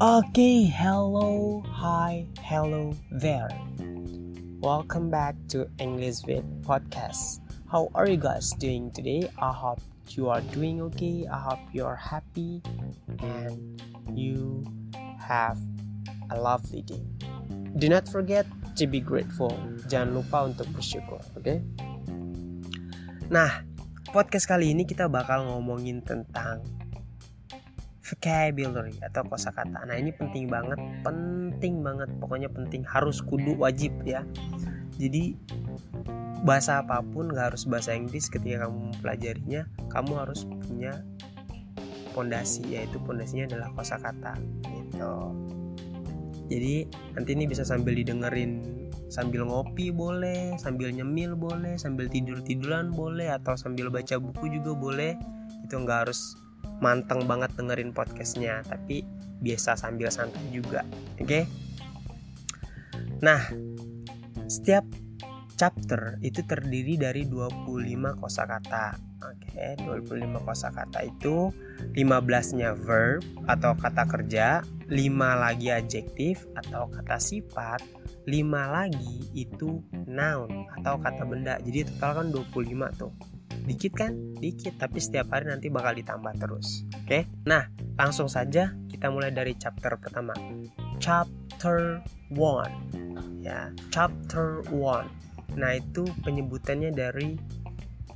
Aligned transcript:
Okay, 0.00 0.64
hello, 0.64 1.60
hi, 1.68 2.24
hello 2.40 2.96
there. 3.12 3.52
Welcome 4.64 5.12
back 5.12 5.36
to 5.52 5.68
English 5.76 6.24
with 6.24 6.48
Podcast. 6.64 7.44
How 7.68 7.92
are 7.92 8.08
you 8.08 8.16
guys 8.16 8.56
doing 8.56 8.88
today? 8.96 9.28
I 9.36 9.52
hope 9.52 9.84
you 10.16 10.32
are 10.32 10.40
doing 10.56 10.80
okay. 10.88 11.28
I 11.28 11.36
hope 11.36 11.60
you 11.76 11.84
are 11.84 12.00
happy 12.00 12.62
and 13.20 13.76
you 14.16 14.64
have 15.20 15.60
a 16.32 16.40
lovely 16.40 16.80
day. 16.80 17.04
Do 17.76 17.92
not 17.92 18.08
forget 18.08 18.48
to 18.80 18.88
be 18.88 19.04
grateful. 19.04 19.52
Jangan 19.92 20.16
lupa 20.16 20.48
untuk 20.48 20.72
bersyukur? 20.72 21.20
Okay? 21.36 21.60
Nah, 23.28 23.62
podcast 24.10 24.50
kali 24.50 24.74
ini 24.74 24.82
kita 24.82 25.06
bakal 25.06 25.46
ngomongin 25.46 26.02
tentang 26.02 26.66
vocabulary 28.02 28.98
atau 29.06 29.22
kosakata. 29.22 29.86
Nah, 29.86 29.94
ini 29.94 30.10
penting 30.10 30.50
banget, 30.50 30.82
penting 31.06 31.78
banget, 31.86 32.10
pokoknya 32.18 32.50
penting, 32.50 32.82
harus 32.82 33.22
kudu 33.22 33.54
wajib 33.54 33.94
ya. 34.02 34.26
Jadi 34.98 35.38
bahasa 36.42 36.82
apa 36.82 36.98
pun 37.06 37.30
gak 37.30 37.54
harus 37.54 37.70
bahasa 37.70 37.94
Inggris 37.94 38.26
ketika 38.26 38.66
kamu 38.66 38.90
mempelajarinya, 38.90 39.62
kamu 39.94 40.12
harus 40.18 40.42
punya 40.42 41.06
pondasi 42.10 42.66
yaitu 42.66 42.98
pondasinya 43.06 43.46
adalah 43.46 43.70
kosakata 43.78 44.34
gitu. 44.66 45.14
Jadi 46.50 46.82
nanti 47.14 47.30
ini 47.38 47.46
bisa 47.46 47.62
sambil 47.62 47.94
didengerin 47.94 48.82
sambil 49.06 49.46
ngopi 49.46 49.94
boleh, 49.94 50.58
sambil 50.58 50.90
nyemil 50.90 51.38
boleh, 51.38 51.78
sambil 51.78 52.10
tidur 52.10 52.42
tiduran 52.42 52.90
boleh, 52.90 53.30
atau 53.30 53.54
sambil 53.54 53.86
baca 53.86 54.18
buku 54.18 54.50
juga 54.58 54.74
boleh. 54.74 55.12
Itu 55.62 55.78
nggak 55.78 56.10
harus 56.10 56.34
manteng 56.80 57.28
banget 57.28 57.52
dengerin 57.60 57.92
podcastnya 57.92 58.64
tapi 58.64 59.04
biasa 59.44 59.76
sambil 59.76 60.08
santai 60.08 60.40
juga 60.52 60.84
oke 61.20 61.28
okay? 61.28 61.44
nah 63.20 63.40
setiap 64.48 64.88
chapter 65.60 66.16
itu 66.24 66.40
terdiri 66.48 66.96
dari 66.96 67.28
25 67.28 68.20
kosakata 68.20 68.96
oke 69.20 69.36
okay, 69.52 69.76
25 69.84 70.40
kosakata 70.42 71.06
itu 71.06 71.52
15 71.96 72.58
nya 72.58 72.76
verb 72.76 73.24
atau 73.46 73.72
kata 73.76 74.04
kerja 74.08 74.64
5 74.88 74.96
lagi 75.16 75.68
adjektif 75.70 76.44
atau 76.56 76.88
kata 76.90 77.16
sifat 77.20 77.80
5 78.26 78.30
lagi 78.48 79.28
itu 79.32 79.80
noun 80.08 80.68
atau 80.80 81.00
kata 81.00 81.22
benda 81.24 81.56
jadi 81.62 81.86
total 81.86 82.12
kan 82.20 82.26
25 82.32 83.00
tuh 83.00 83.12
Dikit 83.60 83.92
kan? 83.92 84.12
Dikit, 84.40 84.80
tapi 84.80 84.98
setiap 85.02 85.32
hari 85.36 85.52
nanti 85.52 85.68
bakal 85.68 85.92
ditambah 85.96 86.32
terus. 86.40 86.88
Oke. 86.96 87.28
Nah, 87.44 87.68
langsung 88.00 88.30
saja 88.30 88.72
kita 88.88 89.12
mulai 89.12 89.32
dari 89.34 89.52
chapter 89.56 90.00
pertama. 90.00 90.32
Chapter 90.96 92.00
1. 92.32 93.44
Ya, 93.44 93.72
chapter 93.92 94.64
1. 94.72 95.56
Nah, 95.60 95.70
itu 95.76 96.06
penyebutannya 96.24 96.94
dari 96.94 97.36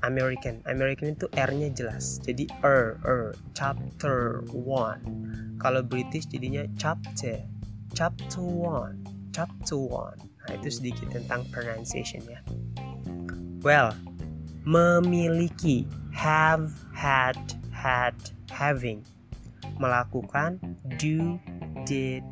American. 0.04 0.60
American 0.68 1.16
itu 1.16 1.26
R-nya 1.32 1.72
jelas. 1.72 2.20
Jadi 2.20 2.46
er, 2.60 3.00
er, 3.08 3.32
chapter 3.56 4.44
1. 4.52 5.58
Kalau 5.58 5.80
British 5.80 6.28
jadinya 6.28 6.68
chapter. 6.76 7.40
Chapter 7.96 8.44
1. 8.44 9.32
Chapter 9.32 9.80
1. 9.80 10.20
Nah, 10.44 10.52
itu 10.60 10.68
sedikit 10.68 11.08
tentang 11.08 11.48
pronunciation 11.48 12.20
ya. 12.28 12.40
Well, 13.64 13.96
memiliki 14.68 15.88
have 16.12 16.68
had 16.92 17.40
had 17.72 18.12
having 18.52 19.00
melakukan 19.80 20.60
do 21.00 21.40
did 21.88 22.22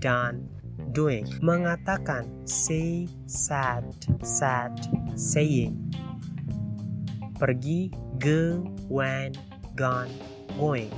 done 0.00 0.48
doing 0.96 1.28
mengatakan 1.44 2.26
say 2.48 3.06
said 3.28 3.86
said 4.24 4.72
saying 5.14 5.76
pergi 7.40 7.88
go 8.20 8.60
went 8.92 9.40
gone 9.72 10.12
going 10.60 10.92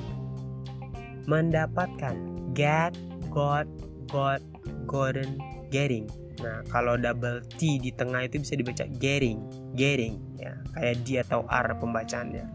mendapatkan 1.31 2.19
get 2.51 2.99
got 3.31 3.71
got 4.11 4.43
gotten 4.91 5.39
getting 5.71 6.11
Nah, 6.43 6.59
kalau 6.67 6.99
double 6.99 7.39
T 7.55 7.79
di 7.79 7.95
tengah 7.95 8.27
itu 8.27 8.43
bisa 8.43 8.59
dibaca 8.59 8.85
getting, 8.99 9.39
getting 9.79 10.19
ya, 10.43 10.59
kayak 10.75 10.99
D 11.07 11.23
atau 11.23 11.47
R 11.47 11.71
pembacaannya. 11.79 12.47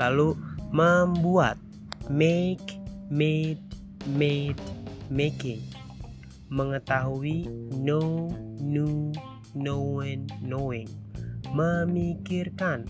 Lalu 0.00 0.32
membuat 0.72 1.60
make, 2.08 2.80
made, 3.12 3.60
made, 4.16 4.56
making. 5.12 5.60
Mengetahui 6.48 7.46
know, 7.76 8.32
knew, 8.58 9.12
knowing, 9.52 10.24
knowing. 10.40 10.88
Memikirkan 11.52 12.88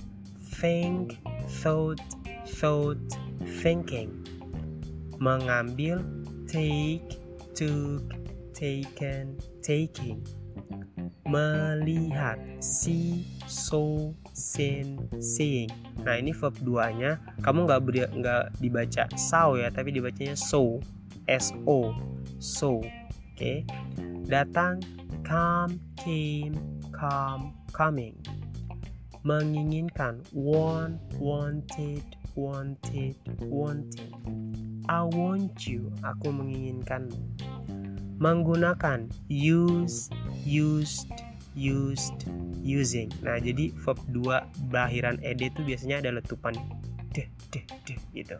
think, 0.60 1.16
thought, 1.64 2.04
thought, 2.60 3.00
thinking. 3.64 4.12
Mengambil 5.16 6.04
take, 6.44 7.16
took, 7.56 8.04
taken, 8.52 9.40
taking. 9.64 10.20
Melihat 11.24 12.36
see 12.60 13.24
so 13.48 14.12
seen 14.36 15.08
seeing. 15.22 15.72
Nah 16.04 16.20
ini 16.20 16.36
verb 16.36 16.56
2 16.60 17.00
nya 17.00 17.22
kamu 17.40 17.64
nggak 17.70 17.80
nggak 18.18 18.44
dibaca 18.58 19.04
saw 19.14 19.54
ya 19.54 19.70
tapi 19.70 19.94
dibacanya 19.94 20.34
so 20.34 20.82
s 21.30 21.54
o 21.64 21.94
so 22.42 22.82
oke. 22.82 22.88
Okay. 23.38 23.62
datang 24.26 24.82
come 25.22 25.78
came 25.94 26.58
come 26.90 27.54
coming 27.70 28.18
menginginkan 29.22 30.24
want 30.32 30.96
wanted 31.20 32.04
wanted 32.38 33.16
wanting 33.42 34.08
I 34.88 35.04
want 35.06 35.68
you 35.68 35.92
aku 36.00 36.32
menginginkanmu 36.32 37.18
menggunakan 38.20 39.08
use, 39.32 40.12
used, 40.44 41.08
used, 41.56 42.28
using. 42.60 43.08
Nah, 43.24 43.40
jadi 43.40 43.72
verb 43.80 43.96
2 44.12 44.68
belahiran 44.68 45.16
ed 45.24 45.40
itu 45.40 45.64
biasanya 45.64 46.04
ada 46.04 46.20
letupan 46.20 46.52
deh, 47.16 47.26
deh, 47.48 47.64
deh 47.88 48.00
gitu. 48.12 48.36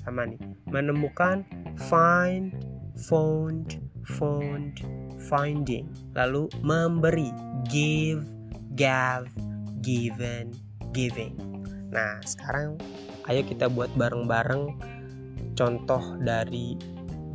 Sama 0.00 0.24
nih. 0.24 0.40
Menemukan 0.72 1.44
find, 1.76 2.56
found, 2.96 3.76
found, 4.16 4.80
finding. 5.28 5.84
Lalu 6.16 6.48
memberi 6.64 7.28
give, 7.68 8.24
gave, 8.72 9.28
given, 9.84 10.56
giving. 10.96 11.36
Nah, 11.92 12.18
sekarang 12.24 12.80
ayo 13.28 13.44
kita 13.44 13.68
buat 13.68 13.92
bareng-bareng 13.94 14.80
contoh 15.54 16.02
dari 16.18 16.74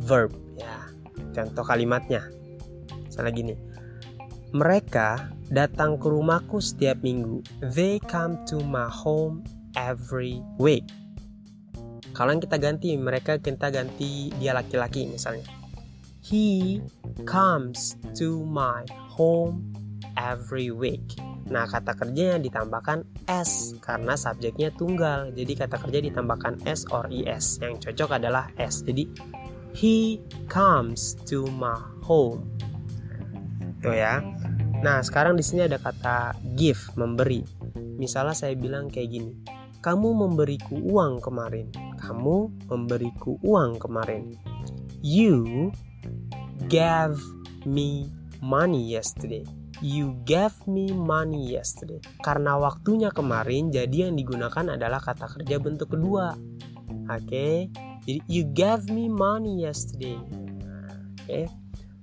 verb 0.03 0.33
ya 0.57 0.89
Contoh 1.33 1.63
kalimatnya. 1.63 2.25
Misalnya 3.05 3.31
gini. 3.31 3.55
Mereka 4.49 5.29
datang 5.53 6.01
ke 6.01 6.09
rumahku 6.09 6.57
setiap 6.57 7.05
minggu. 7.05 7.45
They 7.61 8.01
come 8.01 8.41
to 8.49 8.59
my 8.65 8.89
home 8.89 9.45
every 9.77 10.41
week. 10.57 10.89
Kalau 12.17 12.33
kita 12.41 12.57
ganti, 12.57 12.97
mereka 12.97 13.37
kita 13.37 13.69
ganti 13.69 14.33
dia 14.41 14.57
laki-laki 14.57 15.05
misalnya. 15.05 15.45
He 16.19 16.81
comes 17.23 17.95
to 18.17 18.43
my 18.43 18.83
home 19.13 19.69
every 20.17 20.73
week. 20.73 21.15
Nah, 21.49 21.65
kata 21.65 21.97
kerjanya 21.97 22.37
ditambahkan 22.37 23.25
s 23.25 23.73
karena 23.81 24.13
subjeknya 24.13 24.69
tunggal. 24.77 25.33
Jadi 25.33 25.53
kata 25.57 25.81
kerja 25.81 25.99
ditambahkan 26.05 26.61
s 26.69 26.85
or 26.93 27.09
es. 27.09 27.57
Yang 27.57 27.89
cocok 27.89 28.21
adalah 28.21 28.53
s. 28.61 28.85
Jadi 28.85 29.09
He 29.73 30.17
comes 30.49 31.13
to 31.29 31.45
my 31.53 31.77
home. 32.01 32.45
Tuh 33.85 33.93
ya. 33.93 34.21
Nah, 34.81 35.03
sekarang 35.05 35.37
di 35.37 35.43
sini 35.45 35.69
ada 35.69 35.77
kata 35.77 36.33
give, 36.57 36.79
memberi. 36.97 37.45
Misalnya 37.99 38.33
saya 38.33 38.57
bilang 38.57 38.89
kayak 38.89 39.09
gini. 39.13 39.33
Kamu 39.79 40.11
memberiku 40.11 40.75
uang 40.75 41.23
kemarin. 41.23 41.71
Kamu 42.01 42.67
memberiku 42.67 43.39
uang 43.45 43.79
kemarin. 43.79 44.35
You 44.99 45.71
gave 46.67 47.15
me 47.63 48.11
money 48.43 48.83
yesterday. 48.83 49.47
You 49.79 50.19
gave 50.27 50.55
me 50.67 50.91
money 50.91 51.55
yesterday. 51.55 52.03
Karena 52.19 52.59
waktunya 52.59 53.15
kemarin, 53.15 53.71
jadi 53.71 54.11
yang 54.11 54.19
digunakan 54.19 54.75
adalah 54.75 54.99
kata 54.99 55.27
kerja 55.39 55.55
bentuk 55.59 55.95
kedua. 55.95 56.35
Oke, 56.35 57.23
okay? 57.25 57.55
Jadi 58.03 58.19
you 58.27 58.43
gave 58.51 58.91
me 58.91 59.07
money 59.07 59.63
yesterday. 59.63 60.19
Nah, 60.59 60.91
Oke, 61.23 61.23
okay? 61.23 61.45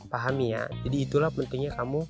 pahami 0.08 0.56
ya. 0.56 0.64
Jadi 0.88 0.96
itulah 1.04 1.28
pentingnya 1.28 1.76
kamu 1.76 2.00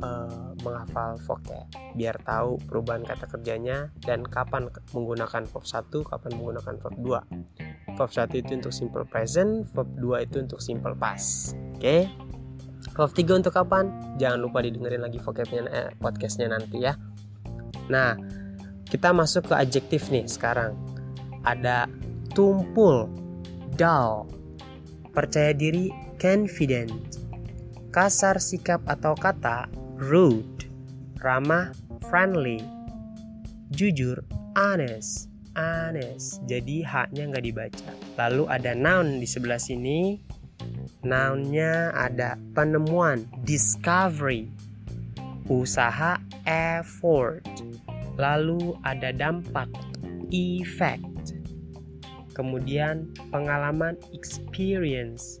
uh, 0.00 0.56
menghafal 0.64 1.20
vocab 1.28 1.68
biar 1.94 2.16
tahu 2.24 2.58
perubahan 2.66 3.06
kata 3.06 3.30
kerjanya 3.30 3.92
dan 4.02 4.26
kapan 4.26 4.66
menggunakan 4.90 5.46
verb 5.46 5.64
1, 5.64 5.92
kapan 6.08 6.32
menggunakan 6.40 6.74
verb 6.80 6.96
2. 6.98 7.94
Verb 7.94 8.10
1 8.10 8.32
itu 8.34 8.50
untuk 8.58 8.74
simple 8.74 9.04
present, 9.06 9.68
verb 9.70 9.90
2 10.00 10.26
itu 10.26 10.36
untuk 10.42 10.58
simple 10.58 10.96
past. 10.98 11.54
Oke. 11.76 11.78
Okay? 11.78 12.02
Verb 12.92 13.10
3 13.16 13.40
untuk 13.40 13.56
kapan? 13.56 13.88
Jangan 14.20 14.38
lupa 14.44 14.60
didengerin 14.60 15.00
lagi 15.00 15.16
vocabnya 15.16 15.64
eh, 15.72 15.90
podcastnya 15.96 16.52
nanti 16.52 16.84
ya. 16.84 16.92
Nah, 17.88 18.16
kita 18.88 19.16
masuk 19.16 19.48
ke 19.48 19.54
adjektif 19.56 20.12
nih 20.12 20.28
sekarang. 20.28 20.76
Ada 21.48 21.88
tumpul, 22.36 23.08
dull, 23.76 24.28
percaya 25.16 25.56
diri, 25.56 25.88
confident, 26.20 26.92
kasar 27.94 28.36
sikap 28.42 28.82
atau 28.90 29.14
kata, 29.16 29.70
rude, 29.98 30.66
ramah, 31.22 31.70
friendly, 32.10 32.60
jujur, 33.72 34.20
honest, 34.58 35.30
honest. 35.54 36.42
Jadi 36.50 36.82
haknya 36.82 37.30
nggak 37.30 37.44
dibaca. 37.46 37.90
Lalu 38.18 38.44
ada 38.50 38.74
noun 38.74 39.22
di 39.22 39.26
sebelah 39.26 39.58
sini. 39.58 40.18
Nounnya 41.04 41.92
ada 41.92 42.40
penemuan, 42.56 43.28
discovery, 43.44 44.48
usaha, 45.52 46.16
effort. 46.48 47.44
Lalu 48.16 48.72
ada 48.88 49.12
dampak, 49.12 49.68
effect. 50.32 51.36
Kemudian 52.32 53.12
pengalaman, 53.28 54.00
experience. 54.16 55.38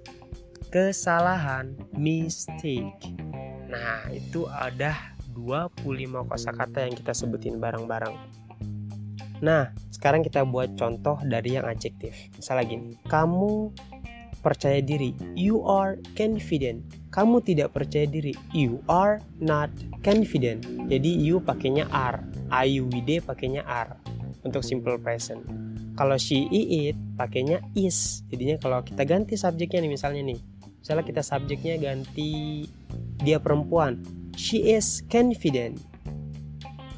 Kesalahan, 0.68 1.72
mistake 1.94 3.14
Nah, 3.74 4.06
itu 4.14 4.46
ada 4.46 4.94
25 5.34 6.30
kosakata 6.30 6.86
yang 6.86 6.94
kita 6.94 7.10
sebutin 7.10 7.58
bareng-bareng. 7.58 8.14
Nah, 9.42 9.74
sekarang 9.90 10.22
kita 10.22 10.46
buat 10.46 10.78
contoh 10.78 11.18
dari 11.26 11.58
yang 11.58 11.66
adjektif. 11.66 12.14
Misalnya 12.38 12.64
gini, 12.70 12.94
kamu 13.10 13.74
percaya 14.44 14.84
diri, 14.84 15.16
you 15.32 15.64
are 15.64 15.96
confident. 16.12 16.84
Kamu 17.08 17.40
tidak 17.40 17.72
percaya 17.72 18.04
diri, 18.04 18.36
you 18.52 18.84
are 18.92 19.24
not 19.40 19.72
confident. 20.04 20.68
Jadi 20.92 21.08
you 21.08 21.40
pakainya 21.40 21.88
are, 21.88 22.20
IUWD 22.52 23.24
pakainya 23.24 23.64
are 23.64 23.96
untuk 24.44 24.60
simple 24.60 25.00
present. 25.00 25.40
Kalau 25.96 26.20
she, 26.20 26.44
it 26.52 26.98
pakainya 27.16 27.64
is. 27.72 28.20
Jadinya 28.28 28.60
kalau 28.60 28.84
kita 28.84 29.08
ganti 29.08 29.40
subjeknya 29.40 29.80
nih 29.80 29.92
misalnya 29.96 30.22
nih. 30.26 30.38
Misalnya 30.84 31.04
kita 31.08 31.22
subjeknya 31.24 31.80
ganti 31.80 32.66
dia 33.24 33.40
perempuan 33.40 34.04
she 34.36 34.60
is 34.74 35.00
confident 35.08 35.80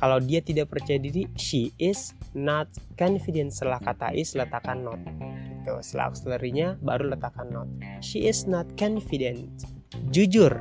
kalau 0.03 0.21
dia 0.21 0.41
tidak 0.41 0.73
percaya 0.73 0.99
diri 1.01 1.29
she 1.39 1.73
is 1.79 2.13
not 2.35 2.69
confident 2.97 3.53
setelah 3.55 3.81
kata 3.81 4.13
is 4.17 4.33
letakkan 4.35 4.85
not 4.85 5.01
itu 5.67 5.75
setelah 5.83 6.15
auxiliary-nya 6.15 6.79
baru 6.79 7.11
letakkan 7.11 7.51
not 7.51 7.67
she 7.99 8.31
is 8.31 8.47
not 8.47 8.71
confident. 8.79 9.67
Jujur. 10.15 10.55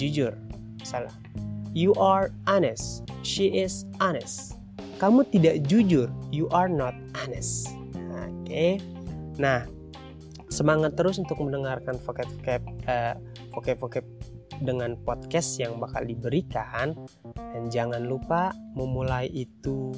Jujur. 0.00 0.32
Salah. 0.80 1.12
You 1.76 1.92
are 2.00 2.32
honest. 2.48 3.04
She 3.20 3.52
is 3.52 3.84
honest. 4.00 4.56
Kamu 4.96 5.28
tidak 5.28 5.68
jujur. 5.68 6.08
You 6.32 6.48
are 6.56 6.72
not 6.72 6.96
honest. 7.12 7.68
Oke. 7.92 8.48
Okay. 8.48 8.72
nah 9.34 9.66
semangat 10.46 10.94
terus 10.94 11.18
untuk 11.18 11.42
mendengarkan 11.42 11.98
vocab-vocab 12.06 12.62
uh, 12.86 13.18
vocab-vocab 13.52 14.06
dengan 14.62 14.94
podcast 15.02 15.58
yang 15.58 15.76
bakal 15.82 16.06
diberikan. 16.06 16.94
Dan 17.34 17.70
jangan 17.70 18.06
lupa 18.06 18.54
memulai 18.78 19.26
itu 19.34 19.90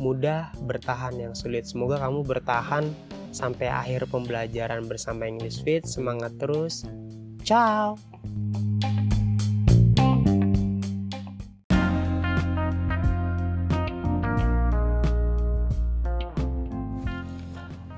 mudah 0.00 0.48
bertahan 0.64 1.12
yang 1.20 1.36
sulit 1.36 1.68
semoga 1.68 2.00
kamu 2.00 2.24
bertahan 2.24 2.88
sampai 3.30 3.68
akhir 3.68 4.08
pembelajaran 4.08 4.88
bersama 4.88 5.28
English 5.28 5.60
Fit 5.60 5.84
semangat 5.84 6.32
terus 6.40 6.88
ciao 7.44 8.00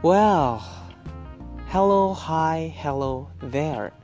Well, 0.03 0.59
hello, 1.71 2.11
hi, 2.11 2.75
hello 2.75 3.31
there. 3.39 3.95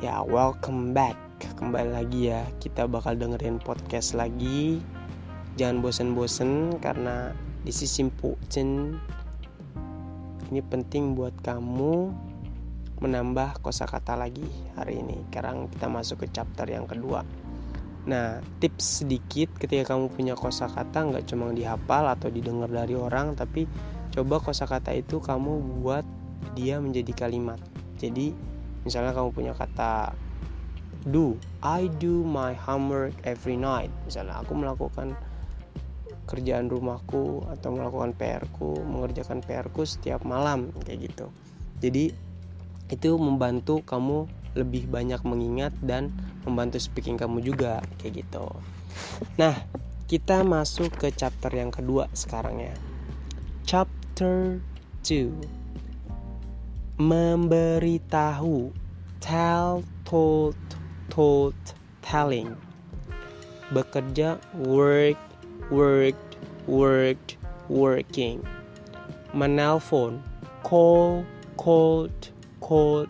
Ya, 0.00 0.24
welcome 0.24 0.96
back. 0.96 1.20
Kembali 1.60 1.92
lagi 1.92 2.32
ya, 2.32 2.48
kita 2.56 2.88
bakal 2.88 3.20
dengerin 3.20 3.60
podcast 3.60 4.16
lagi. 4.16 4.80
Jangan 5.60 5.84
bosen-bosen 5.84 6.80
karena 6.80 7.36
this 7.62 7.84
is 7.84 7.92
important. 8.00 8.96
Ini 10.48 10.60
penting 10.68 11.12
buat 11.12 11.36
kamu 11.44 12.12
menambah 13.00 13.60
kosakata 13.60 14.16
lagi 14.16 14.44
hari 14.76 15.00
ini. 15.04 15.20
Sekarang 15.28 15.68
kita 15.68 15.92
masuk 15.92 16.24
ke 16.24 16.26
chapter 16.32 16.64
yang 16.68 16.88
kedua. 16.88 17.24
Nah, 18.08 18.40
tips 18.58 19.04
sedikit 19.04 19.52
ketika 19.60 19.94
kamu 19.94 20.10
punya 20.10 20.34
kosakata 20.34 21.04
nggak 21.04 21.28
cuma 21.28 21.52
dihafal 21.52 22.08
atau 22.08 22.32
didengar 22.32 22.72
dari 22.72 22.96
orang, 22.96 23.36
tapi 23.36 23.68
coba 24.10 24.40
kosakata 24.40 24.90
itu 24.96 25.20
kamu 25.20 25.80
buat 25.80 26.04
dia 26.56 26.80
menjadi 26.80 27.26
kalimat. 27.26 27.60
Jadi 28.00 28.34
misalnya 28.82 29.14
kamu 29.14 29.30
punya 29.30 29.52
kata 29.54 30.10
do 31.06 31.34
I 31.62 31.90
do 31.98 32.22
my 32.22 32.54
homework 32.54 33.14
every 33.26 33.58
night 33.58 33.90
misalnya 34.06 34.38
aku 34.38 34.54
melakukan 34.54 35.18
kerjaan 36.26 36.70
rumahku 36.70 37.42
atau 37.50 37.74
melakukan 37.74 38.14
PR 38.14 38.44
ku 38.54 38.78
mengerjakan 38.82 39.42
PR 39.42 39.66
ku 39.70 39.82
setiap 39.82 40.22
malam 40.22 40.70
kayak 40.86 41.12
gitu. 41.12 41.26
Jadi 41.82 42.14
itu 42.92 43.10
membantu 43.16 43.80
kamu 43.82 44.28
lebih 44.52 44.84
banyak 44.92 45.18
mengingat 45.24 45.72
dan 45.80 46.12
membantu 46.44 46.76
speaking 46.76 47.16
kamu 47.16 47.40
juga 47.40 47.80
kayak 47.98 48.24
gitu. 48.24 48.46
Nah 49.40 49.56
kita 50.06 50.44
masuk 50.44 50.92
ke 51.00 51.08
chapter 51.16 51.48
yang 51.48 51.72
kedua 51.72 52.04
sekarang 52.12 52.60
ya. 52.60 52.74
Chapter 53.64 54.60
2 55.00 55.62
memberitahu. 57.00 58.70
Tell 59.22 59.86
told 60.02 60.58
told 61.08 61.56
telling. 62.02 62.58
Bekerja 63.72 64.36
work 64.66 65.31
worked 65.72 66.36
worked 66.68 67.40
working. 67.72 68.44
Menelpon 69.32 70.20
call 70.60 71.24
called 71.56 72.28
called 72.60 73.08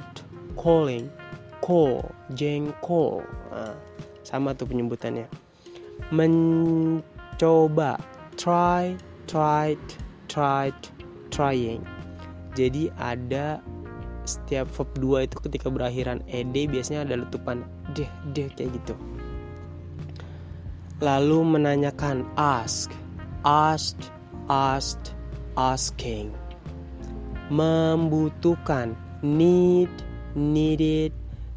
calling. 0.55 1.11
Call 1.59 2.07
jengkol 2.35 3.23
nah, 3.51 3.75
sama 4.23 4.55
tuh 4.55 4.71
penyebutannya. 4.71 5.27
Mencoba. 6.15 7.99
Try 8.39 8.95
tried 9.27 9.83
tried 10.31 10.79
trying. 11.35 11.83
Jadi 12.55 12.91
ada 12.99 13.63
setiap 14.23 14.71
verb 14.75 14.91
2 14.99 15.27
itu 15.27 15.37
ketika 15.51 15.67
berakhiran. 15.71 16.23
Ed 16.31 16.55
biasanya 16.55 17.07
ada 17.07 17.23
letupan. 17.27 17.63
Deh 17.95 18.11
deh 18.35 18.51
kayak 18.55 18.75
gitu 18.83 18.95
lalu 21.03 21.43
menanyakan 21.43 22.23
ask 22.39 22.87
asked 23.43 24.15
asked 24.47 25.19
asking. 25.59 26.31
Membutuhkan 27.51 28.95
need 29.21 29.91
needed 30.39 31.11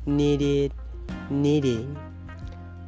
needed 0.09 0.73
needing. 1.29 1.93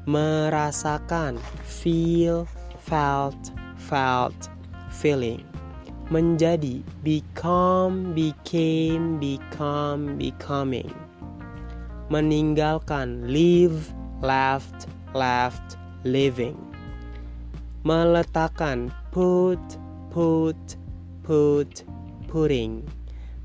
Merasakan 0.10 1.38
feel 1.64 2.50
felt 2.82 3.54
felt 3.78 4.50
feeling. 4.90 5.46
Menjadi 6.10 6.82
become 7.04 8.16
became 8.18 9.20
become 9.20 10.16
becoming. 10.16 10.90
Meninggalkan 12.08 13.28
leave 13.28 13.92
left 14.24 14.88
left 15.12 15.76
living. 16.08 16.56
Meletakkan 17.84 18.96
put 19.12 19.60
put 20.16 20.58
put 21.28 21.84
putting 22.32 22.88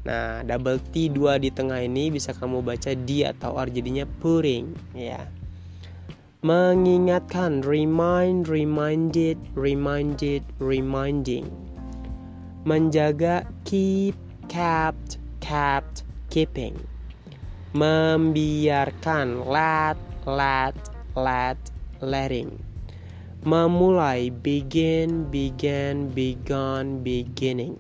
Nah, 0.03 0.43
double 0.43 0.83
T 0.91 1.07
dua 1.15 1.39
di 1.39 1.55
tengah 1.55 1.79
ini 1.79 2.11
bisa 2.11 2.35
kamu 2.35 2.59
baca 2.59 2.91
di 2.91 3.23
atau 3.23 3.55
R 3.55 3.71
jadinya 3.71 4.03
putting 4.19 4.75
ya. 4.99 5.23
Mengingatkan 6.43 7.63
remind 7.63 8.51
reminded 8.51 9.39
reminded 9.55 10.43
reminding. 10.59 11.47
Menjaga 12.67 13.47
keep 13.63 14.19
kept 14.51 15.23
kept 15.39 16.03
keeping. 16.35 16.75
Membiarkan 17.79 19.47
let 19.47 19.99
let 20.27 20.75
let 21.15 21.63
letting. 22.03 22.59
Memulai 23.43 24.31
begin 24.31 25.27
began 25.31 26.11
begun 26.11 27.03
beginning. 27.03 27.79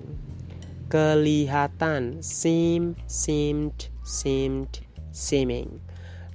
Kelihatan 0.90 2.18
seem 2.22 2.98
seemed 3.06 3.90
seemed 4.02 4.82
seeming. 5.14 5.78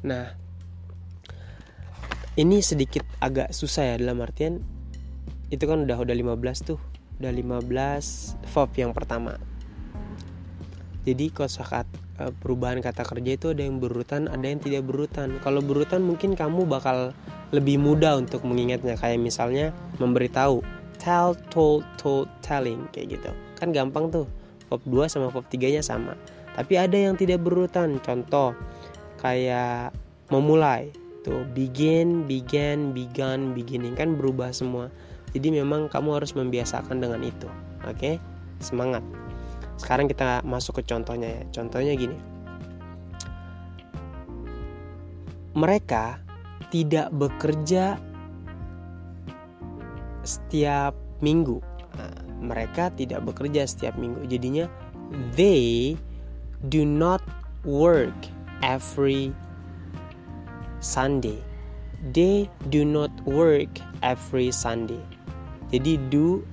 Nah 0.03 0.31
ini 2.37 2.61
sedikit 2.63 3.03
agak 3.19 3.51
susah 3.51 3.95
ya 3.95 3.95
dalam 3.97 4.21
artian 4.23 4.61
itu 5.51 5.63
kan 5.63 5.83
udah 5.83 5.97
udah 5.99 6.15
15 6.15 6.67
tuh. 6.67 6.79
Udah 7.19 7.33
15 7.33 7.67
verb 8.53 8.71
yang 8.77 8.91
pertama. 8.95 9.35
Jadi 11.03 11.31
kosakata 11.31 12.06
perubahan 12.17 12.81
kata 12.81 13.05
kerja 13.05 13.37
itu 13.37 13.53
ada 13.53 13.61
yang 13.61 13.77
berurutan 13.77 14.25
ada 14.25 14.45
yang 14.45 14.57
tidak 14.57 14.89
berurutan. 14.89 15.37
Kalau 15.45 15.61
berurutan 15.61 16.01
mungkin 16.01 16.33
kamu 16.33 16.65
bakal 16.65 17.13
lebih 17.53 17.77
mudah 17.77 18.17
untuk 18.17 18.41
mengingatnya. 18.41 18.97
Kayak 18.97 19.21
misalnya 19.21 19.65
memberitahu 20.01 20.65
tell 20.97 21.37
told 21.53 21.85
told 22.01 22.25
telling 22.41 22.89
kayak 22.89 23.17
gitu. 23.21 23.29
Kan 23.61 23.69
gampang 23.69 24.09
tuh. 24.09 24.25
Verb 24.67 24.83
2 24.83 25.07
sama 25.07 25.31
verb 25.31 25.47
3 25.47 25.79
nya 25.79 25.83
sama. 25.85 26.17
Tapi 26.57 26.73
ada 26.75 26.97
yang 26.97 27.15
tidak 27.15 27.45
berurutan. 27.45 28.01
Contoh 28.01 28.57
kayak 29.21 29.93
memulai 30.33 30.91
tuh 31.21 31.45
begin 31.53 32.25
began 32.25 32.91
begun 32.91 33.53
beginning. 33.53 33.93
Kan 33.93 34.17
berubah 34.17 34.49
semua. 34.51 34.89
Jadi 35.31 35.53
memang 35.53 35.87
kamu 35.87 36.17
harus 36.17 36.33
membiasakan 36.33 36.97
dengan 36.97 37.21
itu. 37.21 37.47
Oke? 37.85 38.17
Semangat 38.57 39.05
sekarang 39.77 40.09
kita 40.09 40.41
masuk 40.41 40.81
ke 40.81 40.89
contohnya 40.89 41.41
ya 41.41 41.43
contohnya 41.53 41.93
gini 41.93 42.17
mereka 45.57 46.21
tidak 46.69 47.09
bekerja 47.17 47.97
setiap 50.27 50.93
minggu. 51.23 51.63
Mereka 52.37 52.93
tidak 52.93 53.25
bekerja 53.25 53.65
setiap 53.65 53.97
minggu. 53.97 54.21
Jadinya 54.29 54.69
they 55.33 55.97
do 56.69 56.85
not 56.85 57.23
work 57.65 58.13
every 58.61 59.33
Sunday. 60.83 61.41
They 62.13 62.45
do 62.69 62.85
not 62.85 63.09
work 63.25 63.81
every 64.05 64.53
Sunday. 64.53 65.01
Jadi 65.73 65.97
do 66.13 66.45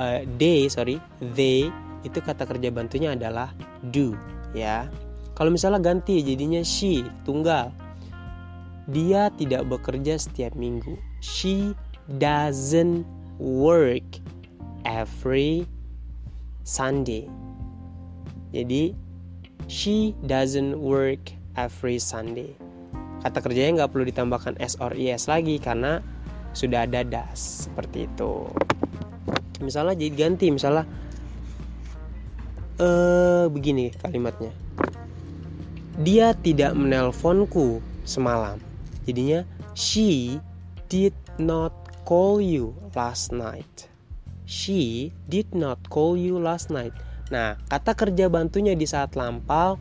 uh, 0.00 0.24
they 0.40 0.72
sorry 0.72 0.96
they 1.36 1.68
itu 2.02 2.18
kata 2.20 2.44
kerja 2.44 2.68
bantunya 2.74 3.14
adalah 3.14 3.54
do 3.92 4.12
ya. 4.52 4.90
Kalau 5.36 5.52
misalnya 5.52 5.80
ganti 5.80 6.24
jadinya 6.24 6.64
she 6.64 7.04
tunggal 7.28 7.72
dia 8.88 9.28
tidak 9.34 9.66
bekerja 9.66 10.16
setiap 10.16 10.54
minggu. 10.54 10.94
She 11.20 11.74
doesn't 12.20 13.02
work 13.42 14.06
every 14.86 15.66
Sunday. 16.62 17.26
Jadi 18.54 18.94
she 19.66 20.14
doesn't 20.24 20.78
work 20.78 21.34
every 21.58 21.98
Sunday. 21.98 22.54
Kata 23.26 23.42
kerjanya 23.42 23.84
nggak 23.84 23.90
perlu 23.90 24.06
ditambahkan 24.06 24.54
s 24.62 24.78
or 24.78 24.94
es 24.94 25.26
lagi 25.26 25.58
karena 25.58 25.98
sudah 26.54 26.86
ada 26.86 27.02
das 27.02 27.66
seperti 27.66 28.06
itu. 28.06 28.46
Misalnya 29.60 29.98
jadi 29.98 30.12
ganti 30.14 30.48
misalnya 30.54 30.86
eh 32.76 33.44
begini 33.48 33.92
kalimatnya. 33.96 34.52
Dia 35.96 36.36
tidak 36.36 36.76
menelponku 36.76 37.80
semalam. 38.04 38.60
Jadinya 39.08 39.48
she 39.72 40.36
did 40.92 41.16
not 41.40 41.72
call 42.04 42.38
you 42.38 42.76
last 42.92 43.32
night. 43.32 43.88
She 44.46 45.10
did 45.26 45.50
not 45.56 45.80
call 45.90 46.14
you 46.14 46.38
last 46.38 46.70
night. 46.70 46.94
Nah, 47.34 47.58
kata 47.66 47.98
kerja 47.98 48.30
bantunya 48.30 48.78
di 48.78 48.86
saat 48.86 49.18
lampau 49.18 49.74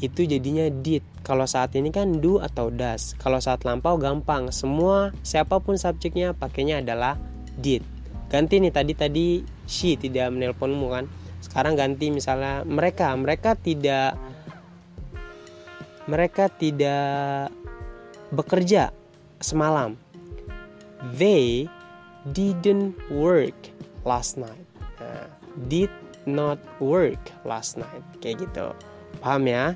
itu 0.00 0.24
jadinya 0.24 0.72
did. 0.72 1.04
Kalau 1.20 1.44
saat 1.44 1.76
ini 1.76 1.92
kan 1.92 2.24
do 2.24 2.40
atau 2.40 2.72
does. 2.72 3.12
Kalau 3.20 3.36
saat 3.36 3.68
lampau 3.68 4.00
gampang. 4.00 4.48
Semua 4.48 5.12
siapa 5.20 5.60
pun 5.60 5.76
subjeknya 5.76 6.32
pakainya 6.32 6.80
adalah 6.80 7.20
did. 7.60 7.84
Ganti 8.32 8.56
nih 8.62 8.72
tadi 8.72 8.92
tadi 8.96 9.26
she 9.68 10.00
tidak 10.00 10.32
menelponmu 10.32 10.88
kan. 10.88 11.04
Sekarang 11.50 11.74
ganti 11.74 12.14
misalnya 12.14 12.62
mereka, 12.62 13.10
mereka 13.18 13.58
tidak 13.58 14.14
mereka 16.06 16.46
tidak 16.46 17.50
bekerja 18.30 18.94
semalam. 19.42 19.98
They 21.18 21.66
didn't 22.30 22.94
work 23.10 23.56
last 24.06 24.38
night. 24.38 24.66
Nah, 25.02 25.26
did 25.66 25.90
not 26.28 26.62
work 26.78 27.18
last 27.42 27.74
night. 27.80 28.04
Kayak 28.22 28.46
gitu. 28.46 28.66
Paham 29.18 29.50
ya? 29.50 29.74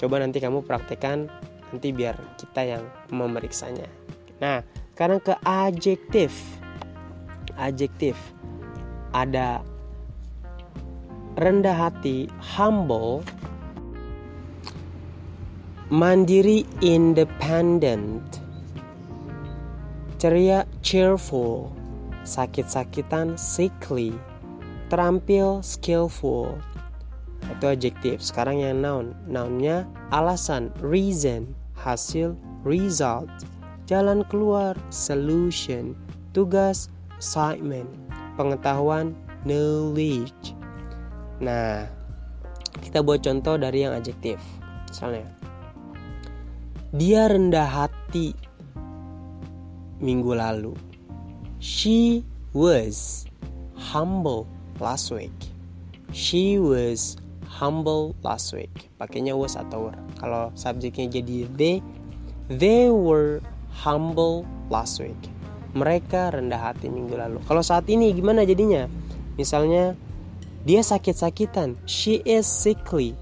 Coba 0.00 0.18
nanti 0.22 0.40
kamu 0.40 0.64
praktekkan 0.64 1.28
nanti 1.72 1.88
biar 1.92 2.16
kita 2.40 2.62
yang 2.64 2.84
memeriksanya. 3.12 3.88
Nah, 4.40 4.64
sekarang 4.96 5.20
ke 5.20 5.34
adjektif. 5.44 6.32
Adjektif. 7.56 8.16
Ada 9.12 9.60
rendah 11.36 11.88
hati, 11.88 12.28
humble, 12.40 13.24
mandiri 15.92 16.64
independent 16.80 18.40
ceria 20.16 20.64
cheerful 20.80 21.68
sakit-sakitan 22.22 23.34
sickly 23.34 24.14
terampil 24.92 25.64
skillful. 25.64 26.56
Itu 27.48 27.74
adjektif. 27.74 28.22
Sekarang 28.22 28.60
yang 28.60 28.84
noun. 28.84 29.16
Nounnya 29.26 29.88
alasan 30.14 30.70
reason 30.84 31.56
hasil 31.74 32.38
result 32.62 33.26
jalan 33.90 34.22
keluar 34.30 34.78
solution 34.94 35.98
tugas 36.30 36.86
assignment 37.18 37.90
pengetahuan 38.38 39.16
knowledge 39.42 40.54
nah 41.42 41.90
kita 42.80 43.02
buat 43.02 43.20
contoh 43.20 43.58
dari 43.58 43.82
yang 43.82 43.98
adjektif 43.98 44.38
misalnya 44.86 45.26
dia 46.92 47.24
rendah 47.24 47.64
hati 47.64 48.36
minggu 50.02 50.34
lalu. 50.36 50.74
She 51.62 52.26
was 52.52 53.24
humble 53.78 54.50
last 54.82 55.14
week. 55.14 55.32
She 56.10 56.58
was 56.58 57.16
humble 57.46 58.18
last 58.26 58.52
week. 58.52 58.90
Pakainya 59.00 59.32
was 59.32 59.54
atau 59.54 59.88
were. 59.88 59.98
Kalau 60.18 60.50
subjeknya 60.58 61.22
jadi 61.22 61.48
they, 61.56 61.80
they 62.50 62.90
were 62.92 63.40
humble 63.72 64.44
last 64.68 65.00
week. 65.00 65.16
Mereka 65.72 66.36
rendah 66.36 66.60
hati 66.60 66.92
minggu 66.92 67.16
lalu. 67.16 67.40
Kalau 67.48 67.64
saat 67.64 67.88
ini 67.88 68.12
gimana 68.12 68.44
jadinya? 68.44 68.84
Misalnya 69.40 69.96
dia 70.62 70.80
sakit-sakitan. 70.82 71.74
She 71.84 72.22
is 72.22 72.46
sickly. 72.46 73.18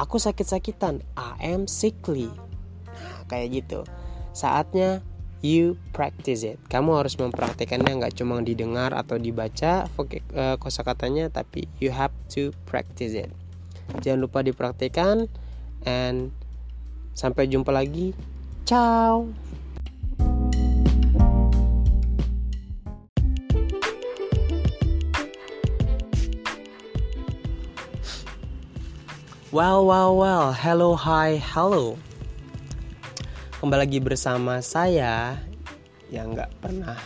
Aku 0.00 0.16
sakit-sakitan. 0.16 1.04
I 1.14 1.56
am 1.56 1.68
sickly 1.68 2.32
kayak 3.30 3.62
gitu 3.62 3.84
saatnya 4.32 5.04
you 5.44 5.76
practice 5.92 6.42
it 6.42 6.56
kamu 6.72 6.96
harus 6.96 7.14
mempraktekannya 7.20 8.00
nggak 8.00 8.16
cuma 8.16 8.40
didengar 8.40 8.96
atau 8.96 9.20
dibaca 9.20 9.86
uh, 9.86 10.56
kosakatanya 10.56 11.28
tapi 11.28 11.68
you 11.78 11.92
have 11.92 12.12
to 12.32 12.50
practice 12.64 13.12
it 13.12 13.28
jangan 14.00 14.24
lupa 14.24 14.40
dipraktekan 14.40 15.28
and 15.84 16.32
sampai 17.12 17.44
jumpa 17.44 17.68
lagi 17.68 18.16
ciao 18.64 19.28
Well, 29.52 29.84
well, 29.84 30.16
well. 30.16 30.56
Hello, 30.56 30.96
hi, 30.96 31.36
hello 31.36 32.00
kembali 33.62 33.84
lagi 33.84 34.00
bersama 34.02 34.58
saya 34.58 35.38
yang 36.10 36.34
nggak 36.34 36.50
pernah 36.58 36.98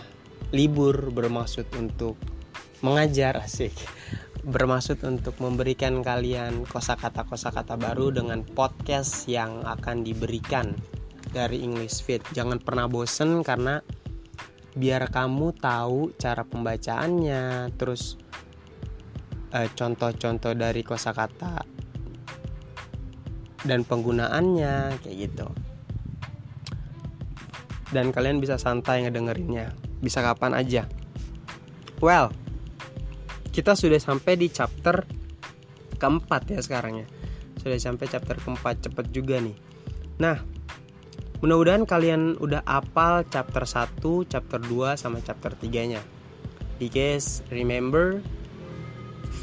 libur 0.56 1.12
bermaksud 1.12 1.68
untuk 1.76 2.16
mengajar 2.80 3.36
asik 3.44 3.76
bermaksud 4.40 5.02
untuk 5.04 5.36
memberikan 5.36 6.00
kalian 6.00 6.64
kosakata-kosakata 6.64 7.76
baru 7.76 8.08
dengan 8.08 8.40
podcast 8.40 9.28
yang 9.28 9.66
akan 9.68 10.00
diberikan 10.06 10.72
dari 11.34 11.60
English 11.60 12.00
Fit. 12.00 12.24
Jangan 12.30 12.62
pernah 12.62 12.88
bosen 12.88 13.44
karena 13.44 13.84
biar 14.72 15.12
kamu 15.12 15.60
tahu 15.60 16.14
cara 16.16 16.46
pembacaannya, 16.46 17.74
terus 17.76 18.16
eh, 19.50 19.68
contoh-contoh 19.74 20.54
dari 20.56 20.80
kosakata 20.86 21.75
dan 23.66 23.82
penggunaannya 23.82 25.02
kayak 25.02 25.16
gitu. 25.18 25.48
dan 27.94 28.10
kalian 28.10 28.42
bisa 28.42 28.58
santai 28.58 29.06
ngedengerinnya. 29.06 29.70
Bisa 30.02 30.18
kapan 30.18 30.58
aja. 30.58 30.90
Well 32.02 32.34
kita 33.54 33.72
sudah 33.72 33.96
sampai 33.96 34.36
di 34.36 34.50
chapter 34.52 35.06
keempat 35.96 36.50
ya 36.50 36.60
sekarang 36.60 37.00
ya. 37.02 37.06
Sudah 37.62 37.78
sampai 37.78 38.10
chapter 38.10 38.36
keempat 38.42 38.90
cepet 38.90 39.06
juga 39.14 39.38
nih. 39.38 39.56
Nah 40.18 40.42
mudah-mudahan 41.40 41.86
kalian 41.86 42.36
udah 42.42 42.66
apal 42.66 43.22
chapter 43.28 43.62
1 43.62 44.02
chapter 44.28 44.60
2 44.60 44.98
sama 44.98 45.22
chapter 45.22 45.52
3 45.54 45.92
nya 45.94 46.02
because 46.80 47.44
remember 47.52 48.20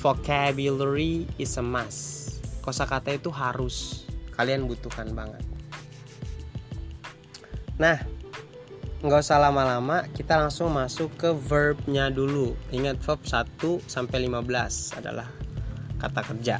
vocabulary 0.02 1.26
is 1.40 1.58
a 1.58 1.66
must. 1.66 2.38
Kosakata 2.62 3.14
itu 3.14 3.30
harus 3.34 4.06
kalian 4.34 4.66
butuhkan 4.66 5.14
banget. 5.14 5.42
Nah 7.78 7.98
nggak 9.04 9.20
usah 9.20 9.36
lama-lama 9.36 10.08
kita 10.16 10.40
langsung 10.40 10.72
masuk 10.72 11.12
ke 11.20 11.30
verbnya 11.36 12.08
dulu. 12.08 12.56
Ingat 12.72 13.04
verb 13.04 13.22
1 13.28 13.84
sampai 13.84 14.32
15 14.32 15.00
adalah 15.00 15.28
kata 16.00 16.22
kerja. 16.24 16.56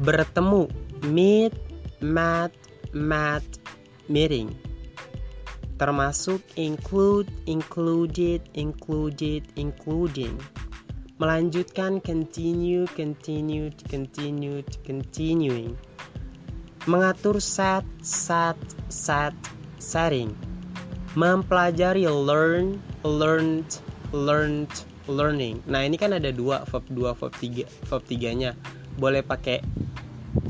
Bertemu 0.00 0.64
meet 1.12 1.52
mat 2.00 2.52
mat 2.96 3.44
meeting. 4.08 4.48
Termasuk 5.76 6.40
include 6.56 7.28
included 7.48 8.44
included 8.56 9.44
including. 9.56 10.36
Melanjutkan 11.20 12.00
continue 12.00 12.88
continued 12.96 13.76
continued 13.92 14.64
continuing 14.88 15.76
mengatur 16.88 17.36
set 17.40 17.84
set 18.00 18.56
set 18.88 19.36
setting 19.76 20.32
mempelajari 21.18 22.06
learn 22.06 22.78
learned 23.02 23.82
learned 24.14 24.70
learning. 25.10 25.58
Nah 25.66 25.82
ini 25.82 25.98
kan 25.98 26.14
ada 26.14 26.30
dua 26.30 26.62
verb 26.70 26.86
dua 26.94 27.10
verb 27.18 27.34
tiga 27.38 27.66
verb 27.90 28.02
tiganya. 28.06 28.54
Boleh 28.98 29.26
pakai 29.26 29.58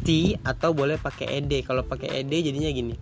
t 0.04 0.36
atau 0.44 0.76
boleh 0.76 1.00
pakai 1.00 1.40
ed 1.40 1.52
kalau 1.64 1.80
pakai 1.80 2.20
ed 2.20 2.32
jadinya 2.32 2.68
gini. 2.68 2.94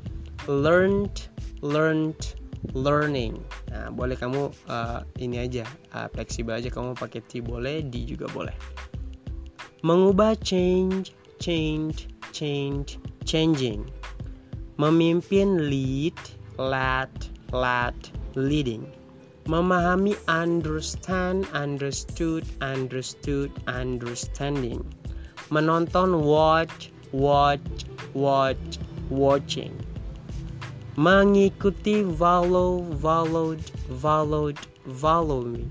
Learned 0.47 1.26
learned 1.61 2.38
learning. 2.75 3.42
Nah 3.75 3.90
boleh 3.90 4.14
kamu 4.14 4.54
uh, 4.70 5.02
ini 5.18 5.42
aja 5.42 5.66
uh, 5.94 6.06
fleksibel 6.14 6.54
aja. 6.54 6.70
Kamu 6.70 6.94
pakai 6.94 7.23
t 7.26 7.42
boleh 7.42 7.82
d 7.82 8.06
juga 8.06 8.30
boleh. 8.30 8.54
Mengubah 9.82 10.38
change 10.42 11.14
change 11.42 12.11
change 12.30 12.99
changing. 13.32 13.80
Memimpin 14.78 15.50
lead 15.70 16.18
led 16.73 17.11
led 17.52 17.97
leading. 18.35 18.85
Memahami 19.54 20.14
understand 20.28 21.47
understood 21.64 22.44
understood 22.61 23.50
understanding. 23.66 24.80
Menonton 25.50 26.23
watch 26.30 26.90
watch 27.12 27.85
watch 28.14 28.78
watching. 29.11 29.75
Mengikuti 30.97 31.99
follow 32.23 32.70
followed 33.06 33.62
followed 34.06 34.58
follow 35.04 35.42
me 35.42 35.68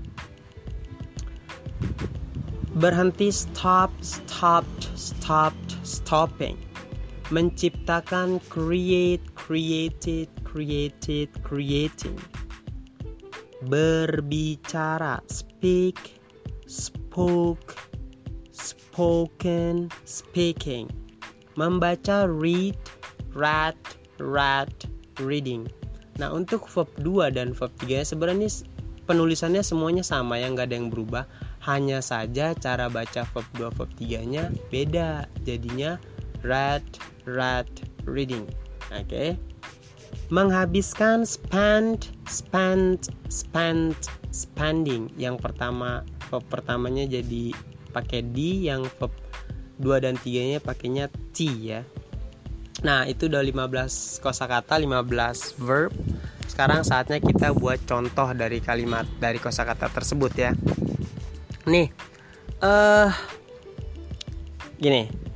berhenti 2.82 3.26
stop 3.32 3.90
stopped 4.08 4.84
stopped 5.06 5.72
stopping 5.82 6.67
menciptakan 7.28 8.40
create 8.48 9.22
created 9.36 10.28
created 10.44 11.28
creating 11.44 12.16
berbicara 13.68 15.20
speak 15.28 16.18
spoke 16.64 17.76
spoken 18.54 19.92
speaking 20.08 20.88
membaca 21.58 22.30
read 22.30 22.78
read 23.34 23.74
read 24.22 24.70
reading. 25.18 25.66
Nah 26.18 26.30
untuk 26.30 26.66
verb 26.70 26.90
2 27.02 27.34
dan 27.34 27.50
verb 27.54 27.70
3 27.82 28.02
sebenarnya 28.06 28.50
penulisannya 29.06 29.62
semuanya 29.62 30.06
sama 30.06 30.38
yang 30.38 30.54
nggak 30.54 30.70
ada 30.70 30.76
yang 30.78 30.90
berubah. 30.90 31.24
Hanya 31.66 31.98
saja 31.98 32.54
cara 32.54 32.86
baca 32.86 33.26
verb 33.34 33.46
2 33.58 33.74
verb 33.74 33.90
3 33.98 34.30
nya 34.30 34.44
beda. 34.70 35.26
Jadinya 35.42 35.98
read, 36.42 36.84
read, 37.24 37.68
reading. 38.04 38.46
Oke. 38.94 39.06
Okay? 39.08 39.28
Menghabiskan 40.28 41.24
spend, 41.24 42.12
spend, 42.28 43.08
spend, 43.32 43.96
spending. 44.28 45.08
Yang 45.16 45.40
pertama 45.40 46.04
verb 46.28 46.44
pertamanya 46.52 47.08
jadi 47.08 47.56
pakai 47.92 48.20
d, 48.20 48.68
yang 48.68 48.84
verb 49.00 49.12
2 49.80 50.04
dan 50.04 50.14
3 50.20 50.50
nya 50.52 50.58
pakainya 50.60 51.08
t 51.32 51.48
ya. 51.48 51.86
Nah, 52.86 53.10
itu 53.10 53.26
udah 53.26 53.42
15 53.42 54.22
kosakata, 54.22 54.78
15 54.78 55.58
verb. 55.58 55.90
Sekarang 56.46 56.86
saatnya 56.86 57.18
kita 57.18 57.50
buat 57.54 57.82
contoh 57.86 58.30
dari 58.34 58.62
kalimat 58.62 59.06
dari 59.18 59.42
kosakata 59.42 59.90
tersebut 59.90 60.32
ya. 60.38 60.50
Nih, 61.66 61.90
eh 62.62 62.66
uh, 62.66 63.10
gini. 64.78 65.27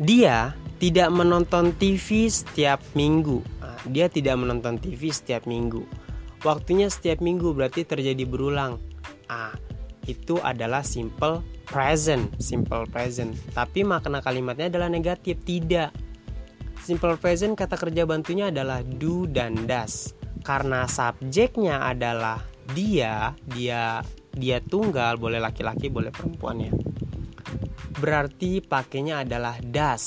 Dia 0.00 0.56
tidak 0.80 1.12
menonton 1.12 1.76
TV 1.76 2.32
setiap 2.32 2.80
minggu. 2.96 3.44
Nah, 3.60 3.76
dia 3.92 4.08
tidak 4.08 4.40
menonton 4.40 4.80
TV 4.80 5.12
setiap 5.12 5.44
minggu. 5.44 5.84
Waktunya 6.40 6.88
setiap 6.88 7.20
minggu 7.20 7.52
berarti 7.52 7.84
terjadi 7.84 8.24
berulang. 8.24 8.80
Ah, 9.28 9.52
itu 10.08 10.40
adalah 10.40 10.80
simple 10.80 11.44
present, 11.68 12.32
simple 12.40 12.88
present. 12.88 13.36
Tapi 13.52 13.84
makna 13.84 14.24
kalimatnya 14.24 14.72
adalah 14.72 14.88
negatif, 14.88 15.36
tidak 15.44 15.92
Simple 16.80 17.20
present 17.20 17.60
kata 17.60 17.76
kerja 17.76 18.08
bantunya 18.08 18.48
adalah 18.48 18.80
do 18.80 19.28
dan 19.28 19.68
does. 19.68 20.16
Karena 20.40 20.88
subjeknya 20.88 21.84
adalah 21.84 22.40
dia, 22.72 23.36
dia 23.52 24.00
dia 24.32 24.64
tunggal, 24.64 25.20
boleh 25.20 25.36
laki-laki, 25.36 25.92
boleh 25.92 26.08
perempuan 26.08 26.56
ya. 26.64 26.72
Berarti 28.00 28.64
pakainya 28.64 29.22
adalah 29.22 29.60
does 29.60 30.04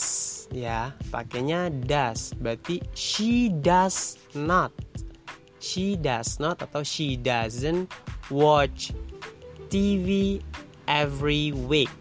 ya. 0.49 0.91
Pakainya 1.13 1.69
does. 1.69 2.34
Berarti 2.34 2.82
she 2.97 3.53
does 3.53 4.17
not. 4.34 4.73
She 5.63 5.95
does 5.95 6.41
not 6.41 6.60
atau 6.60 6.84
she 6.84 7.15
doesn't 7.15 7.88
watch 8.34 8.91
TV 9.71 10.41
every 10.89 11.56
week. 11.56 11.93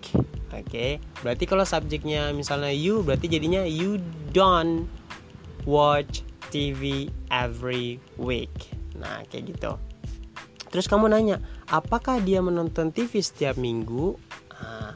Oke, 0.52 0.68
okay. 0.68 0.90
berarti 1.24 1.48
kalau 1.48 1.64
subjeknya 1.64 2.28
misalnya 2.36 2.68
you, 2.68 3.00
berarti 3.00 3.24
jadinya 3.24 3.64
you 3.64 3.96
don't 4.36 4.84
watch 5.64 6.20
TV 6.52 7.08
every 7.32 7.96
week. 8.20 8.52
Nah, 9.00 9.24
kayak 9.32 9.56
gitu. 9.56 9.80
Terus 10.68 10.84
kamu 10.84 11.08
nanya, 11.08 11.40
apakah 11.72 12.20
dia 12.20 12.44
menonton 12.44 12.92
TV 12.92 13.24
setiap 13.24 13.56
minggu? 13.56 14.20
Nah, 14.60 14.92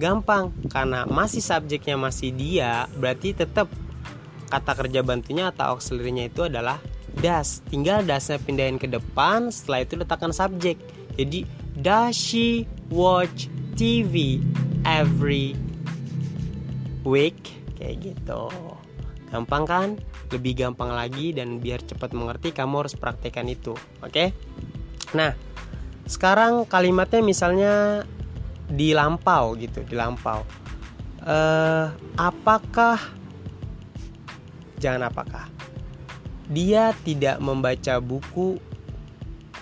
gampang, 0.00 0.48
karena 0.72 1.04
masih 1.04 1.44
subjeknya 1.44 2.00
masih 2.00 2.32
dia, 2.32 2.88
berarti 2.96 3.36
tetap 3.36 3.68
kata 4.48 4.72
kerja 4.74 5.04
bantunya 5.04 5.52
atau 5.52 5.76
auxiliary 5.76 6.26
itu 6.32 6.48
adalah 6.48 6.80
does. 7.20 7.60
Tinggal 7.68 8.08
dasnya 8.08 8.40
pindahin 8.40 8.80
ke 8.80 8.88
depan, 8.88 9.52
setelah 9.52 9.84
itu 9.84 9.94
letakkan 10.00 10.32
subjek. 10.32 10.80
Jadi, 11.20 11.44
does 11.76 12.16
she 12.16 12.64
watch 12.88 13.52
TV 13.76 14.40
every 14.88 15.54
week 17.04 17.60
kayak 17.80 18.12
gitu 18.12 18.52
gampang 19.30 19.64
kan 19.64 19.88
lebih 20.30 20.58
gampang 20.58 20.92
lagi 20.92 21.32
dan 21.32 21.58
biar 21.58 21.80
cepat 21.80 22.12
mengerti 22.12 22.52
kamu 22.52 22.84
harus 22.84 22.94
praktekkan 22.94 23.48
itu 23.48 23.72
oke 24.04 24.10
okay? 24.10 24.28
nah 25.16 25.32
sekarang 26.10 26.66
kalimatnya 26.66 27.22
misalnya 27.22 28.04
di 28.70 28.94
lampau 28.94 29.58
gitu 29.58 29.82
di 29.82 29.94
lampau 29.98 30.46
uh, 31.26 31.90
apakah 32.14 32.98
jangan 34.78 35.10
apakah 35.10 35.50
dia 36.50 36.94
tidak 37.02 37.38
membaca 37.42 37.98
buku 37.98 38.58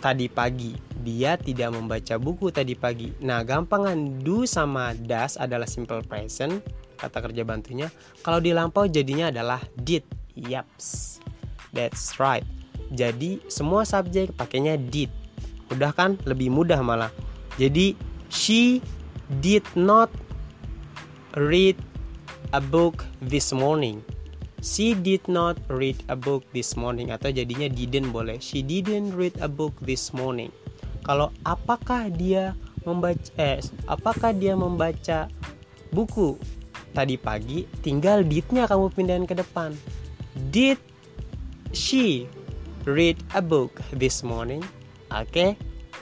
tadi 0.01 0.29
pagi 0.29 0.89
dia 1.09 1.39
tidak 1.39 1.73
membaca 1.73 2.21
buku 2.21 2.51
tadi 2.51 2.75
pagi. 2.75 3.09
Nah, 3.25 3.47
gampangan 3.47 4.21
do 4.21 4.45
sama 4.45 4.93
das 4.93 5.39
adalah 5.39 5.65
simple 5.65 6.03
present, 6.05 6.61
kata 6.99 7.25
kerja 7.25 7.43
bantunya. 7.49 7.89
Kalau 8.21 8.43
di 8.43 8.53
lampau 8.53 8.85
jadinya 8.85 9.33
adalah 9.33 9.63
did. 9.81 10.05
Yaps. 10.39 11.19
That's 11.75 12.21
right. 12.23 12.47
Jadi 12.95 13.43
semua 13.51 13.83
subjek 13.89 14.37
pakainya 14.37 14.79
did. 14.79 15.11
Udah 15.73 15.91
kan? 15.91 16.15
Lebih 16.29 16.53
mudah 16.53 16.79
malah. 16.85 17.11
Jadi 17.59 17.99
she 18.31 18.79
did 19.45 19.65
not 19.77 20.09
read 21.37 21.77
a 22.57 22.61
book 22.61 23.05
this 23.21 23.53
morning. 23.53 24.01
She 24.59 24.97
did 24.97 25.23
not 25.31 25.61
read 25.71 26.01
a 26.11 26.17
book 26.19 26.43
this 26.51 26.75
morning 26.75 27.15
atau 27.15 27.31
jadinya 27.31 27.71
didn't 27.71 28.11
boleh. 28.11 28.43
She 28.43 28.65
didn't 28.65 29.15
read 29.15 29.37
a 29.39 29.47
book 29.47 29.77
this 29.85 30.11
morning. 30.11 30.51
Kalau 31.07 31.31
apakah 31.47 32.11
dia 32.11 32.59
membaca 32.83 33.31
eh 33.39 33.63
apakah 33.87 34.33
dia 34.35 34.57
membaca 34.57 35.31
buku 35.93 36.41
tadi 36.97 37.21
pagi 37.21 37.69
tinggal 37.85 38.25
didnya 38.25 38.67
kamu 38.67 38.91
pindahin 38.91 39.25
ke 39.29 39.37
depan. 39.37 39.77
Did 40.51 40.81
she 41.71 42.27
read 42.89 43.21
a 43.37 43.43
book 43.45 43.79
this 43.95 44.25
morning? 44.25 44.65
Oke, 45.13 45.29
okay, 45.31 45.51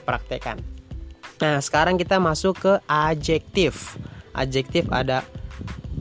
praktekan. 0.07 0.76
Nah, 1.37 1.61
sekarang 1.61 2.01
kita 2.01 2.17
masuk 2.17 2.57
ke 2.57 2.73
adjektif. 2.89 3.97
Adjektif 4.33 4.89
ada 4.89 5.21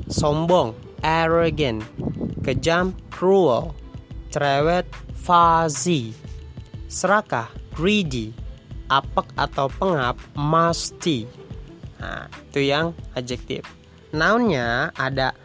sombong, 0.08 0.72
arrogant, 1.04 1.84
kejam, 2.40 2.96
cruel, 3.12 3.76
cerewet, 4.32 4.88
fuzzy, 5.12 6.16
serakah, 6.88 7.48
greedy, 7.76 8.32
apek 8.88 9.28
atau 9.36 9.68
pengap, 9.76 10.16
musty. 10.36 11.28
Nah, 12.00 12.28
itu 12.52 12.72
yang 12.72 12.96
adjektif. 13.12 13.64
Nounnya 14.16 14.92
ada 14.96 15.36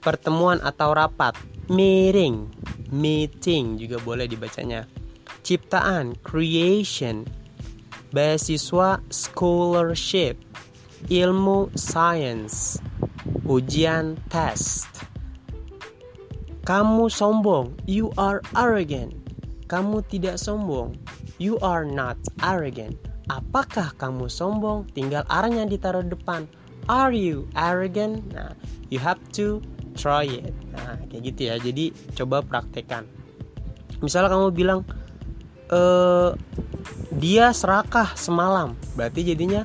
pertemuan 0.00 0.56
atau 0.64 0.96
rapat, 0.96 1.36
meeting, 1.68 2.48
meeting 2.88 3.76
juga 3.76 4.00
boleh 4.00 4.24
dibacanya. 4.24 4.88
Ciptaan, 5.42 6.14
creation, 6.22 7.26
beasiswa, 8.12 9.00
scholarship, 9.08 10.36
ilmu, 11.08 11.72
science, 11.74 12.78
ujian, 13.48 14.20
test. 14.28 14.86
Kamu 16.62 17.10
sombong, 17.10 17.74
you 17.90 18.14
are 18.14 18.38
arrogant. 18.54 19.16
Kamu 19.66 20.04
tidak 20.06 20.38
sombong, 20.38 20.94
you 21.42 21.58
are 21.64 21.82
not 21.82 22.20
arrogant. 22.44 22.94
Apakah 23.32 23.90
kamu 23.98 24.28
sombong? 24.28 24.86
Tinggal 24.92 25.26
arahnya 25.26 25.66
ditaruh 25.66 26.06
depan. 26.06 26.46
Are 26.86 27.14
you 27.14 27.48
arrogant? 27.56 28.22
Nah, 28.34 28.52
you 28.92 29.00
have 29.00 29.18
to 29.34 29.64
try 29.96 30.26
it. 30.26 30.52
Nah, 30.74 30.98
kayak 31.08 31.32
gitu 31.32 31.40
ya. 31.50 31.54
Jadi 31.58 31.94
coba 32.18 32.42
praktekkan. 32.42 33.06
Misalnya 34.02 34.34
kamu 34.34 34.50
bilang, 34.52 34.80
e, 35.72 35.80
dia 37.16 37.50
serakah 37.56 38.12
semalam, 38.12 38.76
berarti 38.92 39.32
jadinya 39.32 39.64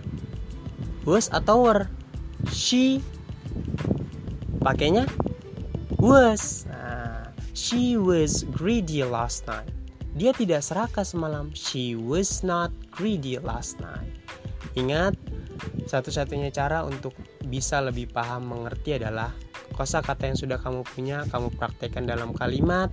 was 1.03 1.27
atau 1.35 1.67
were. 1.67 1.85
She 2.55 3.03
pakainya 4.63 5.03
was. 5.99 6.63
Nah, 6.71 7.31
she 7.51 7.99
was 7.99 8.47
greedy 8.55 9.03
last 9.03 9.43
night. 9.51 9.67
Dia 10.17 10.33
tidak 10.33 10.65
serakah 10.65 11.05
semalam. 11.05 11.51
She 11.53 11.93
was 11.93 12.41
not 12.41 12.73
greedy 12.89 13.37
last 13.37 13.77
night. 13.77 14.09
Ingat, 14.73 15.13
satu-satunya 15.89 16.49
cara 16.53 16.85
untuk 16.85 17.13
bisa 17.45 17.81
lebih 17.81 18.09
paham 18.13 18.49
mengerti 18.49 18.97
adalah 18.97 19.33
kosa 19.73 20.01
kata 20.01 20.33
yang 20.33 20.37
sudah 20.37 20.57
kamu 20.61 20.81
punya, 20.85 21.25
kamu 21.29 21.53
praktekkan 21.57 22.09
dalam 22.09 22.33
kalimat, 22.33 22.89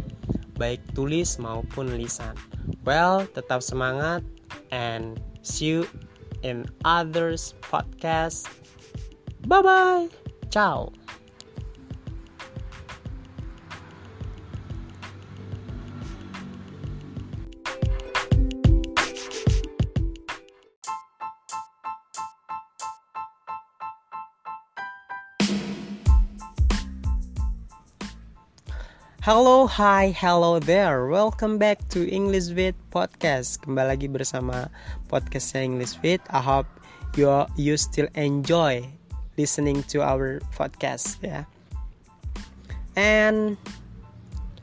baik 0.56 0.80
tulis 0.92 1.40
maupun 1.40 1.96
lisan. 1.96 2.36
Well, 2.84 3.24
tetap 3.32 3.64
semangat 3.64 4.22
and 4.70 5.20
see 5.40 5.80
you 5.80 5.88
in 6.44 6.68
others 6.84 7.56
podcast. 7.64 8.48
Bye 9.48 9.64
bye. 9.64 10.06
Ciao. 10.52 10.92
Halo, 29.24 29.64
hi, 29.64 30.12
hello 30.12 30.60
there. 30.60 31.08
Welcome 31.08 31.56
back 31.56 31.80
to 31.96 32.04
English 32.04 32.52
with 32.52 32.76
Podcast. 32.92 33.56
Kembali 33.64 33.96
lagi 33.96 34.04
bersama 34.12 34.68
podcastnya 35.08 35.64
English 35.64 35.96
with. 36.04 36.20
I 36.28 36.44
hope 36.44 36.68
you 37.16 37.32
you 37.56 37.80
still 37.80 38.12
enjoy 38.20 38.84
listening 39.40 39.80
to 39.88 40.04
our 40.04 40.44
podcast, 40.52 41.16
yeah. 41.24 41.48
And 43.00 43.56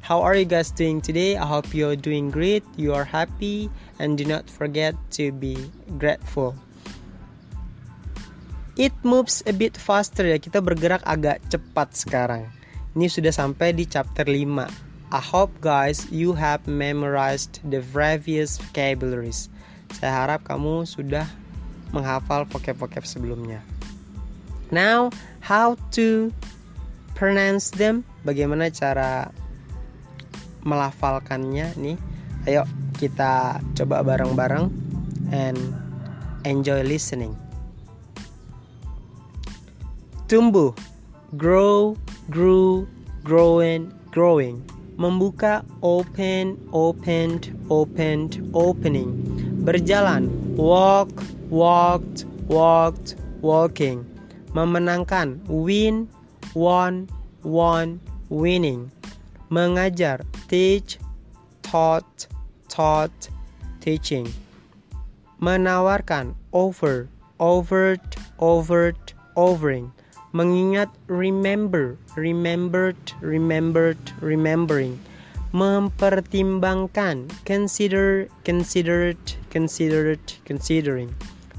how 0.06 0.22
are 0.22 0.38
you 0.38 0.46
guys 0.46 0.70
doing 0.70 1.02
today? 1.02 1.42
I 1.42 1.46
hope 1.50 1.74
you're 1.74 1.98
doing 1.98 2.30
great. 2.30 2.62
You 2.78 2.94
are 2.94 3.10
happy, 3.10 3.66
and 3.98 4.14
do 4.14 4.30
not 4.30 4.46
forget 4.46 4.94
to 5.18 5.34
be 5.34 5.58
grateful. 5.98 6.54
It 8.78 8.94
moves 9.02 9.42
a 9.50 9.58
bit 9.58 9.74
faster 9.74 10.22
ya. 10.22 10.38
Kita 10.38 10.62
bergerak 10.62 11.02
agak 11.10 11.42
cepat 11.50 11.98
sekarang 11.98 12.61
ini 12.96 13.08
sudah 13.08 13.32
sampai 13.32 13.72
di 13.72 13.88
chapter 13.88 14.28
5. 14.28 14.68
I 15.12 15.20
hope 15.20 15.52
guys 15.64 16.08
you 16.12 16.36
have 16.36 16.64
memorized 16.68 17.64
the 17.68 17.80
previous 17.92 18.60
vocabularies. 18.60 19.48
Saya 19.96 20.24
harap 20.24 20.48
kamu 20.48 20.88
sudah 20.88 21.28
menghafal 21.92 22.48
vocab-vocab 22.48 23.04
sebelumnya. 23.04 23.60
Now, 24.72 25.12
how 25.44 25.76
to 25.96 26.32
pronounce 27.16 27.76
them? 27.76 28.08
Bagaimana 28.24 28.72
cara 28.72 29.32
melafalkannya 30.64 31.76
nih? 31.76 31.98
Ayo 32.48 32.64
kita 32.96 33.60
coba 33.76 34.04
bareng-bareng 34.04 34.72
and 35.36 35.60
enjoy 36.48 36.84
listening. 36.88 37.36
Tumbuh, 40.32 40.72
grow, 41.36 42.00
grew, 42.30 42.88
growing, 43.24 43.92
growing. 44.12 44.64
Membuka, 44.98 45.66
open, 45.82 46.60
opened, 46.72 47.50
opened, 47.70 48.52
opening. 48.54 49.10
Berjalan, 49.66 50.30
walk, 50.56 51.10
walked, 51.50 52.26
walked, 52.48 53.16
walking. 53.42 54.06
Memenangkan, 54.54 55.40
win, 55.48 56.08
won, 56.54 57.10
won, 57.44 58.00
winning. 58.30 58.92
Mengajar, 59.50 60.22
teach, 60.48 61.00
taught, 61.64 62.28
taught, 62.70 63.30
teaching. 63.80 64.30
Menawarkan, 65.42 66.36
offer, 66.52 67.10
offered, 67.40 68.02
offered, 68.38 69.00
offering 69.36 69.92
mengingat 70.32 70.88
remember 71.08 72.00
remembered 72.16 73.00
remembered 73.20 74.00
remembering. 74.24 75.00
Mempertimbangkan 75.52 77.28
consider 77.44 78.32
considered 78.48 79.20
considered 79.52 80.24
considering. 80.48 81.12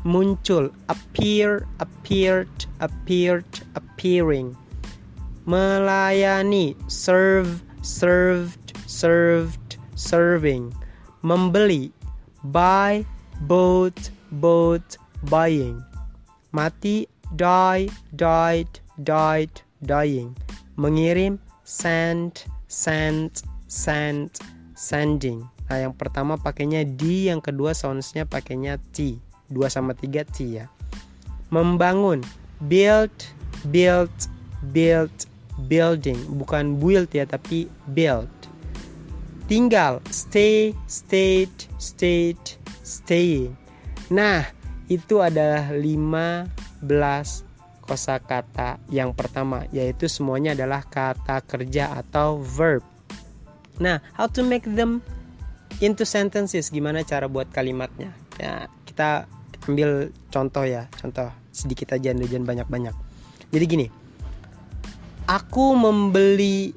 Muncul 0.02 0.72
appear 0.88 1.68
appeared 1.78 2.50
appeared 2.80 3.46
appearing. 3.76 4.56
Melayani 5.44 6.72
serve 6.88 7.60
served 7.84 8.72
served 8.88 9.76
serving. 9.94 10.72
Membeli 11.22 11.92
buy 12.42 13.04
bought 13.44 14.10
bought 14.32 14.96
buying. 15.28 15.84
Mati 16.50 17.06
die, 17.36 17.88
died, 18.12 18.68
died, 19.00 19.52
dying. 19.80 20.36
Mengirim, 20.76 21.40
send, 21.64 22.44
sent, 22.68 23.44
sent, 23.68 24.40
sending. 24.76 25.44
Nah, 25.68 25.78
yang 25.88 25.94
pertama 25.96 26.36
pakainya 26.36 26.84
D, 26.84 27.32
yang 27.32 27.40
kedua 27.40 27.72
soundsnya 27.72 28.28
pakainya 28.28 28.76
T. 28.92 29.16
Dua 29.48 29.72
sama 29.72 29.96
tiga 29.96 30.24
T 30.24 30.60
ya. 30.60 30.68
Membangun, 31.52 32.24
build, 32.68 33.12
build, 33.68 34.12
build, 34.72 35.12
building. 35.68 36.16
Bukan 36.36 36.80
build 36.80 37.08
ya, 37.12 37.28
tapi 37.28 37.68
build. 37.92 38.28
Tinggal, 39.48 40.00
stay, 40.08 40.72
state, 40.88 41.68
state, 41.76 42.56
staying. 42.80 43.52
Nah, 44.08 44.48
itu 44.88 45.20
adalah 45.20 45.72
lima 45.72 46.48
kosakata 47.82 48.78
yang 48.90 49.10
pertama 49.12 49.66
yaitu 49.74 50.06
semuanya 50.06 50.54
adalah 50.54 50.86
kata 50.86 51.42
kerja 51.42 51.94
atau 51.98 52.38
verb. 52.38 52.82
Nah, 53.82 53.98
how 54.14 54.30
to 54.30 54.46
make 54.46 54.66
them 54.68 55.02
into 55.82 56.06
sentences? 56.06 56.70
Gimana 56.70 57.02
cara 57.02 57.26
buat 57.26 57.50
kalimatnya? 57.50 58.14
Ya, 58.38 58.70
kita 58.86 59.26
ambil 59.66 60.14
contoh 60.30 60.62
ya, 60.66 60.86
contoh 60.98 61.30
sedikit 61.50 61.94
aja 61.94 62.14
jangan 62.14 62.46
banyak-banyak. 62.46 62.94
Jadi 63.52 63.64
gini. 63.66 63.86
Aku 65.22 65.78
membeli 65.78 66.74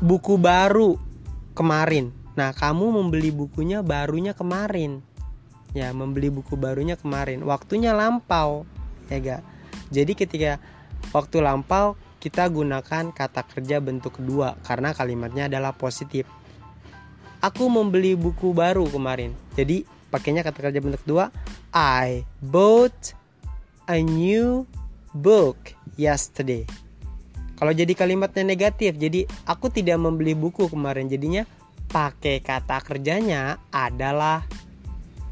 buku 0.00 0.40
baru 0.40 0.96
kemarin. 1.52 2.12
Nah, 2.36 2.52
kamu 2.52 3.00
membeli 3.00 3.32
bukunya 3.32 3.80
barunya 3.80 4.32
kemarin. 4.32 5.04
Ya, 5.76 5.92
membeli 5.92 6.32
buku 6.32 6.56
barunya 6.56 6.96
kemarin. 6.96 7.44
Waktunya 7.44 7.92
lampau, 7.92 8.64
ya 9.12 9.20
gak? 9.20 9.42
Jadi 9.92 10.16
ketika 10.16 10.56
waktu 11.12 11.44
lampau 11.44 12.00
kita 12.16 12.48
gunakan 12.48 13.12
kata 13.12 13.44
kerja 13.44 13.76
bentuk 13.78 14.16
kedua 14.16 14.56
karena 14.64 14.96
kalimatnya 14.96 15.52
adalah 15.52 15.76
positif. 15.76 16.24
Aku 17.44 17.68
membeli 17.68 18.16
buku 18.16 18.56
baru 18.56 18.88
kemarin. 18.88 19.36
Jadi 19.52 19.84
pakainya 20.08 20.40
kata 20.40 20.64
kerja 20.64 20.80
bentuk 20.80 21.04
kedua. 21.04 21.28
I 21.76 22.24
bought 22.40 23.12
a 23.84 24.00
new 24.00 24.64
book 25.12 25.76
yesterday. 26.00 26.64
Kalau 27.56 27.72
jadi 27.72 27.92
kalimatnya 27.92 28.44
negatif, 28.48 28.96
jadi 28.96 29.28
aku 29.44 29.68
tidak 29.68 30.00
membeli 30.00 30.32
buku 30.32 30.72
kemarin. 30.72 31.08
Jadinya 31.08 31.44
pakai 31.92 32.40
kata 32.42 32.82
kerjanya 32.82 33.60
adalah 33.72 34.44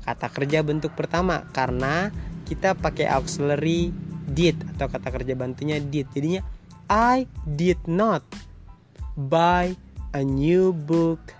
kata 0.04 0.28
kerja 0.28 0.60
bentuk 0.60 0.92
pertama 0.92 1.48
karena 1.56 2.12
kita 2.44 2.76
pakai 2.76 3.08
auxiliary 3.08 3.90
did 4.28 4.56
atau 4.76 4.86
kata 4.88 5.08
kerja 5.08 5.34
bantunya 5.34 5.80
did. 5.80 6.08
Jadinya 6.12 6.44
I 6.92 7.24
did 7.56 7.80
not 7.88 8.20
buy 9.16 9.72
a 10.12 10.20
new 10.20 10.76
book 10.76 11.32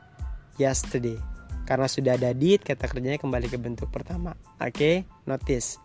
yesterday. 0.57 1.20
Karena 1.64 1.88
sudah 1.88 2.20
ada 2.20 2.37
did, 2.37 2.61
kata 2.61 2.88
kerjanya 2.88 3.16
kembali 3.16 3.48
ke 3.48 3.57
bentuk 3.57 3.88
pertama. 3.88 4.37
Oke, 4.61 4.68
okay? 4.68 4.96
notice. 5.24 5.81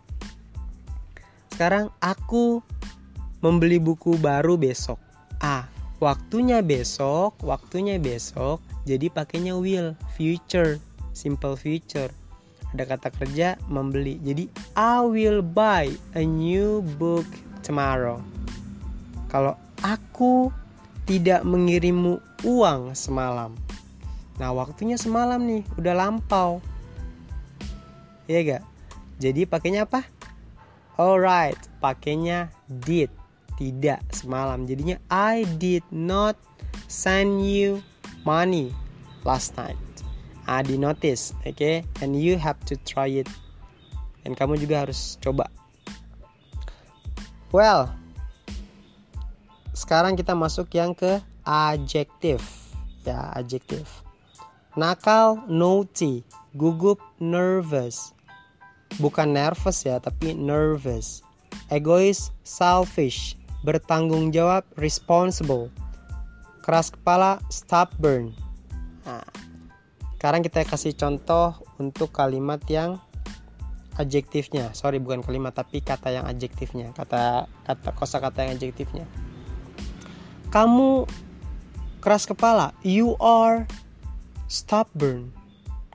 Sekarang 1.52 1.88
aku 2.00 2.60
membeli 3.40 3.80
buku 3.80 4.20
baru 4.20 4.60
besok. 4.60 5.00
Ah, 5.40 5.64
waktunya 5.96 6.60
besok, 6.60 7.40
waktunya 7.40 7.96
besok. 7.96 8.60
Jadi 8.84 9.08
pakainya 9.08 9.56
will, 9.56 9.96
future, 10.16 10.76
simple 11.16 11.56
future. 11.56 12.12
Ada 12.74 12.84
kata 12.86 13.08
kerja 13.10 13.58
membeli. 13.66 14.22
Jadi 14.22 14.46
I 14.78 15.02
will 15.02 15.42
buy 15.42 15.90
a 16.14 16.22
new 16.22 16.86
book 16.98 17.26
tomorrow. 17.66 18.22
Kalau 19.30 19.58
aku 19.82 20.50
tidak 21.06 21.42
mengirimmu 21.42 22.22
uang 22.46 22.94
semalam. 22.94 23.58
Nah, 24.38 24.54
waktunya 24.54 24.94
semalam 24.94 25.42
nih, 25.42 25.62
udah 25.76 25.94
lampau. 25.98 26.62
Iya 28.30 28.40
gak? 28.56 28.64
Jadi 29.20 29.42
pakainya 29.44 29.84
apa? 29.84 30.06
Alright, 30.94 31.58
pakainya 31.82 32.48
did 32.66 33.10
tidak 33.58 34.00
semalam. 34.14 34.64
Jadinya 34.64 34.96
I 35.12 35.44
did 35.58 35.84
not 35.92 36.38
send 36.88 37.44
you 37.44 37.84
money 38.24 38.72
last 39.26 39.58
night. 39.60 39.76
I 40.50 40.66
did 40.66 40.82
notice, 40.82 41.30
oke? 41.46 41.54
Okay? 41.54 41.86
And 42.02 42.18
you 42.18 42.34
have 42.34 42.58
to 42.66 42.74
try 42.82 43.22
it. 43.22 43.30
Dan 44.26 44.34
kamu 44.34 44.58
juga 44.58 44.82
harus 44.82 45.14
coba. 45.22 45.46
Well, 47.54 47.86
sekarang 49.70 50.18
kita 50.18 50.34
masuk 50.34 50.74
yang 50.74 50.90
ke 50.90 51.22
adjective. 51.46 52.42
Ya, 53.06 53.30
adjective. 53.38 53.86
Nakal, 54.74 55.46
naughty, 55.46 56.26
gugup, 56.58 56.98
nervous. 57.22 58.10
Bukan 58.98 59.30
nervous 59.30 59.86
ya, 59.86 60.02
tapi 60.02 60.34
nervous. 60.34 61.22
Egois, 61.70 62.34
selfish, 62.42 63.38
bertanggung 63.62 64.34
jawab 64.34 64.66
responsible 64.74 65.70
keras 66.64 66.92
kepala 66.92 67.40
stubborn 67.52 68.32
nah, 69.04 69.24
sekarang 70.20 70.44
kita 70.44 70.68
kasih 70.68 70.92
contoh 71.00 71.56
untuk 71.80 72.12
kalimat 72.12 72.60
yang 72.68 73.00
adjektifnya. 73.96 74.68
Sorry 74.76 75.00
bukan 75.00 75.24
kalimat 75.24 75.56
tapi 75.56 75.80
kata 75.80 76.12
yang 76.12 76.28
adjektifnya. 76.28 76.92
Kata 76.92 77.48
kata 77.64 77.88
kosa 77.96 78.20
kata 78.20 78.44
yang 78.44 78.60
adjektifnya. 78.60 79.08
Kamu 80.52 81.08
keras 82.04 82.28
kepala. 82.28 82.76
You 82.84 83.16
are 83.16 83.64
stubborn. 84.44 85.32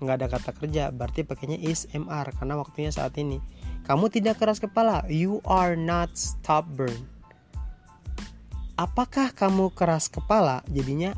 Nggak 0.02 0.16
ada 0.18 0.28
kata 0.34 0.52
kerja 0.58 0.84
berarti 0.90 1.22
pakainya 1.22 1.62
is 1.62 1.86
mr 1.94 2.34
karena 2.34 2.58
waktunya 2.58 2.90
saat 2.90 3.14
ini. 3.22 3.38
Kamu 3.86 4.10
tidak 4.10 4.42
keras 4.42 4.58
kepala. 4.58 5.06
You 5.06 5.46
are 5.46 5.78
not 5.78 6.10
stubborn. 6.18 6.98
Apakah 8.74 9.38
kamu 9.38 9.70
keras 9.78 10.10
kepala? 10.10 10.66
Jadinya 10.66 11.14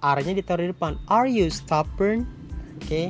R-nya 0.00 0.32
ditaruh 0.36 0.68
di 0.68 0.70
depan. 0.72 1.00
Are 1.08 1.28
you 1.28 1.48
stubborn? 1.48 2.28
Oke 2.80 2.86
okay. 2.86 3.06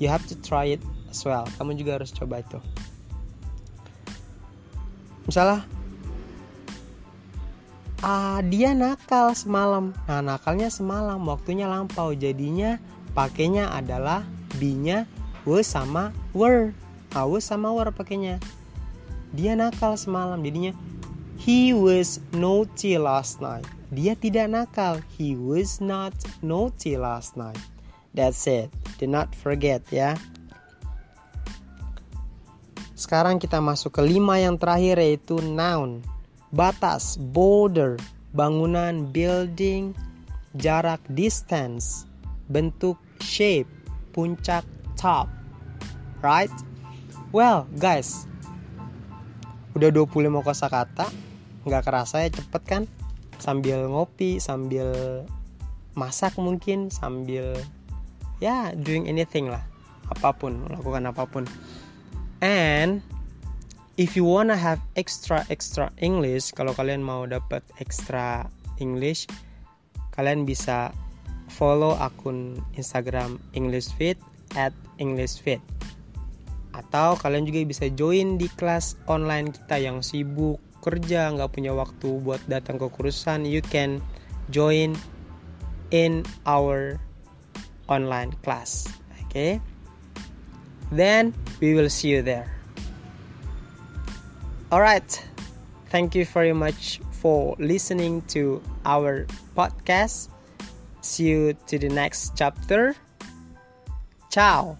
you 0.00 0.08
have 0.08 0.24
to 0.26 0.36
try 0.40 0.72
it 0.72 0.82
as 1.12 1.22
well. 1.26 1.44
Kamu 1.60 1.76
juga 1.76 2.00
harus 2.00 2.14
coba 2.14 2.40
itu. 2.40 2.58
Misalnya 5.28 5.62
ah 8.00 8.40
dia 8.46 8.72
nakal 8.72 9.36
semalam. 9.36 9.92
Nah 10.08 10.24
nakalnya 10.24 10.72
semalam 10.72 11.20
waktunya 11.28 11.68
lampau. 11.68 12.16
Jadinya 12.16 12.80
pakainya 13.12 13.68
adalah 13.70 14.24
B-nya 14.56 15.04
was 15.44 15.68
sama 15.68 16.14
were 16.32 16.72
ah, 17.12 17.28
was 17.28 17.44
sama 17.44 17.70
were 17.70 17.92
pakainya. 17.92 18.40
Dia 19.36 19.54
nakal 19.54 19.94
semalam 19.94 20.40
jadinya 20.42 20.74
He 21.40 21.72
was 21.72 22.20
naughty 22.36 23.00
last 23.00 23.40
night. 23.40 23.64
Dia 23.88 24.12
tidak 24.12 24.52
nakal. 24.52 25.00
He 25.16 25.32
was 25.40 25.80
not 25.80 26.12
naughty 26.44 27.00
last 27.00 27.32
night. 27.32 27.56
That's 28.12 28.44
it. 28.44 28.68
Do 29.00 29.08
not 29.08 29.32
forget 29.32 29.80
ya. 29.88 30.20
Sekarang 32.92 33.40
kita 33.40 33.56
masuk 33.56 33.96
ke 33.96 34.02
lima 34.04 34.36
yang 34.36 34.60
terakhir 34.60 35.00
yaitu 35.00 35.40
noun. 35.40 36.04
Batas, 36.52 37.16
border, 37.16 37.96
bangunan, 38.36 39.08
building, 39.08 39.96
jarak, 40.60 41.00
distance, 41.16 42.04
bentuk, 42.52 43.00
shape, 43.24 43.70
puncak, 44.12 44.68
top. 44.92 45.32
Right? 46.20 46.52
Well, 47.32 47.64
guys, 47.80 48.28
udah 49.72 49.88
25 49.88 50.44
kosakata 50.44 51.29
nggak 51.64 51.84
kerasa 51.86 52.24
ya 52.24 52.30
cepet 52.32 52.62
kan? 52.64 52.82
Sambil 53.40 53.88
ngopi 53.88 54.36
sambil 54.40 55.24
masak 55.96 56.36
mungkin 56.36 56.88
sambil 56.92 57.56
ya 58.40 58.72
doing 58.76 59.08
anything 59.08 59.48
lah. 59.48 59.64
Apa 60.08 60.32
pun 60.36 60.64
melakukan 60.68 61.08
apa 61.08 61.24
pun. 61.28 61.44
And 62.40 63.04
if 64.00 64.16
you 64.16 64.24
wanna 64.24 64.56
have 64.56 64.80
extra 64.96 65.44
extra 65.52 65.92
English 66.00 66.56
kalau 66.56 66.72
kalian 66.72 67.04
mau 67.04 67.28
dapat 67.28 67.60
extra 67.76 68.48
English 68.80 69.28
kalian 70.16 70.48
bisa 70.48 70.92
follow 71.52 71.98
akun 72.00 72.62
Instagram 72.78 73.36
English 73.52 73.92
Fit 73.98 74.16
at 74.56 74.72
English 75.02 75.42
Fit. 75.42 75.60
Atau 76.70 77.18
kalian 77.18 77.44
juga 77.44 77.66
bisa 77.66 77.90
join 77.92 78.38
di 78.38 78.46
kelas 78.56 78.96
online 79.10 79.50
kita 79.50 79.76
yang 79.76 80.00
sibuk 80.00 80.62
kerja 80.80 81.32
nggak 81.32 81.52
punya 81.52 81.72
waktu 81.76 82.20
buat 82.24 82.40
datang 82.48 82.80
ke 82.80 82.88
kursusan 82.88 83.44
you 83.44 83.60
can 83.60 84.00
join 84.48 84.96
in 85.92 86.24
our 86.46 86.98
online 87.90 88.32
class. 88.42 88.88
Okay? 89.28 89.60
Then 90.90 91.34
we 91.60 91.74
will 91.74 91.90
see 91.90 92.10
you 92.10 92.22
there. 92.22 92.50
Alright. 94.72 95.22
Thank 95.90 96.14
you 96.14 96.24
very 96.24 96.54
much 96.54 97.02
for 97.10 97.58
listening 97.58 98.22
to 98.30 98.62
our 98.86 99.26
podcast. 99.58 100.30
See 101.02 101.26
you 101.26 101.58
to 101.66 101.78
the 101.78 101.90
next 101.90 102.38
chapter. 102.38 102.94
Ciao 104.30 104.78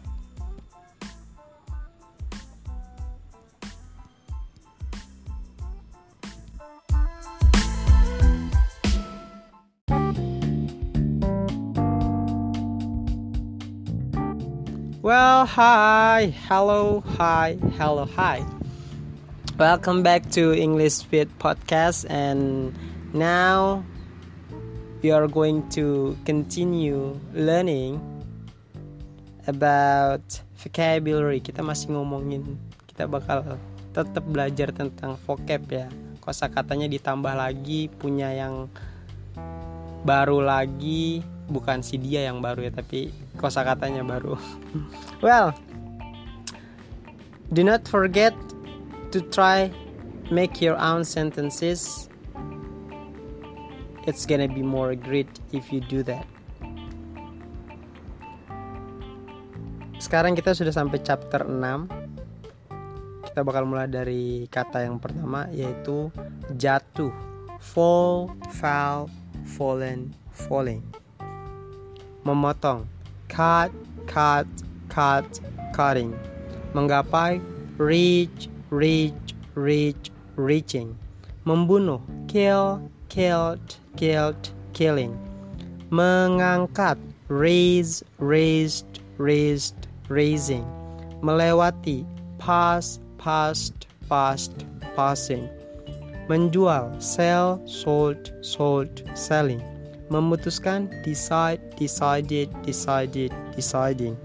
hi, 15.50 16.30
hello, 16.46 17.02
hi, 17.18 17.58
hello, 17.74 18.06
hi. 18.14 18.38
Welcome 19.58 20.06
back 20.06 20.30
to 20.38 20.54
English 20.54 21.02
Fit 21.02 21.26
Podcast, 21.42 22.06
and 22.06 22.70
now 23.10 23.82
we 25.02 25.10
are 25.10 25.26
going 25.26 25.66
to 25.74 26.14
continue 26.22 27.18
learning 27.34 27.98
about 29.50 30.22
vocabulary. 30.62 31.42
Kita 31.42 31.66
masih 31.66 31.98
ngomongin, 31.98 32.54
kita 32.86 33.10
bakal 33.10 33.58
tetap 33.90 34.22
belajar 34.30 34.70
tentang 34.70 35.18
vocab 35.26 35.66
ya. 35.66 35.90
Kosa 36.22 36.46
katanya 36.46 36.86
ditambah 36.86 37.34
lagi 37.34 37.90
punya 37.98 38.30
yang 38.30 38.70
baru 40.06 40.46
lagi 40.46 41.26
bukan 41.50 41.82
si 41.82 41.98
dia 41.98 42.30
yang 42.30 42.38
baru 42.38 42.70
ya 42.70 42.72
tapi 42.72 43.10
kosakatanya 43.40 44.04
baru. 44.04 44.36
Well 45.24 45.56
do 47.50 47.66
not 47.66 47.82
forget 47.88 48.30
to 49.10 49.18
try 49.34 49.74
make 50.30 50.62
your 50.62 50.78
own 50.78 51.02
sentences. 51.02 52.06
It's 54.06 54.24
gonna 54.24 54.48
be 54.48 54.62
more 54.62 54.94
great 54.94 55.28
if 55.50 55.74
you 55.74 55.82
do 55.82 56.06
that. 56.06 56.24
Sekarang 60.00 60.38
kita 60.38 60.54
sudah 60.56 60.72
sampai 60.72 61.02
chapter 61.02 61.44
6 61.44 62.00
kita 63.30 63.46
bakal 63.46 63.62
mulai 63.68 63.86
dari 63.86 64.48
kata 64.50 64.82
yang 64.86 64.98
pertama 64.98 65.46
yaitu 65.52 66.10
jatuh. 66.54 67.12
Fall 67.60 68.32
fall 68.54 69.10
fallen 69.44 70.14
falling. 70.32 70.80
Memotong 72.24 72.88
cut 73.32 73.70
cut 74.10 74.46
cut 74.90 75.24
cutting 75.72 76.12
menggapai 76.74 77.40
reach 77.78 78.50
reach 78.68 79.32
reach 79.54 80.10
reaching 80.36 80.92
membunuh 81.46 82.02
kill 82.28 82.82
killed 83.08 83.68
killed 83.96 84.44
killing 84.74 85.14
mengangkat 85.88 86.98
raise 87.30 88.04
raised 88.18 89.00
raised 89.16 89.78
raising 90.10 90.66
melewati 91.24 92.04
pass 92.42 93.00
past, 93.20 93.86
past, 94.08 94.52
passing. 94.96 95.48
Menjual, 96.28 97.00
sell, 97.02 97.60
sold, 97.66 98.32
sold, 98.40 99.02
selling. 99.14 99.62
Memutuskan, 100.10 100.90
decide, 101.06 101.62
decided, 101.78 102.50
decided, 102.66 103.30
deciding. 103.54 104.18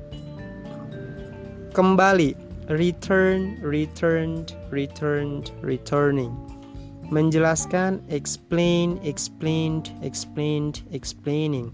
Kembali, 1.77 2.33
return, 2.73 3.61
returned, 3.61 4.57
returned, 4.73 5.53
returning. 5.61 6.33
Menjelaskan, 7.13 8.01
explain, 8.09 8.97
explained, 9.05 9.93
explained, 10.01 10.81
explaining. 10.89 11.69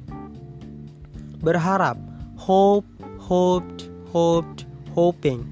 Berharap, 1.40 1.96
hope, 2.36 2.86
hoped, 3.16 3.88
hoped, 4.12 4.68
hoping 4.92 5.48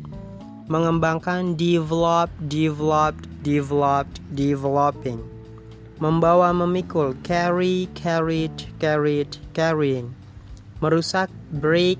mengembangkan 0.70 1.58
develop, 1.58 2.30
developed, 2.46 3.26
developed, 3.42 4.22
developing. 4.38 5.18
Membawa 6.00 6.56
memikul 6.56 7.16
carry, 7.28 7.92
carried, 7.92 8.56
carried, 8.80 9.36
carrying. 9.52 10.16
Merusak 10.80 11.28
break, 11.60 12.00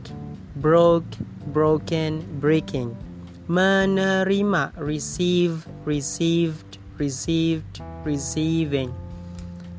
broke, 0.64 1.08
broken, 1.52 2.24
breaking. 2.40 2.96
Menerima 3.52 4.72
receive, 4.80 5.68
received, 5.84 6.80
received, 6.96 7.84
receiving. 8.08 8.88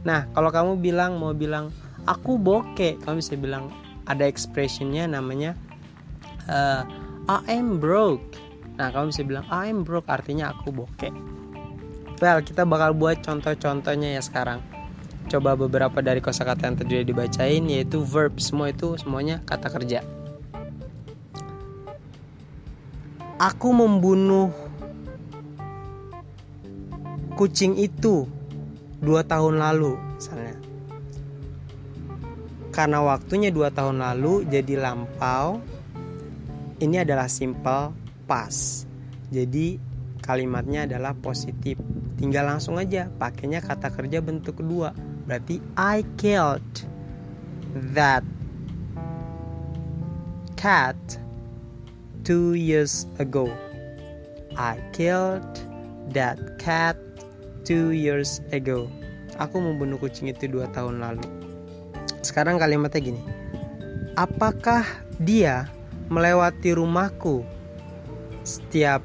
Nah, 0.04 0.28
kalau 0.36 0.52
kamu 0.52 0.72
bilang 0.84 1.16
mau 1.16 1.32
bilang 1.32 1.72
aku 2.04 2.36
bokeh, 2.36 3.00
kamu 3.00 3.24
bisa 3.24 3.36
bilang 3.40 3.72
ada 4.04 4.28
expressionnya 4.28 5.08
namanya 5.08 5.56
uh, 6.48 6.84
I 7.30 7.40
am 7.56 7.78
broke 7.78 8.40
Nah, 8.80 8.88
kamu 8.88 9.12
bisa 9.12 9.22
bilang 9.28 9.44
I'm 9.52 9.84
broke 9.84 10.08
artinya 10.08 10.56
aku 10.56 10.72
bokeh. 10.72 11.12
Well, 12.20 12.44
kita 12.44 12.68
bakal 12.68 12.92
buat 12.92 13.24
contoh-contohnya 13.24 14.14
ya 14.14 14.22
sekarang. 14.22 14.60
Coba 15.32 15.56
beberapa 15.56 16.04
dari 16.04 16.20
kosakata 16.20 16.68
yang 16.68 16.76
tadi 16.76 17.00
dibacain 17.00 17.64
yaitu 17.64 18.04
verb. 18.04 18.36
Semua 18.36 18.68
itu 18.68 18.92
semuanya 19.00 19.40
kata 19.48 19.72
kerja. 19.72 20.04
Aku 23.40 23.72
membunuh 23.72 24.52
kucing 27.40 27.80
itu 27.80 28.28
dua 29.00 29.24
tahun 29.24 29.56
lalu 29.56 29.96
misalnya 30.20 30.60
karena 32.68 33.00
waktunya 33.00 33.48
dua 33.48 33.72
tahun 33.72 34.04
lalu 34.04 34.44
jadi 34.44 34.76
lampau 34.76 35.64
ini 36.80 37.00
adalah 37.00 37.28
simple 37.28 37.92
pas. 38.24 38.84
Jadi 39.28 39.89
kalimatnya 40.30 40.86
adalah 40.86 41.18
positif. 41.18 41.74
Tinggal 42.14 42.46
langsung 42.46 42.78
aja 42.78 43.10
pakainya 43.18 43.58
kata 43.58 43.90
kerja 43.90 44.22
bentuk 44.22 44.62
kedua. 44.62 44.94
Berarti 45.26 45.58
I 45.74 46.06
killed 46.14 46.86
that 47.94 48.22
cat 50.54 50.96
two 52.22 52.54
years 52.54 53.10
ago. 53.18 53.50
I 54.54 54.78
killed 54.94 55.46
that 56.14 56.38
cat 56.62 56.94
two 57.66 57.90
years 57.90 58.38
ago. 58.54 58.86
Aku 59.40 59.58
membunuh 59.58 59.96
kucing 59.96 60.28
itu 60.28 60.46
dua 60.46 60.68
tahun 60.70 61.00
lalu. 61.00 61.24
Sekarang 62.20 62.60
kalimatnya 62.60 63.00
gini. 63.00 63.22
Apakah 64.14 64.84
dia 65.16 65.70
melewati 66.12 66.76
rumahku 66.76 67.46
setiap 68.44 69.00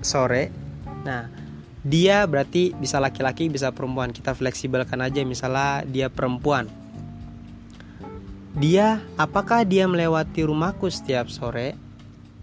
sore. 0.00 0.50
Nah, 1.08 1.24
dia 1.80 2.28
berarti 2.28 2.76
bisa 2.76 3.00
laki-laki, 3.00 3.48
bisa 3.48 3.72
perempuan. 3.72 4.12
Kita 4.12 4.36
fleksibelkan 4.36 5.00
aja 5.00 5.24
misalnya 5.24 5.88
dia 5.88 6.12
perempuan. 6.12 6.68
Dia, 8.58 9.00
apakah 9.16 9.64
dia 9.64 9.88
melewati 9.88 10.44
rumahku 10.44 10.92
setiap 10.92 11.32
sore? 11.32 11.72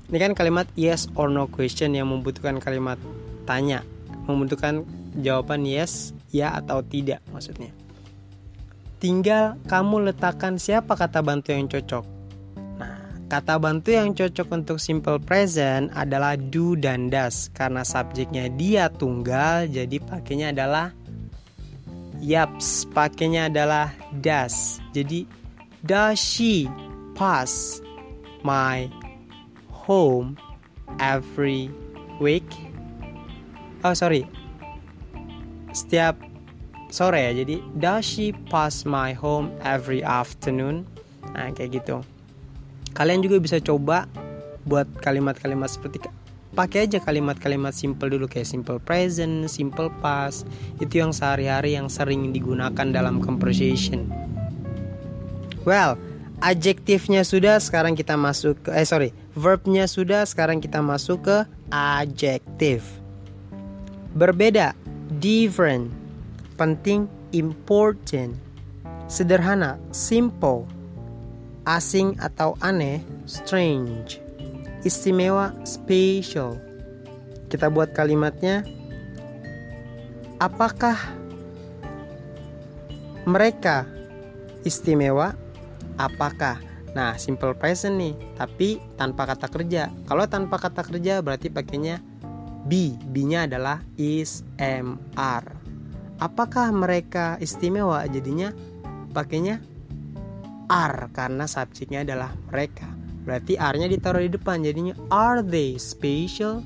Ini 0.09 0.17
kan 0.17 0.33
kalimat 0.33 0.65
yes 0.73 1.05
or 1.13 1.29
no 1.29 1.45
question 1.45 1.93
yang 1.93 2.09
membutuhkan 2.09 2.57
kalimat 2.57 2.97
tanya, 3.45 3.85
membutuhkan 4.25 4.81
jawaban 5.21 5.67
yes, 5.67 6.15
ya 6.33 6.55
atau 6.55 6.81
tidak 6.81 7.21
maksudnya. 7.29 7.69
Tinggal 9.01 9.59
kamu 9.67 10.09
letakkan 10.09 10.55
siapa 10.55 10.95
kata 10.95 11.19
bantu 11.19 11.51
yang 11.51 11.67
cocok. 11.67 12.14
Kata 13.25 13.57
bantu 13.57 13.89
yang 13.89 14.13
cocok 14.13 14.53
untuk 14.53 14.77
simple 14.77 15.17
present 15.17 15.89
adalah 15.97 16.37
do 16.37 16.77
dan 16.77 17.09
does 17.09 17.49
karena 17.57 17.81
subjeknya 17.81 18.53
dia 18.53 18.85
tunggal 18.85 19.65
jadi 19.65 19.97
pakainya 19.97 20.53
adalah 20.53 20.93
yaps 22.21 22.85
pakainya 22.93 23.49
adalah 23.49 23.89
does. 24.21 24.77
Jadi 24.93 25.25
does 25.81 26.21
she 26.21 26.69
pass 27.17 27.81
my 28.45 28.85
home 29.73 30.37
every 31.01 31.73
week? 32.21 32.45
Oh 33.81 33.97
sorry, 33.97 34.29
setiap 35.73 36.13
sore 36.93 37.25
ya. 37.25 37.33
Jadi 37.33 37.57
does 37.81 38.05
she 38.05 38.37
pass 38.53 38.85
my 38.85 39.17
home 39.17 39.49
every 39.65 40.05
afternoon? 40.05 40.85
Nah 41.33 41.49
kayak 41.57 41.81
gitu 41.81 42.05
kalian 42.95 43.21
juga 43.21 43.37
bisa 43.43 43.59
coba 43.59 44.07
buat 44.65 44.87
kalimat-kalimat 45.03 45.69
seperti 45.69 46.01
pakai 46.55 46.87
aja 46.87 47.03
kalimat-kalimat 47.03 47.75
simple 47.75 48.07
dulu 48.07 48.31
kayak 48.31 48.47
simple 48.47 48.79
present, 48.79 49.51
simple 49.51 49.91
past 49.99 50.47
itu 50.79 51.03
yang 51.03 51.11
sehari-hari 51.11 51.75
yang 51.75 51.91
sering 51.91 52.31
digunakan 52.31 52.87
dalam 52.89 53.19
conversation. 53.19 54.07
Well, 55.67 55.99
adjektifnya 56.39 57.27
sudah 57.27 57.59
sekarang 57.59 57.99
kita 57.99 58.15
masuk 58.15 58.55
ke 58.63 58.71
eh 58.71 58.87
sorry 58.87 59.11
verbnya 59.35 59.83
sudah 59.85 60.23
sekarang 60.23 60.63
kita 60.63 60.79
masuk 60.79 61.27
ke 61.27 61.37
adjektif. 61.75 62.87
Berbeda, 64.15 64.71
different, 65.19 65.91
penting, 66.55 67.11
important, 67.35 68.39
sederhana, 69.11 69.75
simple, 69.91 70.63
asing 71.65 72.15
atau 72.21 72.53
aneh, 72.61 73.01
strange. 73.25 74.21
Istimewa, 74.85 75.53
special. 75.65 76.61
Kita 77.49 77.73
buat 77.73 77.93
kalimatnya. 77.97 78.61
Apakah 80.37 80.97
mereka 83.25 83.89
istimewa? 84.61 85.33
Apakah? 85.97 86.61
Nah, 86.95 87.17
simple 87.19 87.51
present 87.57 87.99
nih, 87.99 88.15
tapi 88.39 88.79
tanpa 88.95 89.27
kata 89.27 89.51
kerja. 89.51 89.91
Kalau 90.07 90.23
tanpa 90.29 90.61
kata 90.61 90.85
kerja 90.85 91.19
berarti 91.19 91.51
pakainya 91.51 91.99
be. 92.65 92.95
B-nya 93.11 93.49
adalah 93.49 93.83
is, 93.99 94.45
am, 94.61 95.01
are. 95.19 95.49
Apakah 96.23 96.71
mereka 96.71 97.35
istimewa? 97.43 98.07
Jadinya 98.07 98.55
pakainya 99.11 99.59
are 100.69 101.09
karena 101.13 101.45
subjeknya 101.45 102.05
adalah 102.05 102.33
mereka. 102.49 102.89
Berarti 103.25 103.57
are-nya 103.57 103.89
ditaruh 103.89 104.21
di 104.21 104.31
depan 104.33 104.61
jadinya 104.61 104.93
are 105.09 105.41
they 105.41 105.77
special? 105.81 106.61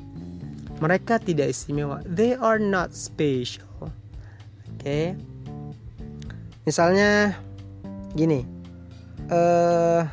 Mereka 0.79 1.19
tidak 1.23 1.51
istimewa. 1.51 2.03
They 2.07 2.35
are 2.35 2.59
not 2.59 2.91
special. 2.95 3.67
Oke. 3.79 3.91
Okay. 4.79 5.05
Misalnya 6.67 7.35
gini 8.13 8.43
uh, 9.29 10.03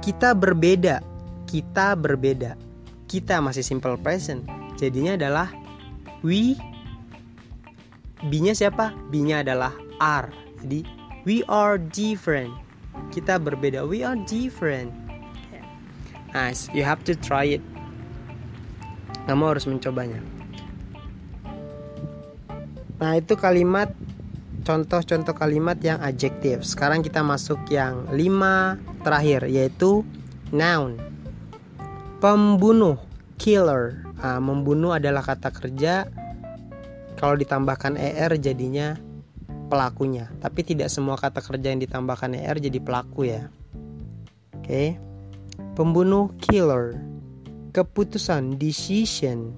kita 0.00 0.32
berbeda 0.32 1.04
kita 1.44 1.92
berbeda 1.96 2.56
kita 3.08 3.40
masih 3.40 3.60
simple 3.60 4.00
present 4.00 4.44
jadinya 4.80 5.16
adalah 5.16 5.48
we 6.24 6.56
B-nya 8.18 8.50
siapa? 8.50 8.90
B-nya 9.14 9.46
adalah 9.46 9.70
are. 10.02 10.34
Jadi 10.64 10.82
we 11.24 11.46
are 11.46 11.78
different. 11.78 12.52
Kita 13.14 13.38
berbeda. 13.38 13.86
We 13.86 14.02
are 14.02 14.18
different. 14.26 14.90
Nice. 16.34 16.68
You 16.76 16.84
have 16.84 17.02
to 17.08 17.16
try 17.16 17.56
it. 17.56 17.64
Kamu 19.28 19.44
harus 19.54 19.68
mencobanya. 19.68 20.20
Nah, 22.98 23.14
itu 23.14 23.38
kalimat 23.38 23.94
contoh-contoh 24.66 25.32
kalimat 25.32 25.78
yang 25.80 26.02
adjektif. 26.02 26.66
Sekarang 26.66 27.00
kita 27.00 27.22
masuk 27.22 27.56
yang 27.70 28.04
lima 28.12 28.76
terakhir 29.06 29.46
yaitu 29.48 30.02
noun. 30.50 30.98
Pembunuh, 32.18 32.98
killer. 33.38 34.02
Nah, 34.18 34.42
membunuh 34.42 34.98
adalah 34.98 35.22
kata 35.22 35.54
kerja 35.54 36.10
kalau 37.14 37.38
ditambahkan 37.38 37.94
er 37.94 38.34
jadinya 38.34 38.98
pelakunya. 39.68 40.32
Tapi 40.40 40.64
tidak 40.64 40.88
semua 40.88 41.14
kata 41.20 41.44
kerja 41.44 41.70
yang 41.70 41.80
ditambahkan 41.84 42.34
er 42.34 42.56
jadi 42.58 42.80
pelaku 42.80 43.28
ya. 43.28 43.46
Oke. 44.58 44.96
Pembunuh 45.76 46.32
killer. 46.42 46.98
Keputusan 47.76 48.56
decision. 48.56 49.54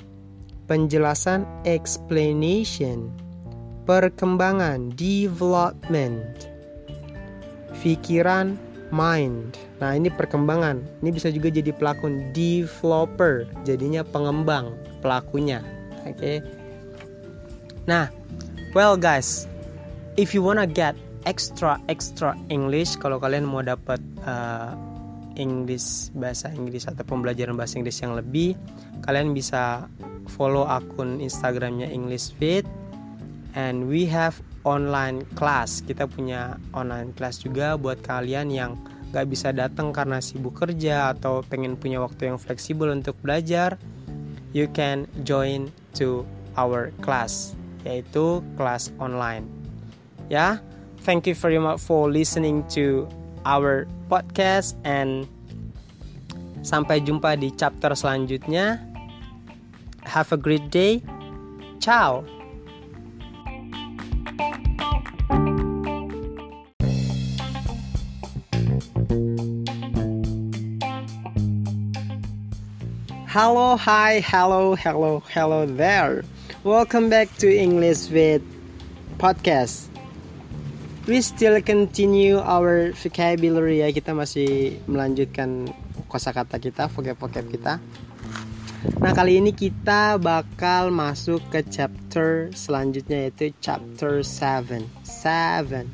Penjelasan 0.68 1.46
explanation. 1.64 3.08
Perkembangan 3.88 4.92
development. 4.94 6.50
Pikiran 7.80 8.60
mind. 8.92 9.56
Nah 9.80 9.96
ini 9.96 10.12
perkembangan. 10.12 10.82
Ini 11.00 11.10
bisa 11.10 11.32
juga 11.32 11.48
jadi 11.48 11.72
pelakon 11.72 12.34
developer. 12.36 13.48
Jadinya 13.64 14.04
pengembang 14.04 14.74
pelakunya. 15.00 15.64
Oke. 16.04 16.14
Okay? 16.14 16.36
Nah, 17.88 18.06
well 18.76 18.94
guys, 18.94 19.49
if 20.20 20.36
you 20.36 20.44
wanna 20.44 20.68
get 20.68 20.92
extra 21.24 21.80
extra 21.88 22.36
English, 22.52 23.00
kalau 23.00 23.16
kalian 23.16 23.48
mau 23.48 23.64
dapat 23.64 23.96
uh, 24.28 24.76
English 25.40 26.12
bahasa 26.12 26.52
Inggris 26.52 26.84
atau 26.84 27.00
pembelajaran 27.08 27.56
bahasa 27.56 27.80
Inggris 27.80 28.04
yang 28.04 28.12
lebih, 28.12 28.52
kalian 29.00 29.32
bisa 29.32 29.88
follow 30.28 30.68
akun 30.68 31.24
Instagramnya 31.24 31.88
English 31.88 32.36
Fit, 32.36 32.68
and 33.56 33.88
we 33.88 34.04
have 34.04 34.36
online 34.68 35.24
class. 35.40 35.80
Kita 35.80 36.04
punya 36.04 36.60
online 36.76 37.16
class 37.16 37.40
juga 37.40 37.80
buat 37.80 38.04
kalian 38.04 38.52
yang 38.52 38.76
gak 39.16 39.26
bisa 39.32 39.50
datang 39.56 39.90
karena 39.90 40.20
sibuk 40.20 40.60
kerja 40.60 41.16
atau 41.16 41.40
pengen 41.48 41.80
punya 41.80 41.98
waktu 42.04 42.28
yang 42.28 42.36
fleksibel 42.36 42.92
untuk 42.92 43.16
belajar. 43.24 43.80
You 44.52 44.68
can 44.68 45.08
join 45.24 45.72
to 45.96 46.28
our 46.60 46.92
class 47.00 47.56
yaitu 47.88 48.44
kelas 48.60 48.92
online. 49.00 49.59
Ya, 50.30 50.62
thank 51.02 51.26
you 51.26 51.34
very 51.34 51.58
much 51.58 51.82
for 51.82 52.06
listening 52.06 52.62
to 52.70 53.10
our 53.42 53.90
podcast 54.06 54.78
and 54.86 55.26
sampai 56.62 57.02
jumpa 57.02 57.34
di 57.34 57.50
chapter 57.50 57.90
selanjutnya. 57.98 58.78
Have 60.06 60.30
a 60.30 60.38
great 60.38 60.70
day. 60.70 61.02
Ciao. 61.82 62.22
Hello, 73.26 73.74
hi, 73.74 74.22
hello, 74.22 74.78
hello, 74.78 75.26
hello 75.26 75.66
there. 75.66 76.22
Welcome 76.62 77.10
back 77.10 77.26
to 77.42 77.50
English 77.50 78.14
with 78.14 78.46
podcast. 79.18 79.89
We 81.10 81.26
still 81.26 81.58
continue 81.58 82.38
our 82.38 82.94
vocabulary 82.94 83.82
ya. 83.82 83.90
Kita 83.90 84.14
masih 84.14 84.78
melanjutkan 84.86 85.66
kosakata 86.06 86.62
kita, 86.62 86.86
vocab-vocab 86.86 87.50
kita. 87.50 87.82
Nah, 89.02 89.10
kali 89.10 89.42
ini 89.42 89.50
kita 89.50 90.22
bakal 90.22 90.94
masuk 90.94 91.42
ke 91.50 91.66
chapter 91.66 92.54
selanjutnya 92.54 93.26
yaitu 93.26 93.50
chapter 93.58 94.22
7. 94.22 94.86
7. 95.02 95.90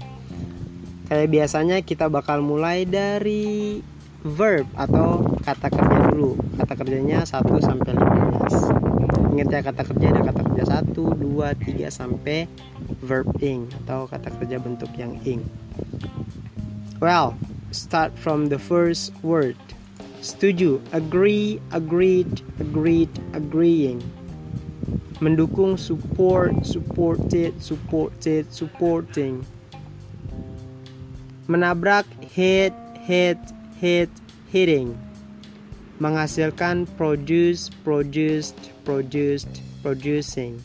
Kayak 1.09 1.29
biasanya 1.33 1.81
kita 1.81 2.13
bakal 2.13 2.45
mulai 2.45 2.85
dari 2.85 3.81
verb 4.21 4.69
atau 4.77 5.25
kata 5.41 5.73
kerja 5.73 6.13
dulu. 6.13 6.37
Kata 6.61 6.77
kerjanya 6.77 7.25
1 7.25 7.57
sampai 7.65 7.97
15 7.97 8.87
ingat 9.37 9.53
ya 9.53 9.61
kata 9.69 9.83
kerja 9.85 10.07
ada 10.17 10.21
kata 10.33 10.41
kerja 10.49 10.65
1, 10.81 10.97
2, 10.97 11.13
3 11.61 11.93
sampai 11.93 12.49
verb 13.03 13.29
ing 13.43 13.71
atau 13.85 14.07
kata 14.11 14.31
kerja 14.41 14.59
bentuk 14.63 14.91
yang 14.99 15.19
ing. 15.27 15.43
Well, 17.03 17.37
start 17.71 18.17
from 18.17 18.49
the 18.49 18.59
first 18.59 19.13
word. 19.21 19.59
Setuju, 20.25 20.81
agree, 20.97 21.61
agreed, 21.71 22.41
agreed, 22.59 23.13
agreeing. 23.37 24.01
Mendukung, 25.21 25.79
support, 25.79 26.53
supported, 26.65 27.57
supported, 27.61 28.49
supporting. 28.53 29.45
Menabrak, 31.47 32.05
hit, 32.21 32.75
hit, 33.07 33.39
hit, 33.79 34.11
hitting 34.51 34.97
menghasilkan 35.97 36.85
produce, 37.01 37.73
produced, 37.85 38.57
produced, 38.85 39.49
producing. 39.81 40.61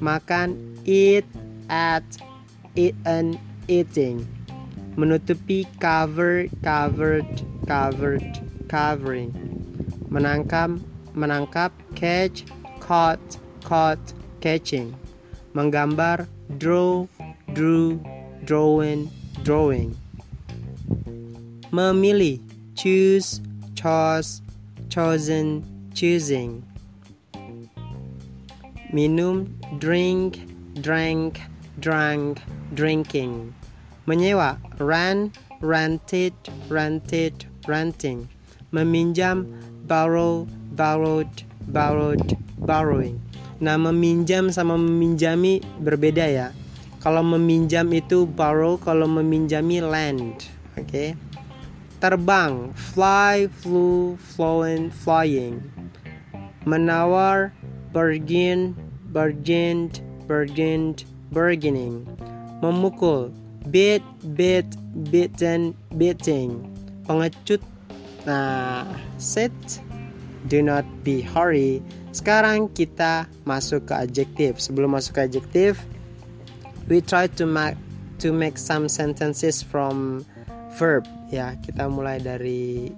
Makan, 0.00 0.56
eat, 0.88 1.28
at, 1.68 2.04
eat 2.74 2.94
and 3.04 3.38
eating. 3.68 4.26
Menutupi, 4.96 5.66
cover, 5.80 6.46
covered, 6.62 7.26
covered, 7.66 8.24
covering. 8.68 9.32
Menangkap, 10.08 10.80
menangkap, 11.16 11.72
catch, 11.94 12.44
caught, 12.80 13.20
caught, 13.64 14.00
catching. 14.40 14.94
Menggambar, 15.54 16.28
draw, 16.58 17.06
drew, 17.52 18.00
drawing, 18.44 19.08
drawing. 19.42 19.96
Memilih, 21.72 22.40
choose, 22.76 23.40
chose, 23.74 24.42
chosen, 24.88 25.64
choosing. 25.94 26.60
Minum, 28.92 29.48
drink, 29.78 30.36
drank, 30.82 31.40
drank, 31.82 32.38
drinking. 32.78 33.52
Menyewa, 34.06 34.56
rent, 34.78 35.36
rented, 35.58 36.32
rented, 36.70 37.34
renting. 37.66 38.30
Meminjam, 38.72 39.50
borrow, 39.84 40.48
borrowed, 40.72 41.44
borrowed, 41.68 42.38
borrowing. 42.62 43.18
Nah, 43.58 43.76
meminjam 43.76 44.54
sama 44.54 44.78
meminjami 44.78 45.60
berbeda 45.82 46.26
ya. 46.30 46.48
Kalau 47.02 47.20
meminjam 47.20 47.90
itu 47.90 48.24
borrow, 48.24 48.78
kalau 48.78 49.10
meminjami 49.10 49.82
lend. 49.82 50.46
Oke. 50.78 50.86
Okay? 50.86 51.10
terbang 52.02 52.74
fly 52.74 53.46
flew 53.62 54.18
flowing 54.18 54.90
flying 54.90 55.62
menawar 56.66 57.54
bargain 57.94 58.74
bargained 59.14 60.02
bargained 60.26 61.06
bargaining 61.32 62.04
memukul 62.60 63.32
beat 63.72 64.04
beat 64.36 64.68
beaten 65.10 65.72
beating 65.96 66.62
pengecut. 67.08 67.64
Nah 68.28 68.86
set 69.18 69.52
do 70.46 70.62
not 70.62 70.86
be 71.02 71.24
hurry. 71.24 71.82
Sekarang 72.12 72.68
kita 72.76 73.24
masuk 73.48 73.88
ke 73.88 73.94
adjektif. 73.96 74.60
Sebelum 74.60 74.94
masuk 74.94 75.18
ke 75.18 75.22
adjektif 75.26 75.80
we 76.86 77.00
try 77.00 77.26
to 77.26 77.48
make 77.48 77.74
to 78.20 78.30
make 78.30 78.60
some 78.60 78.86
sentences 78.86 79.64
from 79.64 80.22
verb. 80.76 81.08
Ya 81.32 81.56
kita 81.64 81.88
mulai 81.88 82.20
dari 82.20 82.92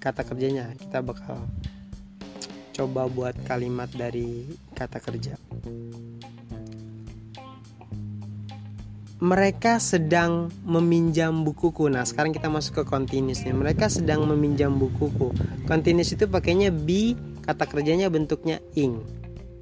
kata 0.00 0.24
kerjanya. 0.24 0.72
Kita 0.78 1.04
bakal 1.04 1.42
coba 2.74 3.06
buat 3.06 3.34
kalimat 3.46 3.86
dari 3.94 4.50
kata 4.74 4.98
kerja 4.98 5.38
mereka 9.24 9.80
sedang 9.80 10.52
meminjam 10.68 11.48
bukuku. 11.48 11.88
Nah 11.88 12.04
sekarang 12.04 12.36
kita 12.36 12.52
masuk 12.52 12.84
ke 12.84 12.92
continuous 12.92 13.40
nih. 13.40 13.56
Mereka 13.56 13.88
sedang 13.88 14.28
meminjam 14.28 14.76
bukuku. 14.76 15.32
Continuous 15.64 16.12
itu 16.12 16.28
pakainya 16.28 16.68
be 16.68 17.16
kata 17.40 17.64
kerjanya 17.64 18.12
bentuknya 18.12 18.60
ing. 18.76 19.00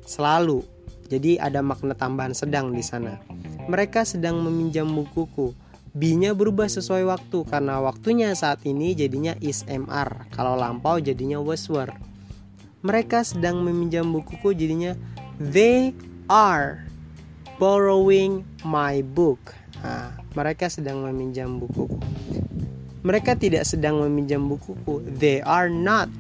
Selalu. 0.03 0.67
Jadi 1.07 1.39
ada 1.39 1.63
makna 1.63 1.95
tambahan 1.95 2.35
sedang 2.35 2.75
di 2.75 2.83
sana. 2.83 3.23
Mereka 3.71 4.03
sedang 4.03 4.43
meminjam 4.43 4.91
bukuku. 4.91 5.55
B-nya 5.95 6.35
berubah 6.35 6.67
sesuai 6.67 7.07
waktu 7.07 7.47
karena 7.47 7.79
waktunya 7.79 8.35
saat 8.35 8.67
ini 8.67 8.99
jadinya 8.99 9.39
is 9.39 9.63
MR. 9.71 10.27
Kalau 10.35 10.59
lampau 10.59 10.99
jadinya 10.99 11.39
was 11.39 11.71
were. 11.71 11.95
Mereka 12.83 13.23
sedang 13.23 13.63
meminjam 13.63 14.11
bukuku 14.11 14.59
jadinya 14.59 14.99
they 15.39 15.95
are 16.27 16.83
borrowing 17.63 18.43
my 18.67 19.07
book. 19.15 19.55
Nah, 19.87 20.19
mereka 20.35 20.67
sedang 20.67 21.07
meminjam 21.07 21.63
bukuku. 21.63 22.03
Mereka 23.07 23.39
tidak 23.39 23.63
sedang 23.63 24.03
meminjam 24.03 24.51
bukuku. 24.51 24.99
They 25.23 25.39
are 25.47 25.71
not 25.71 26.11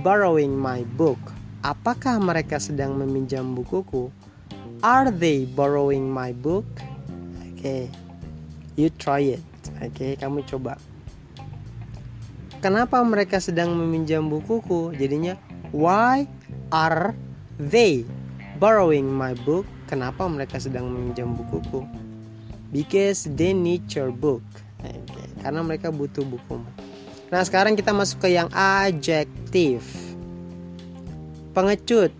borrowing 0.00 0.56
my 0.56 0.88
book. 0.96 1.20
Apakah 1.60 2.16
mereka 2.16 2.56
sedang 2.56 2.96
meminjam 2.96 3.52
bukuku? 3.52 4.08
Are 4.80 5.12
they 5.12 5.44
borrowing 5.44 6.08
my 6.08 6.32
book? 6.32 6.64
Oke. 7.44 7.60
Okay. 7.60 7.82
You 8.80 8.88
try 8.88 9.36
it. 9.36 9.44
Oke, 9.84 9.92
okay, 9.92 10.12
kamu 10.16 10.48
coba. 10.48 10.80
Kenapa 12.64 13.04
mereka 13.04 13.36
sedang 13.36 13.76
meminjam 13.76 14.32
bukuku? 14.32 14.96
Jadinya 14.96 15.36
why 15.76 16.24
are 16.72 17.12
they 17.60 18.08
borrowing 18.56 19.12
my 19.12 19.36
book? 19.44 19.68
Kenapa 19.86 20.26
mereka 20.26 20.58
sedang 20.58 20.90
meminjam 20.90 21.34
bukuku? 21.34 21.86
Because 22.74 23.30
they 23.38 23.54
need 23.54 23.86
your 23.94 24.10
book. 24.10 24.42
Okay. 24.82 25.28
Karena 25.42 25.62
mereka 25.62 25.94
butuh 25.94 26.26
bukumu. 26.26 26.66
Nah, 27.30 27.42
sekarang 27.42 27.78
kita 27.78 27.94
masuk 27.94 28.26
ke 28.26 28.34
yang 28.34 28.50
adjektif. 28.54 29.86
Pengecut, 31.54 32.10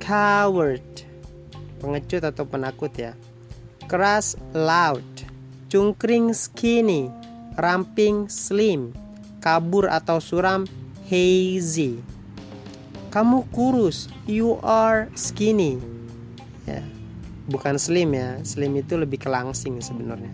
coward. 0.00 0.84
Pengecut 1.80 2.22
atau 2.24 2.44
penakut 2.44 2.92
ya. 2.96 3.12
Keras, 3.88 4.36
loud 4.52 5.04
cungkring 5.66 6.30
skinny, 6.30 7.10
ramping 7.58 8.30
slim, 8.30 8.94
kabur 9.42 9.90
atau 9.90 10.22
suram 10.22 10.64
hazy. 11.10 11.98
Kamu 13.10 13.48
kurus, 13.50 14.08
you 14.28 14.60
are 14.62 15.08
skinny. 15.16 15.80
Ya, 16.68 16.82
bukan 17.46 17.78
slim 17.78 18.14
ya, 18.14 18.38
slim 18.42 18.74
itu 18.78 18.98
lebih 18.98 19.22
ke 19.22 19.28
langsing 19.30 19.78
sebenarnya. 19.78 20.30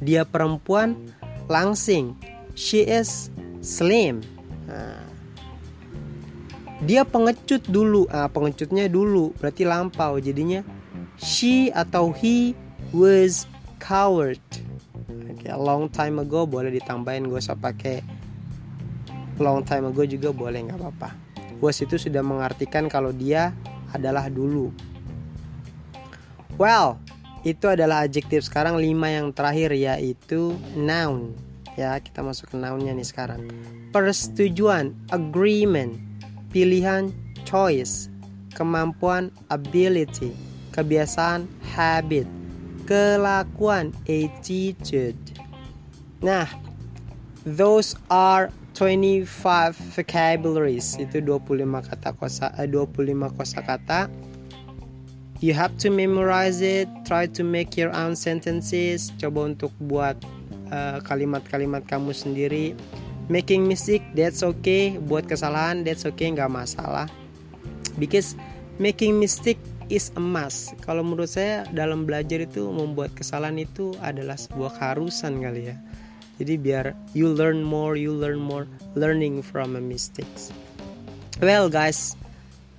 Dia 0.00 0.24
perempuan 0.28 0.96
langsing, 1.48 2.16
she 2.56 2.84
is 2.84 3.28
slim. 3.60 4.24
Nah, 4.68 5.04
dia 6.84 7.04
pengecut 7.08 7.64
dulu, 7.68 8.04
ah, 8.12 8.28
pengecutnya 8.28 8.88
dulu, 8.88 9.32
berarti 9.40 9.64
lampau, 9.64 10.20
jadinya 10.20 10.60
she 11.16 11.72
atau 11.72 12.12
he 12.12 12.52
was 12.92 13.48
coward. 13.80 14.40
Okay, 15.36 15.52
long 15.52 15.88
time 15.92 16.20
ago 16.20 16.44
boleh 16.44 16.72
ditambahin 16.72 17.28
gue 17.28 17.40
usah 17.40 17.56
pakai 17.56 18.00
long 19.36 19.60
time 19.64 19.92
ago 19.92 20.04
juga 20.08 20.32
boleh 20.32 20.64
nggak 20.68 20.80
apa-apa. 20.80 21.12
Was 21.60 21.80
itu 21.80 21.96
sudah 21.96 22.20
mengartikan 22.20 22.88
kalau 22.88 23.12
dia 23.12 23.52
adalah 23.96 24.28
dulu 24.28 24.72
well 26.56 27.00
itu 27.46 27.70
adalah 27.70 28.04
adjektif 28.08 28.44
sekarang 28.44 28.80
lima 28.80 29.12
yang 29.12 29.30
terakhir 29.30 29.70
yaitu 29.76 30.56
noun 30.74 31.36
ya 31.76 32.00
kita 32.00 32.24
masuk 32.24 32.52
ke 32.52 32.56
nounnya 32.56 32.96
nih 32.96 33.06
sekarang 33.06 33.46
persetujuan 33.92 34.96
agreement 35.12 35.96
pilihan 36.50 37.12
choice 37.46 38.08
kemampuan 38.56 39.28
ability 39.52 40.32
kebiasaan 40.72 41.48
habit 41.76 42.28
kelakuan 42.86 43.90
attitude. 44.06 45.18
Nah, 46.22 46.46
those 47.42 47.98
are 48.08 48.48
25 48.78 49.26
vocabularies. 49.92 50.94
Itu 50.96 51.20
25 51.20 51.82
kata 51.82 52.14
kosa 52.14 52.54
eh, 52.56 52.70
25 52.70 53.34
kosakata. 53.34 54.06
You 55.44 55.52
have 55.52 55.76
to 55.84 55.92
memorize 55.92 56.64
it, 56.64 56.88
try 57.04 57.28
to 57.36 57.42
make 57.44 57.76
your 57.76 57.92
own 57.92 58.16
sentences. 58.16 59.12
Coba 59.20 59.52
untuk 59.52 59.68
buat 59.84 60.16
eh, 60.72 60.98
kalimat-kalimat 61.04 61.84
uh, 61.84 61.88
kamu 61.92 62.16
sendiri. 62.16 62.72
Making 63.28 63.68
mistake, 63.68 64.06
that's 64.16 64.40
okay. 64.40 64.96
Buat 64.96 65.28
kesalahan, 65.28 65.84
that's 65.84 66.08
okay, 66.08 66.32
nggak 66.32 66.48
masalah. 66.48 67.10
Because 68.00 68.32
making 68.80 69.20
mistake 69.20 69.60
is 69.92 70.08
a 70.16 70.22
must. 70.22 70.72
Kalau 70.82 71.04
menurut 71.04 71.30
saya 71.30 71.68
dalam 71.74 72.08
belajar 72.08 72.42
itu 72.42 72.66
membuat 72.70 73.12
kesalahan 73.12 73.60
itu 73.60 73.94
adalah 74.00 74.40
sebuah 74.40 74.78
keharusan 74.78 75.42
kali 75.42 75.74
ya. 75.74 75.76
Jadi 76.36 76.54
biar 76.60 76.86
you 77.16 77.32
learn 77.32 77.64
more, 77.64 77.96
you 77.96 78.12
learn 78.12 78.40
more, 78.40 78.68
learning 78.96 79.40
from 79.40 79.76
a 79.76 79.82
mistakes. 79.82 80.52
Well 81.40 81.68
guys, 81.68 82.16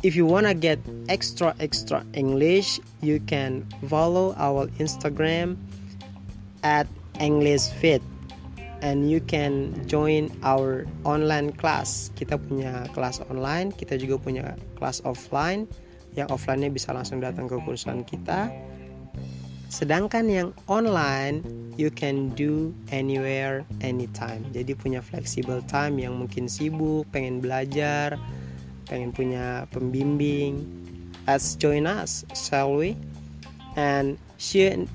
if 0.03 0.15
you 0.15 0.25
wanna 0.25 0.53
get 0.53 0.77
extra 1.09 1.55
extra 1.59 2.05
English, 2.13 2.79
you 3.01 3.19
can 3.25 3.65
follow 3.89 4.35
our 4.37 4.67
Instagram 4.77 5.57
at 6.61 6.85
English 7.19 7.69
Fit 7.81 8.01
and 8.81 9.09
you 9.09 9.17
can 9.21 9.73
join 9.89 10.29
our 10.45 10.85
online 11.01 11.49
class. 11.53 12.13
Kita 12.13 12.37
punya 12.37 12.85
kelas 12.93 13.21
online, 13.29 13.73
kita 13.73 13.97
juga 13.97 14.21
punya 14.21 14.45
kelas 14.77 15.01
offline. 15.01 15.65
Yang 16.17 16.33
offline-nya 16.33 16.73
bisa 16.73 16.89
langsung 16.97 17.21
datang 17.21 17.45
ke 17.45 17.61
kursusan 17.61 18.01
kita. 18.01 18.49
Sedangkan 19.69 20.25
yang 20.31 20.49
online 20.65 21.45
you 21.77 21.93
can 21.93 22.33
do 22.33 22.73
anywhere 22.89 23.61
anytime. 23.85 24.41
Jadi 24.49 24.73
punya 24.73 25.03
flexible 25.03 25.61
time 25.69 26.01
yang 26.01 26.17
mungkin 26.17 26.49
sibuk 26.49 27.05
pengen 27.13 27.37
belajar 27.37 28.17
pengen 28.87 29.11
punya 29.13 29.67
pembimbing. 29.69 30.65
Let's 31.27 31.59
join 31.59 31.85
us 31.85 32.23
shall 32.31 32.73
we? 32.73 32.95
And 33.75 34.17
see 34.39 34.65
you, 34.65 34.87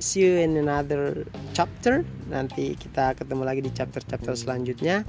see 0.00 0.26
you 0.26 0.40
in 0.40 0.56
another 0.56 1.28
chapter. 1.52 2.02
Nanti 2.32 2.74
kita 2.74 3.14
ketemu 3.14 3.42
lagi 3.46 3.60
di 3.62 3.70
chapter-chapter 3.70 4.34
selanjutnya. 4.34 5.06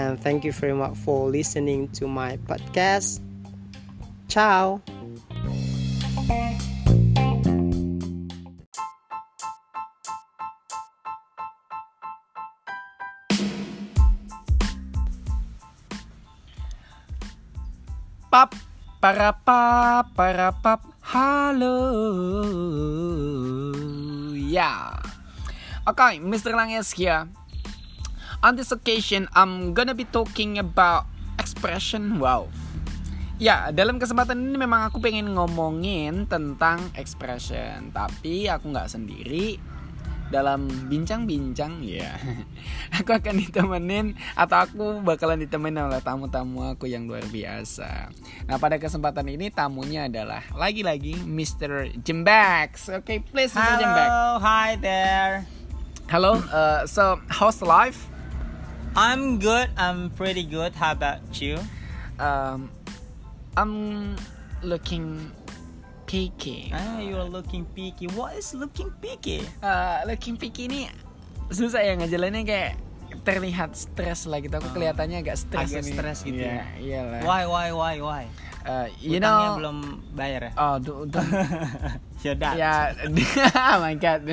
And 0.00 0.18
thank 0.18 0.42
you 0.42 0.54
very 0.54 0.74
much 0.74 0.98
for 1.02 1.30
listening 1.30 1.90
to 1.98 2.08
my 2.10 2.40
podcast. 2.48 3.20
Ciao 4.26 4.80
pap 18.34 18.50
para 18.98 19.30
pap 19.30 20.10
para 20.10 20.50
pap 20.58 20.82
halo. 21.06 21.78
Yeah 24.34 24.98
okay 25.86 26.18
Mr. 26.18 26.50
Langes 26.50 26.90
here. 26.98 27.30
On 28.42 28.58
this 28.58 28.74
occasion 28.74 29.30
I'm 29.38 29.70
gonna 29.70 29.94
be 29.94 30.02
talking 30.02 30.58
about 30.58 31.06
expression 31.38 32.18
wow. 32.18 32.50
Ya, 33.38 33.70
dalam 33.70 34.02
kesempatan 34.02 34.50
ini 34.50 34.58
memang 34.58 34.90
aku 34.90 34.98
pengen 34.98 35.30
ngomongin 35.34 36.26
tentang 36.26 36.82
expression, 36.98 37.94
tapi 37.94 38.50
aku 38.50 38.70
nggak 38.70 38.90
sendiri 38.90 39.62
dalam 40.34 40.66
bincang-bincang 40.90 41.78
ya. 41.86 42.18
Aku 42.98 43.14
akan 43.14 43.38
ditemenin 43.38 44.18
atau 44.34 44.66
aku 44.66 44.98
bakalan 45.02 45.38
ditemenin 45.46 45.86
oleh 45.86 46.02
tamu-tamu 46.02 46.66
aku 46.74 46.90
yang 46.90 47.06
luar 47.06 47.22
biasa. 47.26 48.10
Nah 48.46 48.56
pada 48.58 48.78
kesempatan 48.78 49.30
ini 49.30 49.50
tamunya 49.50 50.10
adalah 50.10 50.42
lagi-lagi 50.54 51.22
Mr. 51.22 51.90
Jembax. 52.02 52.90
Oke 52.90 52.98
okay, 53.02 53.18
please 53.22 53.54
Mr. 53.54 53.78
Jembax. 53.78 54.08
hello 54.10 54.26
hi 54.42 54.70
there. 54.82 55.34
Hello 56.10 56.42
uh, 56.50 56.82
so 56.86 57.22
how's 57.30 57.62
life? 57.62 58.10
I'm 58.94 59.38
good 59.38 59.70
I'm 59.78 60.10
pretty 60.14 60.46
good. 60.46 60.74
How 60.74 60.94
about 60.94 61.22
you? 61.38 61.58
Um, 62.18 62.70
I'm 63.58 64.14
looking 64.62 65.30
picky. 66.04 66.70
Ah, 66.70 67.00
you're 67.00 67.26
looking 67.26 67.64
picky. 67.72 68.06
What 68.12 68.36
is 68.36 68.52
looking 68.52 68.92
picky? 69.02 69.42
Uh, 69.60 70.04
looking 70.08 70.36
picky 70.36 70.68
ini 70.68 70.80
susah 71.52 71.84
ya 71.84 71.92
ngejalannya 71.96 72.42
kayak 72.44 72.72
terlihat 73.24 73.72
stres 73.74 74.28
lah 74.28 74.40
gitu. 74.40 74.54
Aku 74.58 74.68
oh. 74.68 74.72
kelihatannya 74.74 75.24
agak 75.24 75.36
stres 75.40 75.72
agak 75.72 75.84
stres 75.84 76.18
gitu. 76.24 76.44
Iya, 76.44 76.64
iyalah. 76.80 77.20
Why 77.24 77.42
why 77.48 77.68
why 77.72 77.94
why? 78.00 78.24
Uh, 78.64 78.88
you 78.96 79.20
Utangnya 79.20 79.28
know 79.28 79.60
belum 79.60 79.78
bayar 80.16 80.40
ya? 80.48 80.52
Oh, 80.56 80.76
tuh, 80.80 81.04
tuh. 81.12 81.20
Sudah. 82.24 82.56
ya, 82.56 82.96
oh 83.76 83.76
my 83.84 83.92
god. 84.00 84.24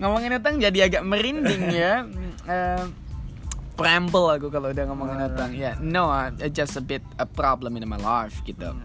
Ngomongin 0.00 0.40
utang 0.40 0.56
jadi 0.56 0.88
agak 0.88 1.04
merinding 1.04 1.76
ya. 1.76 2.08
Uh, 2.48 2.88
preamble 3.76 4.32
aku 4.32 4.48
kalau 4.48 4.72
udah 4.72 4.84
ngomongin 4.88 5.28
utang. 5.28 5.52
Ya, 5.52 5.60
yeah, 5.60 5.74
no, 5.84 6.08
uh, 6.08 6.32
just 6.48 6.80
a 6.80 6.82
bit 6.82 7.04
a 7.20 7.28
problem 7.28 7.76
in 7.76 7.84
my 7.84 8.00
life 8.00 8.40
gitu. 8.48 8.72
Hmm. 8.72 8.80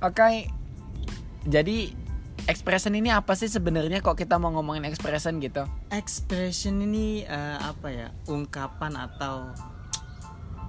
Oke, 0.00 0.16
okay, 0.16 0.34
jadi 1.44 1.92
expression 2.44 2.92
ini 2.92 3.08
apa 3.08 3.32
sih 3.32 3.46
sebenarnya 3.46 4.00
kok 4.00 4.14
kita 4.14 4.36
mau 4.36 4.50
ngomongin 4.50 4.84
expression 4.84 5.38
gitu? 5.38 5.64
Expression 5.88 6.80
ini 6.80 7.22
eh, 7.22 7.58
apa 7.58 7.88
ya? 7.88 8.08
Ungkapan 8.26 8.96
atau 8.98 9.52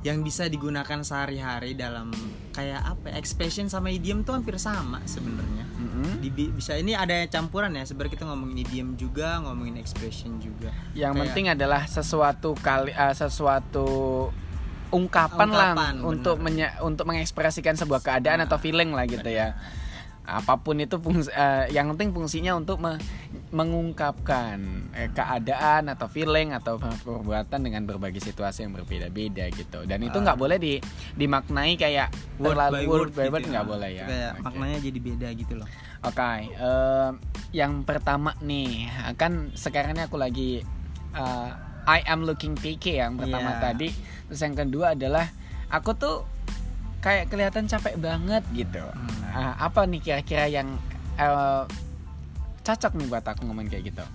yang 0.02 0.22
bisa 0.22 0.46
digunakan 0.46 1.02
sehari-hari 1.02 1.74
dalam 1.74 2.14
kayak 2.52 2.78
apa? 2.86 3.10
ya, 3.10 3.18
Expression 3.18 3.66
sama 3.66 3.90
idiom 3.90 4.22
tuh 4.22 4.38
hampir 4.38 4.56
sama 4.56 5.02
sebenarnya. 5.04 5.66
Di, 6.16 6.30
bi- 6.30 6.52
bisa 6.52 6.78
ini 6.78 6.94
ada 6.94 7.26
campuran 7.26 7.74
ya. 7.74 7.82
Sebenarnya 7.84 8.14
kita 8.14 8.26
ngomongin 8.26 8.58
idiom 8.62 8.90
juga, 8.96 9.42
ngomongin 9.42 9.76
expression 9.76 10.38
juga. 10.38 10.70
Yang 10.94 11.10
Kayak- 11.12 11.22
penting 11.26 11.46
adalah 11.50 11.82
sesuatu 11.86 12.54
kali 12.56 12.94
eh, 12.94 13.16
sesuatu 13.16 13.88
ungkapan, 14.88 15.50
lah 15.50 15.74
Ungkapan, 15.74 15.94
untuk 16.00 16.38
bener. 16.38 16.70
menye- 16.70 16.76
untuk 16.80 17.06
mengekspresikan 17.10 17.74
sebuah 17.74 18.00
keadaan 18.00 18.40
Nah, 18.40 18.46
atau 18.46 18.62
feeling 18.62 18.94
lah 18.94 19.04
gitu 19.06 19.26
ya. 19.26 19.58
Apa 20.26 20.58
pun 20.58 20.78
itu 20.78 20.98
fungsi, 20.98 21.30
eh, 21.30 21.70
yang 21.70 21.94
penting 21.94 22.10
fungsinya 22.10 22.58
untuk 22.58 22.82
me- 22.82 22.98
mengungkapkan 23.50 24.58
eh, 24.92 25.10
keadaan 25.12 25.88
atau 25.88 26.08
feeling 26.08 26.52
atau 26.52 26.78
perbuatan 26.80 27.60
dengan 27.62 27.86
berbagai 27.86 28.20
situasi 28.20 28.66
yang 28.66 28.74
berbeda-beda 28.74 29.46
gitu. 29.50 29.86
Dan 29.86 30.02
itu 30.02 30.18
Ah. 30.18 30.24
nggak 30.26 30.40
boleh 30.40 30.58
di 30.58 30.74
dimaknai 31.14 31.76
kayak 31.76 32.10
word 32.38 32.54
terlalu 32.54 32.74
by 32.74 32.86
word 32.86 32.90
word, 32.90 33.12
by 33.12 33.22
gitu 33.22 33.32
word 33.32 33.46
nggak 33.48 33.68
boleh 33.68 33.90
ya. 33.94 34.06
Kayak 34.06 34.32
Oke. 34.32 34.42
maknanya 34.44 34.78
jadi 34.82 35.00
beda 35.00 35.28
gitu 35.34 35.54
loh. 35.56 35.68
Oke, 36.02 36.32
eh, 36.48 37.10
yang 37.52 37.74
pertama 37.82 38.34
nih, 38.40 38.90
kan 39.16 39.54
sekarang 39.54 39.94
ini 39.94 40.04
aku 40.04 40.18
lagi 40.18 40.62
eh, 41.14 41.50
I 41.86 42.02
am 42.10 42.26
looking 42.26 42.58
picky 42.58 42.98
yang 42.98 43.16
pertama 43.16 43.56
Iya. 43.56 43.62
tadi, 43.62 43.90
terus 44.26 44.42
yang 44.42 44.58
kedua 44.58 44.98
adalah 44.98 45.30
aku 45.70 45.94
tuh 45.94 46.26
kayak 47.06 47.30
kelihatan 47.30 47.70
capek 47.70 47.96
banget 47.96 48.42
gitu. 48.52 48.82
Hmm. 48.82 49.22
Ah, 49.30 49.54
apa 49.62 49.86
nih 49.86 50.02
kira-kira 50.02 50.50
yang 50.50 50.74
eh, 51.16 51.64
cocok 52.60 52.92
nih 52.96 53.06
buat 53.06 53.22
aku 53.24 53.46
ngomong 53.46 53.70
kayak 53.70 53.94
gitu? 53.94 54.06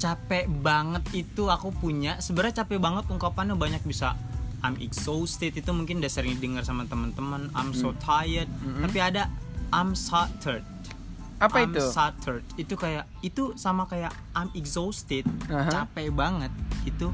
capek 0.00 0.48
banget 0.64 1.04
itu 1.12 1.44
aku 1.46 1.68
punya 1.70 2.16
sebenarnya 2.18 2.64
capek 2.64 2.80
banget 2.80 3.04
ungkapannya 3.06 3.52
banyak 3.52 3.84
bisa 3.84 4.16
I'm 4.60 4.80
exhausted 4.80 5.52
itu 5.52 5.68
mungkin 5.70 6.00
udah 6.00 6.08
sering 6.08 6.40
dengar 6.40 6.64
sama 6.64 6.88
teman-teman 6.88 7.52
I'm 7.52 7.70
so 7.70 7.92
Hmm. 7.92 8.00
tired 8.00 8.48
tapi 8.80 8.96
ada 8.96 9.28
I'm 9.68 9.92
shattered 9.92 10.64
Apa 11.36 11.60
I'm 11.60 11.76
itu? 11.76 11.84
shattered 11.86 12.48
itu 12.56 12.72
kayak 12.74 13.04
itu 13.20 13.52
sama 13.56 13.84
kayak 13.84 14.08
I'm 14.32 14.48
exhausted 14.52 15.28
Aha. 15.52 15.84
capek 15.84 16.08
banget 16.10 16.52
itu 16.88 17.12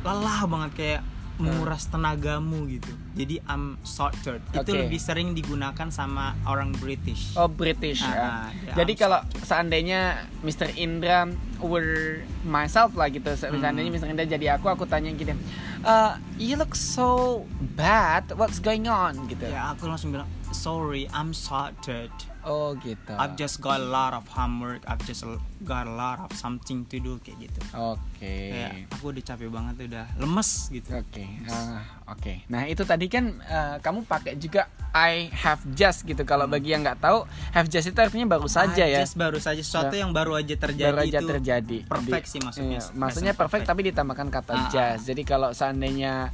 lelah 0.00 0.44
banget 0.44 0.70
kayak 0.76 1.00
menguras 1.40 1.88
tenagamu 1.88 2.68
gitu 2.68 2.88
jadi 3.12 3.40
I'm 3.44 3.80
shattered 3.82 4.44
itu 4.50 4.60
Oke. 4.62 4.78
lebih 4.78 4.96
sering 4.96 5.32
digunakan 5.32 5.88
sama 5.88 6.36
orang 6.44 6.70
British 6.76 7.32
Oh 7.34 7.48
British 7.48 8.00
ya. 8.00 8.12
Ah, 8.12 8.48
dia 8.52 8.84
Jadi 8.84 8.92
I'm 8.92 9.00
kalau 9.00 9.20
seandainya 9.40 10.00
Mr. 10.40 10.70
Indra 10.74 11.26
were 11.58 12.20
myself 12.42 12.94
lah 12.94 13.08
gitu, 13.08 13.28
Hmm. 13.28 13.58
seandainya 13.58 13.90
Mr. 13.90 14.06
Indra 14.06 14.24
jadi 14.24 14.56
aku, 14.56 14.66
aku 14.66 14.84
tanya 14.84 15.10
gini, 15.10 15.36
"Uh, 15.82 16.16
you 16.36 16.54
look 16.54 16.72
so 16.72 17.42
bad, 17.76 18.24
what's 18.36 18.56
going 18.58 18.86
on 18.86 19.16
gitu. 19.26 19.44
ya 19.44 19.72
aku 19.72 19.84
langsung 19.84 20.12
bilang 20.12 20.28
sorry 20.50 21.04
I'm 21.10 21.30
shattered 21.30 22.12
Oh 22.42 22.72
gitu. 22.78 23.12
I've 23.12 23.36
just 23.36 23.60
got 23.60 23.76
a 23.76 23.84
lot 23.84 24.12
of 24.12 24.24
homework, 24.26 24.80
I've 24.84 25.02
just 25.04 25.22
got 25.60 25.84
a 25.84 25.92
lot 25.92 26.18
of 26.20 26.32
something 26.32 26.88
to 26.88 26.96
do 26.96 27.20
kayak 27.20 27.46
gitu. 27.46 27.60
Oke. 27.76 28.32
Kayak 28.50 28.88
aku 28.90 29.12
udah 29.12 29.22
capek 29.22 29.48
banget 29.48 29.74
udah 29.86 30.06
lemes 30.16 30.50
gitu. 30.68 30.88
Oke, 30.94 31.24
ah, 31.46 31.84
oke. 32.08 32.48
Nah 32.48 32.64
itu 32.64 32.80
tadi 32.82 33.06
kan 33.06 33.36
eh, 33.38 33.76
kamu 33.78 34.08
pakai 34.08 34.36
juga 34.36 34.72
I 34.90 35.28
have 35.30 35.60
just 35.70 36.02
gitu. 36.02 36.24
Kalau 36.24 36.44
bagi 36.44 36.72
yang 36.72 36.80
nggak 36.80 36.98
tahu, 36.98 37.28
have 37.52 37.68
just 37.68 37.86
itu 37.86 37.98
artinya 37.98 38.26
baru 38.26 38.48
saja 38.48 38.82
I 38.82 38.96
ya. 38.96 39.00
Just 39.04 39.14
baru 39.14 39.36
saja 39.36 39.60
sesuatu 39.60 39.92
Ya. 39.92 40.02
yang 40.02 40.10
baru 40.10 40.34
aja 40.34 40.54
terjadi 40.56 40.90
baru 40.90 41.04
aja 41.04 41.18
itu 41.20 41.28
terjadi. 41.30 41.78
perfect 41.86 42.26
sih 42.26 42.40
maksudnya. 42.40 42.80
iya, 42.80 42.96
maksudnya 42.96 43.32
perfect, 43.36 43.68
tapi 43.68 43.92
ditambahkan 43.92 44.28
kata 44.28 44.50
Ah, 44.50 44.58
ah. 44.58 44.70
just. 44.70 45.06
Jadi 45.06 45.22
kalau 45.22 45.52
seandainya 45.52 46.32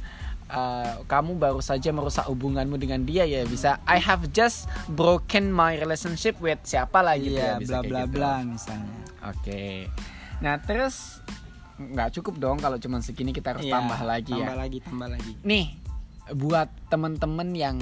uh, 0.49 1.03
kamu 1.05 1.35
baru 1.37 1.59
saja 1.59 1.91
merusak 1.91 2.27
hubunganmu 2.27 2.75
dengan 2.75 3.03
dia 3.03 3.23
ya 3.23 3.43
bisa 3.43 3.79
I 3.83 3.99
have 3.99 4.31
just 4.31 4.67
broken 4.91 5.51
my 5.51 5.75
relationship 5.75 6.39
with 6.39 6.59
siapa 6.63 6.99
lah 7.03 7.15
gitu 7.15 7.37
ya 7.37 7.55
Iya, 7.55 7.61
bisa 7.61 7.77
bla 7.79 7.87
bla 7.87 8.01
gitu. 8.03 8.13
bla 8.17 8.33
misalnya. 8.43 8.97
Oke. 9.27 9.87
Nah, 10.39 10.55
terus 10.61 11.19
nggak 11.77 12.09
cukup 12.17 12.35
dong 12.41 12.57
kalau 12.57 12.81
cuma 12.81 12.97
segini 13.01 13.29
kita 13.29 13.53
harus 13.53 13.65
Iya, 13.67 13.77
tambah 13.77 14.01
lagi 14.01 14.33
tambah 14.33 14.53
ya. 14.53 14.57
lagi, 14.57 14.77
tambah 14.81 15.07
lagi. 15.13 15.31
Nih, 15.45 15.65
buat 16.33 16.69
temen-temen 16.89 17.49
yang 17.53 17.77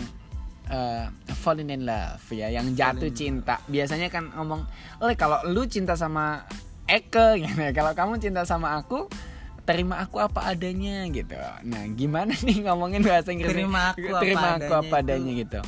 uh, 0.67 1.07
falling 1.37 1.71
in 1.71 1.87
love 1.87 2.21
ya, 2.31 2.51
yang 2.51 2.75
jatuh 2.75 3.07
in 3.09 3.15
cinta. 3.15 3.61
Biasanya 3.65 4.11
kan 4.11 4.35
ngomong, 4.35 4.61
"Oh, 4.99 5.09
kalau 5.15 5.41
lu 5.47 5.63
cinta 5.69 5.95
sama 5.95 6.43
Eke 6.85 7.37
gitu. 7.41 7.57
Kalau 7.73 7.91
kamu 7.97 8.21
cinta 8.21 8.45
sama 8.45 8.77
aku, 8.77 9.09
terima 9.65 9.99
aku 9.99 10.17
apa 10.17 10.47
adanya 10.47 11.03
gitu." 11.09 11.35
Nah, 11.63 11.83
gimana 11.91 12.31
nih 12.45 12.63
ngomongin 12.63 13.01
bahasa 13.01 13.29
Inggris? 13.29 13.51
Terima 13.51 13.91
aku 13.91 14.05
apa 14.07 14.21
terima 14.21 14.39
aku 14.39 14.53
adanya 14.55 14.69
apa 14.71 14.85
itu- 14.87 14.99
adanya 15.01 15.31
gitu. 15.35 15.59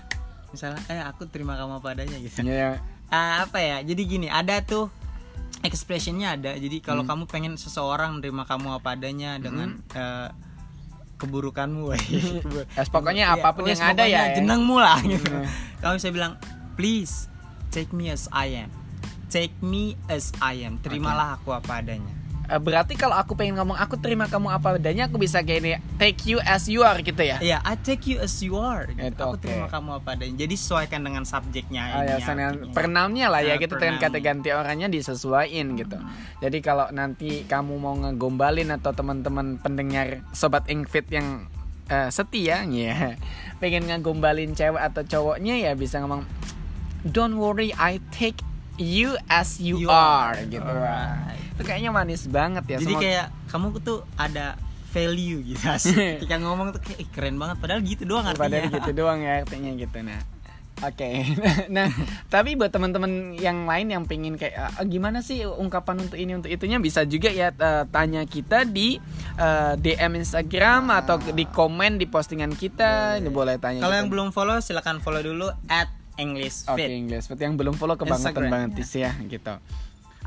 Misalnya, 0.52 0.80
eh 0.86 1.02
aku 1.02 1.22
terima 1.26 1.56
kamu 1.56 1.80
padanya 1.80 2.16
gitu. 2.18 2.40
Ya, 2.40 2.80
Ah, 3.08 3.42
apa 3.42 3.56
ya? 3.58 3.80
Jadi 3.80 4.02
gini, 4.06 4.28
ada 4.28 4.60
tuh 4.60 4.92
expressionnya 5.60 6.36
ada. 6.36 6.52
Jadi 6.54 6.78
kalau 6.78 7.02
Hmm. 7.02 7.10
kamu 7.10 7.24
pengen 7.26 7.54
seseorang 7.54 8.20
terima 8.20 8.44
kamu 8.44 8.68
apa 8.74 8.92
adanya 8.92 9.36
dengan 9.36 9.80
eh, 9.90 10.28
keburukanmu, 11.16 11.82
weh. 11.90 12.04
Ya, 12.70 12.84
pokoknya 12.86 13.24
Iya, 13.26 13.34
apa 13.34 13.48
pun 13.50 13.64
wes, 13.64 13.74
yang 13.74 13.90
ada 13.90 14.04
pokoknya 14.04 14.22
ya. 14.22 14.34
jenengmu 14.34 14.76
lah 14.76 14.98
gitu. 15.02 15.24
Hmm. 15.26 15.48
Kamu 15.78 15.92
bisa 15.96 16.08
bilang, 16.10 16.32
please 16.74 17.26
take 17.68 17.90
me 17.90 18.08
as 18.08 18.28
I 18.28 18.54
am. 18.58 18.70
Take 19.28 19.56
me 19.58 19.96
as 20.06 20.32
I 20.38 20.64
am. 20.64 20.76
Terimalah 20.78 21.36
aku 21.36 21.52
apa 21.52 21.80
adanya. 21.80 22.12
Eh, 22.48 22.56
berarti 22.56 22.96
kalau 22.96 23.12
aku 23.12 23.36
pengen 23.36 23.60
ngomong 23.60 23.76
aku 23.76 24.00
terima 24.00 24.24
kamu 24.24 24.48
apa 24.48 24.80
adanya, 24.80 25.04
aku 25.04 25.20
bisa 25.20 25.44
kayak 25.44 25.60
ini, 25.60 25.70
take 26.00 26.24
you 26.24 26.40
as 26.48 26.64
you 26.64 26.80
are 26.80 26.96
gitu 27.04 27.20
ya. 27.20 27.36
Iya, 27.44 27.60
I 27.60 27.76
take 27.76 28.08
you 28.08 28.24
as 28.24 28.40
you 28.40 28.56
are. 28.56 28.88
gitu. 28.88 29.04
Itu 29.04 29.20
aku 29.20 29.36
oke. 29.36 29.44
terima 29.44 29.66
kamu 29.68 29.90
apa 30.00 30.08
adanya. 30.16 30.34
Jadi 30.40 30.54
sesuaikan 30.56 31.00
dengan 31.04 31.28
subjeknya. 31.28 31.82
Ah, 31.92 32.02
ya, 32.08 32.16
ininya, 32.16 32.32
dengan 32.32 32.52
pronounnya 32.72 33.26
lah 33.28 33.44
ya 33.44 33.54
Ah, 33.54 33.60
gitu 33.60 33.76
dengan 33.76 34.00
kata 34.00 34.18
ganti 34.24 34.48
orangnya 34.48 34.88
disesuaiin 34.88 35.76
gitu. 35.76 36.00
Jadi 36.40 36.58
kalau 36.64 36.88
nanti 36.88 37.44
kamu 37.44 37.74
mau 37.76 37.92
ngegombalin 38.00 38.72
atau 38.72 38.96
teman-teman 38.96 39.60
pendengar 39.60 40.24
sobat 40.32 40.64
Ingfit 40.72 41.04
yang 41.12 41.52
eh, 41.92 42.08
setia 42.08 42.64
ya 42.72 43.16
pengen 43.60 43.92
ngegombalin 43.92 44.56
cewek 44.56 44.80
atau 44.80 45.04
cowoknya 45.04 45.60
ya 45.68 45.76
bisa 45.76 46.00
ngomong 46.00 46.24
don't 47.04 47.36
worry 47.36 47.76
I 47.76 48.00
take 48.08 48.40
you 48.78 49.18
as 49.26 49.58
you, 49.58 49.82
You 49.82 49.90
are, 49.90 50.38
are. 50.38 50.46
gitu. 50.46 50.62
Alright. 50.62 51.47
Itu 51.58 51.66
kayaknya 51.66 51.90
manis 51.90 52.22
banget 52.24 52.64
ya. 52.64 52.78
Jadi 52.78 52.86
Semua- 52.86 53.02
kayak 53.02 53.26
kamu 53.50 53.66
tuh 53.82 53.98
ada 54.14 54.54
value 54.88 55.42
gitu 55.44 55.64
asik. 55.74 56.22
Ketika 56.22 56.38
ngomong 56.38 56.70
tuh 56.70 56.80
kayak 56.80 56.98
"Ih, 57.02 57.08
keren 57.10 57.36
banget 57.36 57.58
padahal 57.58 57.82
gitu 57.82 58.06
doang 58.06 58.24
artinya. 58.24 58.46
Padahal 58.46 58.66
gitu 58.70 58.90
doang 59.02 59.18
ya 59.18 59.42
artinya 59.42 59.70
gitu 59.74 59.98
nah. 60.00 60.22
Oke, 60.78 61.26
nah 61.74 61.90
tapi 62.30 62.54
buat 62.54 62.70
teman-teman 62.70 63.34
yang 63.34 63.66
lain 63.66 63.90
yang 63.90 64.06
pengen 64.06 64.38
kayak 64.38 64.78
"Ah, 64.78 64.86
gimana 64.86 65.26
sih 65.26 65.42
ungkapan 65.42 66.06
untuk 66.06 66.14
ini 66.14 66.38
untuk 66.38 66.46
itunya 66.46 66.78
bisa 66.78 67.02
juga 67.02 67.26
ya 67.28 67.50
eh, 67.50 67.84
tanya 67.90 68.22
kita 68.22 68.62
di 68.62 68.94
eh, 69.34 69.74
DM 69.74 70.22
Instagram 70.22 70.94
atau 70.94 71.18
di 71.18 71.50
komen 71.50 71.98
di 71.98 72.06
postingan 72.06 72.54
kita, 72.54 73.18
ini 73.18 73.26
boleh 73.26 73.58
tanya. 73.58 73.82
Kalau 73.82 73.90
yang 73.92 74.06
belum 74.06 74.30
follow 74.30 74.62
silakan 74.62 75.02
follow 75.02 75.18
dulu 75.18 75.50
at 75.66 75.90
English 76.14 76.70
Oke 76.70 76.78
Fit. 76.78 76.94
English, 76.94 77.26
seperti 77.26 77.42
yang 77.42 77.58
belum 77.58 77.74
follow 77.74 77.98
kebangetan 77.98 78.38
Instagram. 78.38 78.50
banget 78.50 78.70
Tis, 78.78 78.90
ya 78.94 79.10
gitu. 79.18 79.54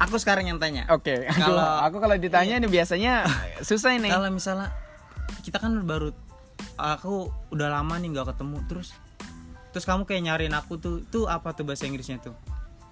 Aku 0.01 0.17
sekarang 0.17 0.45
yang 0.45 0.57
tanya. 0.57 0.89
Oke, 0.89 1.29
aku, 1.29 1.37
Kalau- 1.37 1.79
aku 1.85 1.97
kalau 1.99 2.15
ditanya 2.17 2.57
ini 2.57 2.65
biasanya 2.65 3.21
susah 3.67 3.93
ini. 3.93 4.09
Kalau 4.09 4.27
misalnya 4.27 4.73
kita 5.41 5.57
kan 5.57 5.77
baru 5.81 6.09
aku 6.77 7.29
udah 7.49 7.67
lama 7.71 7.97
nih 7.97 8.09
nggak 8.11 8.33
ketemu 8.33 8.57
terus 8.65 8.93
terus 9.71 9.85
kamu 9.85 10.03
kayak 10.03 10.21
nyariin 10.23 10.53
aku 10.53 10.77
tuh 10.77 11.01
tuh 11.07 11.25
apa 11.25 11.53
tuh 11.53 11.63
bahasa 11.63 11.85
Inggrisnya 11.85 12.19
tuh 12.19 12.35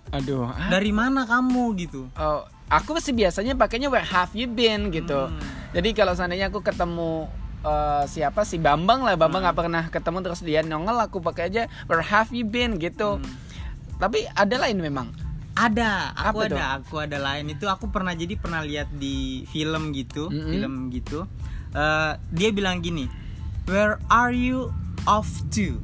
Aduh, 0.09 0.47
ah, 0.47 0.69
dari 0.69 0.89
mana 0.89 1.25
kamu 1.25 1.77
gitu 1.77 2.09
Oh, 2.15 2.41
aku 2.65 2.97
sih 2.97 3.13
biasanya 3.13 3.53
pakainya 3.53 3.85
where 3.87 4.01
have 4.01 4.33
you 4.33 4.49
been 4.49 4.89
gitu. 4.89 5.29
Hmm. 5.29 5.37
Jadi 5.69 5.93
kalau 5.93 6.17
seandainya 6.17 6.49
aku 6.49 6.61
ketemu 6.61 7.29
eh, 7.61 8.03
siapa 8.07 8.41
sih 8.41 8.57
Bambang 8.57 9.05
lah, 9.05 9.13
Bambang 9.13 9.43
Hmm. 9.43 9.51
nggak 9.51 9.57
pernah 9.59 9.83
ketemu 9.89 10.17
terus 10.23 10.41
dia 10.41 10.61
nongol 10.63 10.97
aku 10.97 11.21
pakai 11.21 11.43
aja 11.45 11.63
where 11.85 12.01
have 12.01 12.33
you 12.33 12.41
been 12.41 12.81
gitu. 12.81 13.21
Hmm. 13.21 13.27
Tapi 13.99 14.25
ada 14.29 14.55
lain 14.57 14.79
memang. 14.79 15.13
Ada 15.59 16.15
aku 16.15 16.39
Apa 16.39 16.41
ada 16.47 16.55
tuh? 16.55 16.63
aku 16.79 16.93
ada 17.03 17.17
lain. 17.19 17.45
Itu 17.51 17.67
aku 17.67 17.91
pernah 17.91 18.15
jadi 18.15 18.39
pernah 18.39 18.63
lihat 18.63 18.87
di 18.95 19.43
film 19.47 19.91
gitu 19.91 20.31
Mm-mm. 20.31 20.47
film 20.47 20.73
gitu. 20.89 21.27
Eh, 21.69 22.11
dia 22.31 22.49
bilang 22.49 22.79
gini 22.79 23.11
where 23.67 23.99
are 24.07 24.31
you 24.31 24.71
off 25.03 25.27
to? 25.51 25.77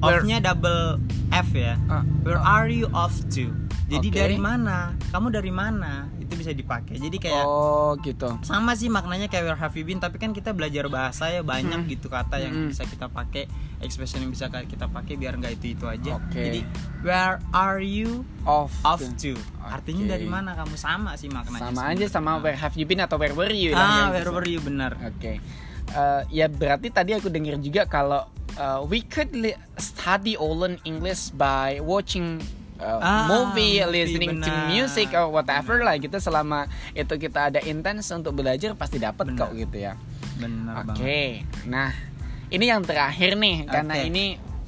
Off-nya 0.00 0.40
double 0.40 0.96
F 1.28 1.52
ya. 1.52 1.76
Ah, 1.86 2.00
where 2.24 2.40
are 2.40 2.72
you 2.72 2.88
off 2.96 3.12
to? 3.28 3.52
Jadi 3.90 4.08
Oke. 4.08 4.16
dari 4.16 4.38
mana? 4.38 4.96
Kamu 5.12 5.28
dari 5.28 5.52
mana 5.52 6.08
itu 6.30 6.38
bisa 6.38 6.54
dipakai 6.54 6.94
jadi 6.94 7.16
kayak 7.18 7.42
Oh, 7.42 7.98
gitu. 7.98 8.38
sama 8.40 8.72
sih 8.72 8.86
maknanya 8.86 9.26
kayak 9.26 9.42
where 9.44 9.58
have 9.58 9.74
you 9.74 9.82
been 9.82 9.98
tapi 9.98 10.16
kan 10.16 10.30
kita 10.30 10.54
belajar 10.54 10.86
bahasa 10.86 11.26
ya 11.26 11.42
banyak 11.42 11.74
Hmm. 11.74 11.90
gitu 11.90 12.06
kata 12.06 12.38
yang 12.38 12.54
Hmm. 12.54 12.70
bisa 12.70 12.86
kita 12.86 13.10
pakai 13.10 13.50
expression 13.82 14.22
yang 14.22 14.30
bisa 14.30 14.46
kita 14.46 14.86
pakai 14.86 15.18
biar 15.18 15.34
nggak 15.34 15.58
itu 15.58 15.74
itu 15.74 15.84
aja 15.84 16.22
Oke. 16.22 16.38
jadi 16.38 16.60
where 17.02 17.42
are 17.50 17.82
you 17.82 18.22
Off. 18.46 18.70
off 18.82 19.02
to 19.18 19.34
artinya 19.60 20.06
Oke. 20.06 20.12
dari 20.12 20.26
mana 20.26 20.54
kamu 20.54 20.78
sama 20.78 21.18
sih 21.18 21.26
maknanya 21.26 21.66
Sama 21.66 21.82
aja 21.90 22.06
sama 22.06 22.30
where 22.38 22.54
have 22.54 22.78
you 22.78 22.86
been 22.86 23.02
atau 23.02 23.18
where 23.18 23.34
were 23.34 23.50
you 23.50 23.74
ah 23.74 24.08
where 24.08 24.22
gitu. 24.22 24.30
were 24.30 24.46
you 24.46 24.62
benar 24.62 24.94
Oke. 25.02 25.42
Eh, 25.90 26.22
ya 26.30 26.46
berarti 26.46 26.86
tadi 26.88 27.18
aku 27.18 27.26
dengar 27.26 27.58
juga 27.58 27.82
kalau 27.82 28.22
uh, 28.54 28.78
we 28.86 29.02
could 29.02 29.34
study 29.74 30.38
or 30.38 30.54
learn 30.54 30.78
English 30.84 31.34
by 31.34 31.82
watching 31.82 32.38
uh, 32.80 32.98
Ah, 32.98 33.26
movie, 33.26 33.78
movie, 33.78 33.92
listening 33.94 34.34
to 34.36 34.48
benar. 34.48 34.66
music 34.66 35.08
or 35.12 35.28
whatever 35.28 35.78
lah 35.78 35.94
gitu 35.94 36.16
selama 36.16 36.64
itu 36.92 37.14
kita 37.14 37.48
ada 37.48 37.60
intens 37.62 38.08
untuk 38.10 38.34
belajar 38.34 38.72
pasti 38.74 38.96
dapat 38.96 39.32
kok 39.34 39.52
gitu 39.52 39.76
ya. 39.78 39.94
benar 40.36 40.82
Oke. 40.82 40.96
banget 40.96 41.44
Nah, 41.66 41.92
ini 42.48 42.64
yang 42.64 42.80
terakhir 42.80 43.36
nih 43.36 43.64
karena 43.64 43.94
Oke. 43.94 44.08
ini 44.08 44.24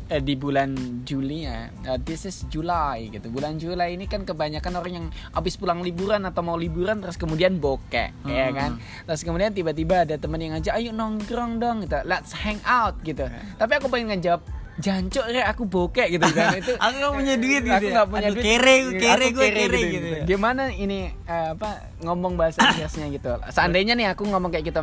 eh, 0.07 0.21
di 0.21 0.37
bulan 0.37 0.77
Juli 1.03 1.49
ya. 1.49 1.73
Eh, 1.73 1.97
this 1.99 2.23
is 2.23 2.45
July 2.47 3.09
gitu. 3.09 3.27
Bulan 3.27 3.57
Juli 3.57 3.81
ini 3.91 4.05
kan 4.05 4.23
kebanyakan 4.23 4.73
orang 4.77 4.93
yang 4.93 5.07
habis 5.33 5.57
pulang 5.57 5.81
liburan 5.81 6.21
atau 6.23 6.45
mau 6.45 6.55
liburan 6.55 7.01
terus 7.01 7.17
kemudian 7.17 7.57
bokeh, 7.57 8.13
ya 8.23 8.47
Hmm. 8.47 8.55
kan? 8.55 8.71
Terus 9.09 9.25
kemudian 9.25 9.51
tiba-tiba 9.51 10.05
ada 10.05 10.15
temen 10.15 10.37
yang 10.37 10.53
ngajak, 10.53 10.77
"Ayo 10.77 10.93
nongkrong 10.93 11.57
dong." 11.57 11.81
gitu. 11.81 11.97
Let's 12.05 12.37
hang 12.37 12.61
out 12.63 13.01
gitu. 13.01 13.25
Tapi 13.57 13.73
aku 13.73 13.89
pengen 13.89 14.13
ngejawab 14.13 14.45
Jancuk 14.81 15.29
re 15.29 15.45
aku 15.45 15.69
bokeh 15.69 16.09
gitu 16.11 16.25
kan. 16.33 16.57
Itu 16.61 16.73
Aku 16.75 16.95
nggak 16.97 17.13
punya 17.13 17.35
duit 17.37 17.61
gitu 17.61 17.73
aku 17.73 17.85
ya. 17.85 17.93
nggak 17.93 18.09
punya 18.09 18.29
Aduh, 18.29 18.37
duit. 18.37 18.45
kere, 18.47 18.75
kere, 18.97 19.27
gue 19.29 19.49
kere 19.51 19.81
gitu. 19.87 20.09
ya. 20.09 20.25
gimana 20.25 20.63
ini 20.69 21.13
eh, 21.25 21.49
apa 21.53 21.71
ngomong 22.01 22.41
bahasa 22.41 22.65
Inggrisnya 22.67 23.07
gitu? 23.11 23.33
Seandainya 23.49 23.93
nih 23.93 24.09
aku 24.11 24.25
ngomong 24.25 24.49
kayak 24.49 24.73
gitu. 24.73 24.81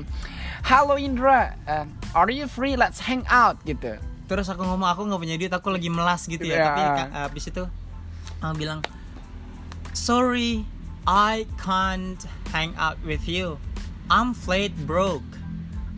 Halo 0.61 0.95
Indra. 0.95 1.57
Eh, 1.65 1.85
are 2.13 2.29
you 2.29 2.45
free? 2.45 2.77
Let's 2.77 3.01
hang 3.01 3.25
out 3.25 3.57
gitu. 3.63 3.97
Terus 4.29 4.45
aku 4.45 4.61
ngomong 4.61 4.85
aku 4.85 5.09
nggak 5.09 5.19
punya 5.19 5.35
duit 5.35 5.49
aku 5.49 5.73
lagi 5.73 5.89
melas 5.89 6.29
gitu 6.29 6.43
ya. 6.43 6.53
Ya. 6.53 6.65
tapi 6.69 6.81
ka- 6.85 7.11
habis 7.25 7.43
itu 7.49 7.63
aku 8.37 8.53
bilang 8.55 8.79
sorry 9.91 10.69
I 11.07 11.49
can't 11.57 12.21
hang 12.51 12.77
out 12.77 13.01
with 13.01 13.25
you. 13.25 13.57
I'm 14.09 14.33
flat 14.33 14.73
broke 14.85 15.25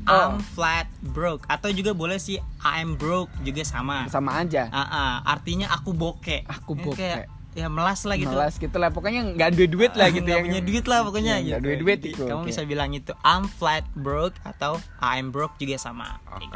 I'm 0.03 0.35
Oh. 0.35 0.43
flat 0.53 0.85
broke. 1.03 1.45
Atau 1.45 1.69
juga 1.69 1.91
boleh 1.91 2.17
sih 2.17 2.35
I'm 2.59 2.95
broke 2.95 3.29
juga 3.41 3.61
sama. 3.61 4.05
Sama 4.07 4.39
aja. 4.39 4.65
Ah, 4.67 4.81
ah, 4.81 5.13
artinya 5.27 5.69
aku 5.69 5.91
bokeh 5.91 6.41
Aku 6.43 6.73
Ya, 6.73 6.81
bokeh. 6.81 6.97
kayak, 6.97 7.25
ya 7.51 7.67
melas 7.67 8.01
lah 8.01 8.15
gitu. 8.15 8.31
Malas 8.31 8.55
gitu 8.55 8.73
lah. 8.75 8.89
Pokoknya 8.89 9.21
nggak 9.27 9.47
ada 9.51 9.65
duit 9.65 9.93
lah 9.93 10.07
gitu 10.09 10.23
Nggak 10.23 10.39
ya. 10.39 10.45
punya 10.47 10.61
duit 10.61 10.85
lah 10.85 10.99
pokoknya 11.03 11.33
nggak 11.37 11.43
gitu. 11.43 11.59
duit 11.61 11.77
duit 11.79 11.99
itu, 12.01 12.23
kamu 12.23 12.41
bisa 12.45 12.61
bilang 12.63 12.89
itu 12.91 13.11
I'm 13.21 13.45
flat 13.45 13.83
broke 13.93 14.37
atau 14.41 14.79
I'm 14.99 15.29
broke 15.29 15.53
juga 15.55 15.75
sama. 15.75 16.17
Oke, 16.27 16.47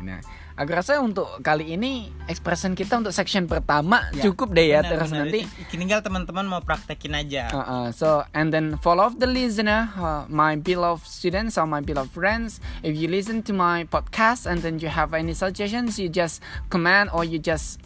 nah 0.00 0.20
aku 0.58 0.74
rasa 0.74 0.98
untuk 0.98 1.38
kali 1.38 1.72
ini 1.72 2.10
expression 2.26 2.74
kita 2.74 2.98
untuk 2.98 3.14
section 3.14 3.46
pertama 3.46 4.10
Ya, 4.10 4.26
cukup 4.26 4.50
deh 4.50 4.74
ya 4.74 4.82
benar, 4.82 4.90
terus 4.90 5.10
benar. 5.10 5.30
nanti 5.30 5.40
tinggal 5.70 6.02
teman-teman 6.02 6.44
mau 6.44 6.58
praktekin 6.58 7.14
aja 7.14 7.46
Uh, 7.48 7.62
uh, 7.62 7.86
so 7.88 8.26
and 8.34 8.50
then 8.50 8.74
follow 8.78 9.06
up 9.06 9.14
the 9.16 9.24
listener, 9.24 9.86
uh, 9.94 10.26
my 10.26 10.58
beloved 10.58 11.06
students 11.06 11.54
or 11.54 11.64
my 11.64 11.78
beloved 11.78 12.10
friends. 12.10 12.58
If 12.82 12.92
you 12.92 13.06
listen 13.06 13.46
to 13.46 13.54
my 13.54 13.86
podcast 13.86 14.44
and 14.44 14.58
then 14.58 14.76
you 14.76 14.90
have 14.90 15.14
any 15.14 15.32
suggestions, 15.32 15.96
you 15.96 16.10
just 16.10 16.42
comment 16.66 17.14
or 17.14 17.22
you 17.22 17.38
just 17.38 17.78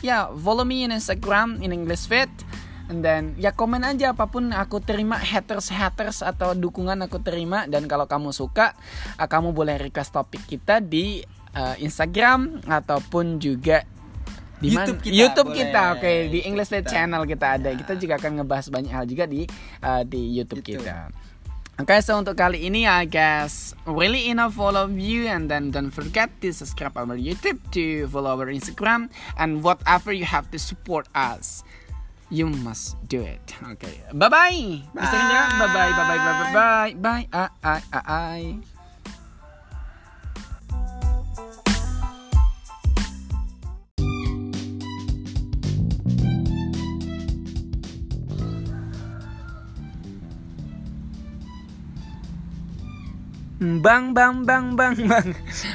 yeah 0.00 0.26
follow 0.34 0.66
me 0.66 0.82
in 0.82 0.90
Instagram 0.90 1.62
in 1.62 1.70
English 1.70 2.10
Fit. 2.10 2.28
And 2.90 3.00
then 3.00 3.38
ya 3.38 3.54
komen 3.54 3.86
aja 3.86 4.12
apa 4.12 4.26
pun 4.26 4.50
aku 4.50 4.82
terima 4.82 5.16
haters 5.16 5.70
haters 5.70 6.20
atau 6.20 6.52
dukungan 6.52 6.98
aku 7.00 7.22
terima 7.22 7.64
dan 7.64 7.86
kalau 7.86 8.04
kamu 8.04 8.34
suka 8.34 8.74
uh, 9.16 9.24
kamu 9.24 9.54
boleh 9.54 9.78
request 9.78 10.12
topik 10.12 10.42
kita 10.44 10.82
di 10.82 11.22
uh, 11.56 11.76
Instagram 11.80 12.60
ataupun 12.64 13.40
juga 13.40 13.84
di? 14.62 14.72
YouTube 14.74 15.00
kita, 15.02 15.14
YouTube 15.14 15.50
boleh. 15.50 15.60
kita, 15.60 15.82
oke 15.98 16.02
di 16.06 16.12
YouTube 16.12 16.46
English 16.48 16.70
kita. 16.70 16.90
Channel 16.90 17.22
kita 17.26 17.46
ada. 17.58 17.68
Ya. 17.72 17.76
Kita 17.78 17.92
juga 17.98 18.14
akan 18.20 18.30
ngebahas 18.42 18.66
banyak 18.70 18.92
hal 18.92 19.04
juga 19.08 19.24
di 19.26 19.46
uh, 19.82 20.02
di 20.06 20.20
YouTube, 20.38 20.62
YouTube. 20.62 20.84
kita. 20.84 21.10
Oke, 21.80 21.98
so 22.04 22.20
untuk 22.20 22.36
kali 22.36 22.68
ini 22.68 22.84
I 22.84 23.08
guess 23.08 23.72
really 23.88 24.28
enough 24.28 24.60
all 24.60 24.76
of 24.76 24.94
you 25.00 25.24
and 25.24 25.48
then 25.48 25.72
don't 25.72 25.90
forget 25.90 26.28
to 26.44 26.52
subscribe 26.52 26.94
our 27.00 27.16
YouTube 27.16 27.58
to 27.72 28.06
follow 28.12 28.36
our 28.36 28.52
Instagram 28.52 29.08
and 29.40 29.64
whatever 29.64 30.12
you 30.12 30.28
have 30.28 30.52
to 30.52 30.60
support 30.60 31.08
us. 31.16 31.64
You 32.32 32.48
must 32.48 32.96
do 33.08 33.20
it. 33.20 33.44
Okay. 33.76 34.00
Bye-bye. 34.08 34.88
Mr. 34.96 35.16
Indra. 35.20 35.42
Bye-bye. 35.52 35.92
Bye-bye. 35.92 36.20
Bye-bye. 36.20 36.52
Bye. 36.56 36.92
Bye. 36.96 37.24
Ah, 37.28 37.50
ah, 37.60 37.80
ah, 37.92 38.04
ah. 38.08 38.71
Bang 53.62 54.10
bang 54.10 54.42
bang 54.42 54.74
bang 54.74 54.98
bang. 55.06 55.28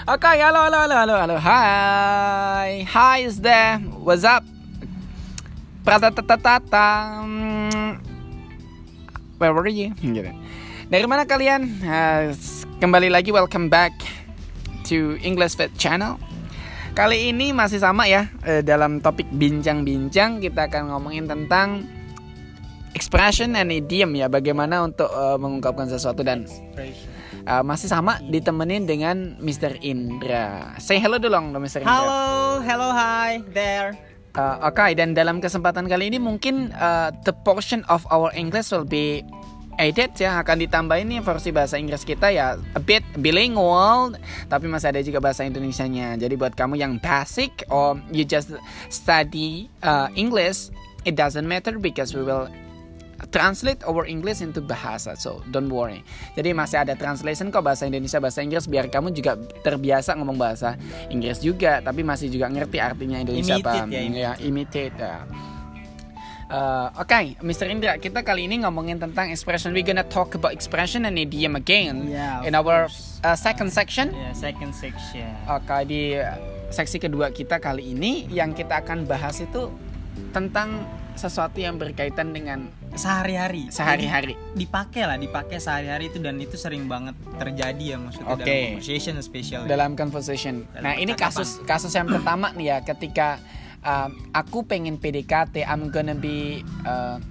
Okay, 0.04 0.44
hello 0.44 0.68
hello 0.68 0.84
hello 0.84 0.98
hello 1.08 1.16
hello. 1.24 1.38
Hi. 1.40 2.84
Hi 2.84 3.24
is 3.24 3.40
there. 3.40 3.80
What's 4.04 4.28
up? 4.28 4.44
Pratatatata. 5.88 7.24
Where 9.40 9.56
were 9.56 9.72
you? 9.72 9.96
Gitu. 10.04 10.36
Dari 10.92 11.06
mana 11.08 11.24
kalian? 11.24 11.80
Uh, 11.80 12.36
kembali 12.84 13.08
lagi 13.08 13.32
welcome 13.32 13.72
back 13.72 13.96
to 14.84 15.16
English 15.24 15.56
Fit 15.56 15.72
Channel. 15.80 16.20
Kali 16.92 17.32
ini 17.32 17.56
masih 17.56 17.80
sama 17.80 18.04
ya 18.04 18.28
eh, 18.44 18.68
dalam 18.68 19.00
topik 19.00 19.32
bincang-bincang 19.32 20.44
kita 20.44 20.68
akan 20.68 20.92
ngomongin 20.92 21.24
tentang 21.24 21.88
expression 22.92 23.56
and 23.56 23.72
idiom 23.72 24.12
ya 24.12 24.28
bagaimana 24.28 24.84
untuk 24.84 25.08
eh, 25.08 25.38
mengungkapkan 25.40 25.88
sesuatu 25.88 26.20
dan 26.28 26.44
Uh, 27.48 27.64
masih 27.64 27.88
sama 27.88 28.20
ditemenin 28.28 28.84
dengan 28.84 29.40
Mr. 29.40 29.80
Indra. 29.80 30.76
Say 30.84 31.00
hello 31.00 31.16
dulu 31.16 31.32
dong 31.32 31.56
Mr. 31.56 31.80
Indra. 31.80 31.96
Halo, 31.96 32.60
hello, 32.60 32.92
hi 32.92 33.40
there. 33.56 33.96
Uh, 34.36 34.68
Oke, 34.68 34.92
dan 35.00 35.16
dalam 35.16 35.40
kesempatan 35.40 35.88
kali 35.88 36.12
ini 36.12 36.20
mungkin 36.20 36.76
uh, 36.76 37.08
the 37.24 37.32
portion 37.48 37.88
of 37.88 38.04
our 38.12 38.36
English 38.36 38.76
will 38.76 38.84
be 38.84 39.24
added 39.80 40.12
ya 40.20 40.44
akan 40.44 40.60
ditambahin 40.68 41.08
nih 41.08 41.22
versi 41.24 41.54
bahasa 41.54 41.78
Inggris 41.78 42.02
kita 42.02 42.34
ya 42.34 42.58
a 42.58 42.82
bit 42.82 43.06
bilingual 43.22 44.18
tapi 44.50 44.66
masih 44.66 44.92
ada 44.92 45.00
juga 45.00 45.24
bahasa 45.24 45.48
Indonesianya. 45.48 46.20
Jadi 46.20 46.36
buat 46.36 46.52
kamu 46.52 46.76
yang 46.76 47.00
basic 47.00 47.64
or 47.72 47.96
you 48.12 48.28
just 48.28 48.52
study 48.92 49.72
uh, 49.88 50.12
English, 50.20 50.68
it 51.08 51.16
doesn't 51.16 51.48
matter 51.48 51.80
because 51.80 52.12
we 52.12 52.26
will 52.28 52.52
translate 53.34 53.82
our 53.84 54.06
English 54.06 54.40
into 54.40 54.62
bahasa. 54.62 55.18
So 55.18 55.42
don't 55.50 55.70
worry. 55.70 56.06
Jadi 56.38 56.54
masih 56.54 56.86
ada 56.86 56.94
translation 56.94 57.50
kok 57.50 57.66
bahasa 57.66 57.90
Indonesia 57.90 58.22
bahasa 58.22 58.46
Inggris 58.46 58.70
biar 58.70 58.88
kamu 58.88 59.10
juga 59.12 59.36
terbiasa 59.66 60.14
ngomong 60.14 60.38
bahasa 60.38 60.78
Inggris 61.10 61.42
juga 61.42 61.82
tapi 61.82 62.06
masih 62.06 62.30
juga 62.30 62.46
ngerti 62.48 62.78
artinya 62.78 63.18
Indonesia 63.18 63.58
Imitate 63.58 63.82
apa. 63.82 63.90
ya, 63.90 64.02
imitate. 64.06 64.22
ya 64.22 64.32
imitate. 64.46 64.96
ya. 64.98 65.16
Uh, 66.48 66.88
Oke, 67.04 67.36
Mr. 67.44 67.68
Indra, 67.68 68.00
kita 68.00 68.24
kali 68.24 68.48
ini 68.48 68.64
ngomongin 68.64 68.96
tentang 68.96 69.28
expression. 69.28 69.76
We 69.76 69.84
gonna 69.84 70.08
talk 70.08 70.32
about 70.32 70.56
expression 70.56 71.04
and 71.04 71.20
idiom 71.20 71.60
again 71.60 72.08
Yeah, 72.08 72.40
in 72.48 72.56
our 72.56 72.88
uh, 72.88 73.36
second 73.36 73.68
section. 73.76 74.16
Ya, 74.16 74.32
second 74.32 74.72
section. 74.72 75.28
Oke, 75.52 75.76
di 75.92 76.16
uh, 76.16 76.40
seksi 76.72 77.04
kedua 77.04 77.36
kita 77.36 77.60
kali 77.60 77.92
ini 77.92 78.32
yang 78.32 78.56
kita 78.56 78.80
akan 78.80 79.04
bahas 79.04 79.44
itu 79.44 79.68
tentang 80.32 80.88
sesuatu 81.18 81.58
yang 81.58 81.76
berkaitan 81.82 82.32
dengan 82.32 82.70
Sehari-hari. 82.98 83.70
sehari-hari. 83.70 84.34
Dipakai 84.58 85.06
lah, 85.06 85.18
dipakai 85.18 85.62
sehari-hari 85.62 86.10
itu 86.10 86.18
dan 86.18 86.38
itu 86.42 86.58
sering 86.58 86.90
banget 86.90 87.14
terjadi 87.38 87.84
ya 87.94 87.98
maksudnya 88.02 88.34
Oke. 88.34 88.42
dalam 88.42 88.58
conversation 88.78 89.14
especially. 89.22 89.68
dalam 89.70 89.92
conversation. 89.94 90.54
Dalam 90.74 90.84
nah 90.86 90.94
ini 90.98 91.14
kasus 91.14 91.62
kasus 91.66 91.94
yang 91.94 92.10
pertama 92.10 92.54
nih 92.58 92.74
ya 92.74 92.78
ketika 92.82 93.38
um, 93.86 94.12
aku 94.34 94.66
pengen 94.66 94.98
PDKT, 94.98 95.64
I'm 95.68 95.94
gonna 95.94 96.18
be 96.18 96.66
uh, 96.88 97.22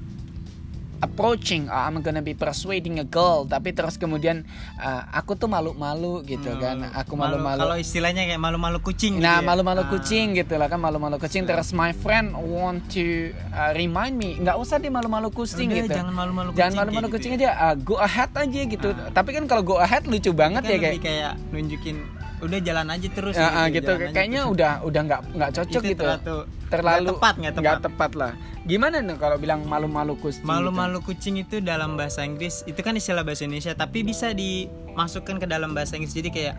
approaching, 0.98 1.66
uh, 1.66 1.84
I'm 1.84 2.00
gonna 2.00 2.20
be 2.20 2.32
persuading 2.32 2.96
a 2.96 3.06
girl, 3.06 3.44
tapi 3.44 3.70
terus 3.70 3.94
kemudian 3.94 4.42
uh, 4.76 5.02
aku 5.10 5.34
tuh 5.34 5.46
malu-malu 5.46 6.20
gitu 6.22 6.52
kan, 6.54 6.80
aku 6.90 7.14
Malu- 7.14 7.36
Kalau 7.36 7.58
malu-malu. 7.66 7.80
istilahnya 7.80 8.24
kayak 8.24 8.38
malu-malu 8.38 8.78
kucing 8.80 9.16
Nah 9.16 9.38
gitu 9.38 9.42
ya. 9.42 9.48
malu-malu 9.48 9.82
Ah. 9.82 9.88
kucing 9.88 10.26
gitu 10.32 10.54
lah 10.54 10.66
kan 10.66 10.78
malu-malu 10.78 11.16
kucing. 11.16 11.42
Terus 11.42 11.72
my 11.72 11.92
friend 11.92 12.32
want 12.32 12.86
to 12.90 13.04
uh, 13.50 13.72
remind 13.72 14.14
me 14.14 14.36
nggak 14.36 14.56
usah 14.56 14.76
deh 14.76 14.88
malu-malu 14.88 15.28
kucing 15.30 15.68
Udah, 15.68 15.78
gitu. 15.82 15.94
jangan 15.94 16.12
malu-malu 16.12 16.48
jangan 16.52 16.64
kucing 16.66 16.80
malu-malu 16.82 17.08
kucing 17.10 17.30
gitu 17.32 17.44
aja. 17.44 17.52
Uh, 17.62 17.74
go 17.78 17.96
ahead 17.96 18.30
aja 18.30 18.60
gitu. 18.62 18.88
Tapi 19.10 19.30
kan 19.32 19.44
kalau 19.44 19.62
go 19.62 19.76
ahead 19.76 20.04
lucu 20.04 20.30
banget 20.30 20.62
Kan 20.62 20.72
ya 20.72 20.78
kayak 20.78 21.00
kayak 21.00 21.32
nunjukin 21.50 21.96
udah 22.36 22.58
jalan 22.60 22.86
aja 22.90 23.08
terus 23.08 23.34
Ya, 23.34 23.66
gitu. 23.68 23.92
aja 23.92 24.12
Kayaknya 24.12 24.40
terus. 24.42 24.52
udah 24.52 24.72
udah 24.82 25.00
nggak 25.02 25.20
nggak 25.32 25.50
cocok 25.54 25.80
Itu 25.80 25.88
gitu. 25.88 26.04
terlalu 26.04 26.36
Terlalu 26.66 26.98
nggak 26.98 27.10
tepat 27.14 27.34
nggak 27.34 27.54
tepat 27.54 27.62
nggak 27.64 27.80
tepat 27.82 28.10
lah. 28.12 28.32
Gimana 28.66 28.96
nih 28.98 29.16
kalau 29.16 29.36
bilang 29.36 29.60
malu-malu 29.62 30.18
kucing? 30.18 30.42
gitu? 30.42 30.50
Malu-malu 30.50 30.98
kucing 31.00 31.38
itu 31.38 31.56
dalam 31.60 31.94
bahasa 31.94 32.20
Inggris 32.22 32.66
itu 32.66 32.76
kan 32.76 32.92
istilah 32.92 33.22
bahasa 33.22 33.46
Indonesia 33.46 33.72
tapi 33.72 34.02
bisa 34.02 34.34
dimasukkan 34.34 35.38
ke 35.38 35.46
dalam 35.46 35.72
bahasa 35.72 35.94
Inggris 35.94 36.12
jadi 36.12 36.28
kayak 36.28 36.54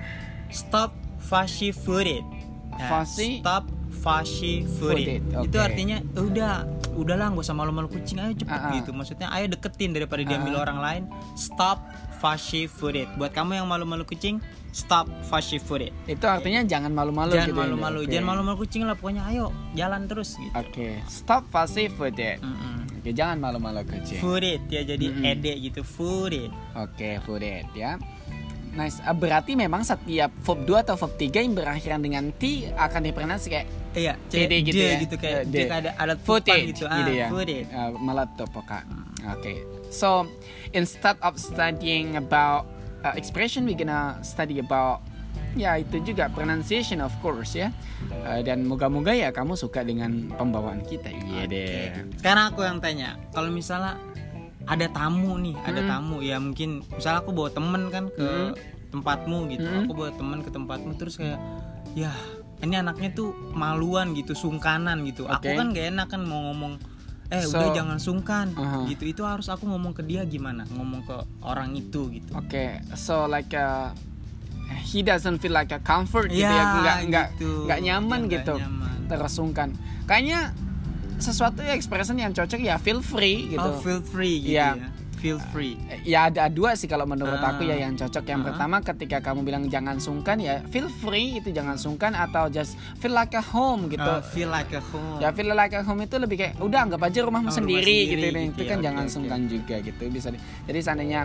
stop 0.50 0.96
fussy 1.20 1.70
footed. 1.70 2.24
Fussy? 2.88 3.42
stop 3.42 3.68
fussy 4.08 4.64
footed. 4.80 5.20
Footed, 5.28 5.46
Itu 5.46 5.58
artinya 5.60 5.98
"Eh, 6.00 6.24
udah 6.24 6.54
udahlah 6.96 7.28
nggak 7.30 7.44
usah 7.44 7.54
malu-malu 7.54 7.92
kucing 7.92 8.18
ayo 8.18 8.32
cepet 8.34 8.56
ah. 8.58 8.72
gitu. 8.72 8.90
Maksudnya 8.90 9.28
ayo 9.30 9.46
deketin 9.48 9.92
daripada 9.92 10.24
diambil 10.24 10.56
Ah. 10.56 10.64
orang 10.64 10.80
lain. 10.80 11.04
Stop 11.36 11.84
fussy 12.18 12.66
footed. 12.66 13.06
Buat 13.14 13.30
kamu 13.30 13.54
yang 13.56 13.68
malu-malu 13.68 14.02
kucing, 14.02 14.42
stop 14.72 15.06
fussy 15.22 15.60
footed. 15.60 15.94
Itu 16.08 16.26
artinya 16.26 16.64
jangan 16.64 16.90
malu-malu 16.90 17.36
Jangan 17.36 17.46
gitu. 17.46 17.54
ya, 17.54 17.62
malu-malu, 17.62 18.00
Oke. 18.00 18.10
jangan 18.10 18.26
malu-malu 18.26 18.58
kucing 18.58 18.82
lah 18.82 18.96
pokoknya 18.96 19.24
ayo 19.28 19.52
jalan 19.76 20.08
terus 20.08 20.34
gitu. 20.34 20.56
Oke, 20.56 20.98
stop 21.06 21.46
fussy 21.52 21.86
footed. 21.88 22.42
Mm-mm. 22.42 22.90
Oke, 22.98 23.14
jangan 23.14 23.38
malu-malu 23.38 23.86
kucing. 23.86 24.18
Footed 24.18 24.66
ya 24.66 24.82
jadi 24.82 25.06
Mm-mm. 25.06 25.30
ede 25.30 25.54
gitu 25.62 25.86
footed. 25.86 26.50
Oke, 26.74 27.22
footed 27.22 27.70
ya. 27.76 28.02
Nice. 28.78 29.02
Ah, 29.02 29.18
berarti 29.18 29.58
memang 29.58 29.82
setiap 29.82 30.30
verb 30.38 30.62
2 30.64 30.86
atau 30.86 30.94
verb 30.96 31.18
3 31.18 31.42
yang 31.42 31.58
berakhiran 31.58 31.98
dengan 31.98 32.30
T 32.30 32.70
akan 32.70 33.02
dipronounsi 33.02 33.50
kayak 33.50 33.68
Iya, 33.98 34.14
C- 34.30 34.46
gitu 34.62 34.78
D 34.78 34.86
ya. 34.86 34.98
gitu 35.02 35.16
kayak 35.18 35.42
Eh, 35.42 35.50
D. 35.50 35.56
ada 35.98 36.14
tupan 36.14 36.22
footage 36.22 36.66
gitu. 36.70 36.86
gitu, 36.86 36.94
ah, 36.94 37.10
ya. 37.10 37.28
footage. 37.28 37.66
Uh, 37.74 37.90
Kak. 38.62 38.84
Oke. 39.34 39.54
So, 39.90 40.30
instead 40.72 41.18
of 41.20 41.42
studying 41.42 42.14
about 42.16 42.70
uh, 43.02 43.18
expression 43.18 43.66
we 43.66 43.74
gonna 43.74 44.22
study 44.22 44.62
about 44.62 45.02
ya 45.58 45.74
itu 45.82 45.98
juga 46.06 46.30
pronunciation 46.30 47.02
of 47.02 47.10
course 47.18 47.58
ya. 47.58 47.74
Uh, 48.22 48.46
dan 48.46 48.62
moga-moga 48.62 49.10
ya 49.10 49.34
kamu 49.34 49.58
suka 49.58 49.82
dengan 49.82 50.30
pembawaan 50.38 50.86
kita. 50.86 51.10
Iya 51.10 51.44
deh. 51.50 51.86
Sekarang 52.22 52.54
aku 52.54 52.62
yang 52.62 52.78
tanya, 52.78 53.18
kalau 53.34 53.50
misalnya 53.50 53.98
ada 54.68 54.88
tamu 54.88 55.40
nih, 55.40 55.56
ada 55.64 55.80
Hmm. 55.80 55.90
tamu 55.90 56.18
ya 56.20 56.38
mungkin 56.38 56.84
misalnya 56.90 57.20
aku 57.20 57.32
bawa 57.32 57.50
temen 57.50 57.88
kan 57.88 58.12
ke 58.12 58.28
Hmm. 58.28 58.52
tempatmu 58.90 59.48
gitu. 59.50 59.64
Hmm. 59.64 59.84
Aku 59.84 59.92
bawa 59.94 60.12
temen 60.12 60.40
ke 60.40 60.50
tempatmu 60.50 60.92
terus 60.96 61.16
kayak 61.16 61.40
ya 61.94 62.12
ini 62.58 62.76
anaknya 62.76 63.10
tuh 63.12 63.32
maluan 63.54 64.12
gitu, 64.12 64.34
sungkanan 64.34 65.06
gitu. 65.06 65.24
Aku 65.26 65.46
Oke. 65.46 65.56
kan 65.56 65.72
gak 65.72 65.88
enak 65.90 66.08
kan 66.08 66.22
mau 66.22 66.52
ngomong 66.52 66.76
eh 67.28 67.44
So- 67.44 67.54
udah 67.54 67.70
jangan 67.72 67.98
sungkan 67.98 68.48
Aha. 68.54 68.88
gitu. 68.88 69.04
Itu 69.06 69.24
harus 69.24 69.48
aku 69.48 69.68
ngomong 69.68 69.92
ke 69.92 70.02
dia 70.02 70.24
gimana? 70.24 70.64
Ngomong 70.68 71.04
ke 71.04 71.16
orang 71.42 71.72
itu 71.74 72.08
gitu. 72.10 72.32
Oke, 72.34 72.80
so 72.94 73.24
like 73.26 73.52
uh, 73.52 73.92
he 74.82 75.00
doesn't 75.00 75.38
feel 75.38 75.52
like 75.52 75.70
a 75.70 75.80
comfort 75.80 76.28
gitu 76.28 76.44
Ya, 76.44 76.52
ya, 76.52 76.64
nggak 76.78 76.98
nggak 77.08 77.28
gitu. 77.36 77.52
nggak 77.68 77.80
nyaman 77.82 78.20
Ya, 78.22 78.32
gitu, 78.40 78.56
nyaman. 78.58 78.98
tersungkan. 79.08 79.70
Kayaknya 80.04 80.56
sesuatu 81.18 81.60
ya 81.60 81.74
expression 81.74 82.16
yang 82.16 82.32
cocok 82.32 82.60
ya 82.60 82.76
feel 82.76 83.00
free 83.00 83.50
gitu. 83.50 83.62
Oh, 83.64 83.78
feel 83.78 84.02
free 84.02 84.40
gitu 84.40 84.54
Iya. 84.54 84.70
ya. 84.76 84.88
Feel 85.18 85.42
free. 85.50 85.74
Ya 86.06 86.30
ada 86.30 86.46
dua 86.48 86.74
sih 86.74 86.86
kalau 86.86 87.02
menurut 87.04 87.36
Ah. 87.36 87.50
aku 87.50 87.66
ya 87.66 87.74
yang 87.76 87.94
cocok. 87.94 88.22
Yang 88.24 88.38
Ah. 88.38 88.46
pertama 88.48 88.76
ketika 88.80 89.18
kamu 89.20 89.42
bilang 89.44 89.64
jangan 89.66 89.98
sungkan 89.98 90.38
ya 90.38 90.62
feel 90.68 90.86
free 90.94 91.42
itu 91.42 91.50
jangan 91.50 91.74
sungkan 91.74 92.14
atau 92.14 92.46
just 92.48 92.78
feel 92.96 93.12
like 93.12 93.34
a 93.34 93.42
home 93.42 93.90
gitu. 93.90 93.98
Uh, 94.00 94.22
feel 94.24 94.46
like 94.48 94.70
a 94.72 94.84
home. 94.84 95.18
Ya 95.18 95.34
feel 95.34 95.50
like 95.50 95.74
a 95.74 95.82
home 95.82 96.00
itu 96.00 96.16
lebih 96.16 96.38
kayak 96.38 96.54
udah 96.58 96.86
anggap 96.86 97.02
aja 97.02 97.20
rumahmu 97.20 97.34
Oh, 97.44 97.50
rumah 97.50 97.58
sendiri, 97.58 97.98
sendiri 98.06 98.06
gitu, 98.06 98.26
gitu 98.30 98.38
Itu 98.48 98.62
ya, 98.62 98.70
kan 98.70 98.78
oke, 98.78 98.86
jangan 98.86 99.04
oke. 99.04 99.12
sungkan 99.12 99.40
juga 99.48 99.76
gitu 99.80 100.04
bisa. 100.08 100.28
di- 100.30 100.42
jadi 100.64 100.80
seandainya 100.84 101.22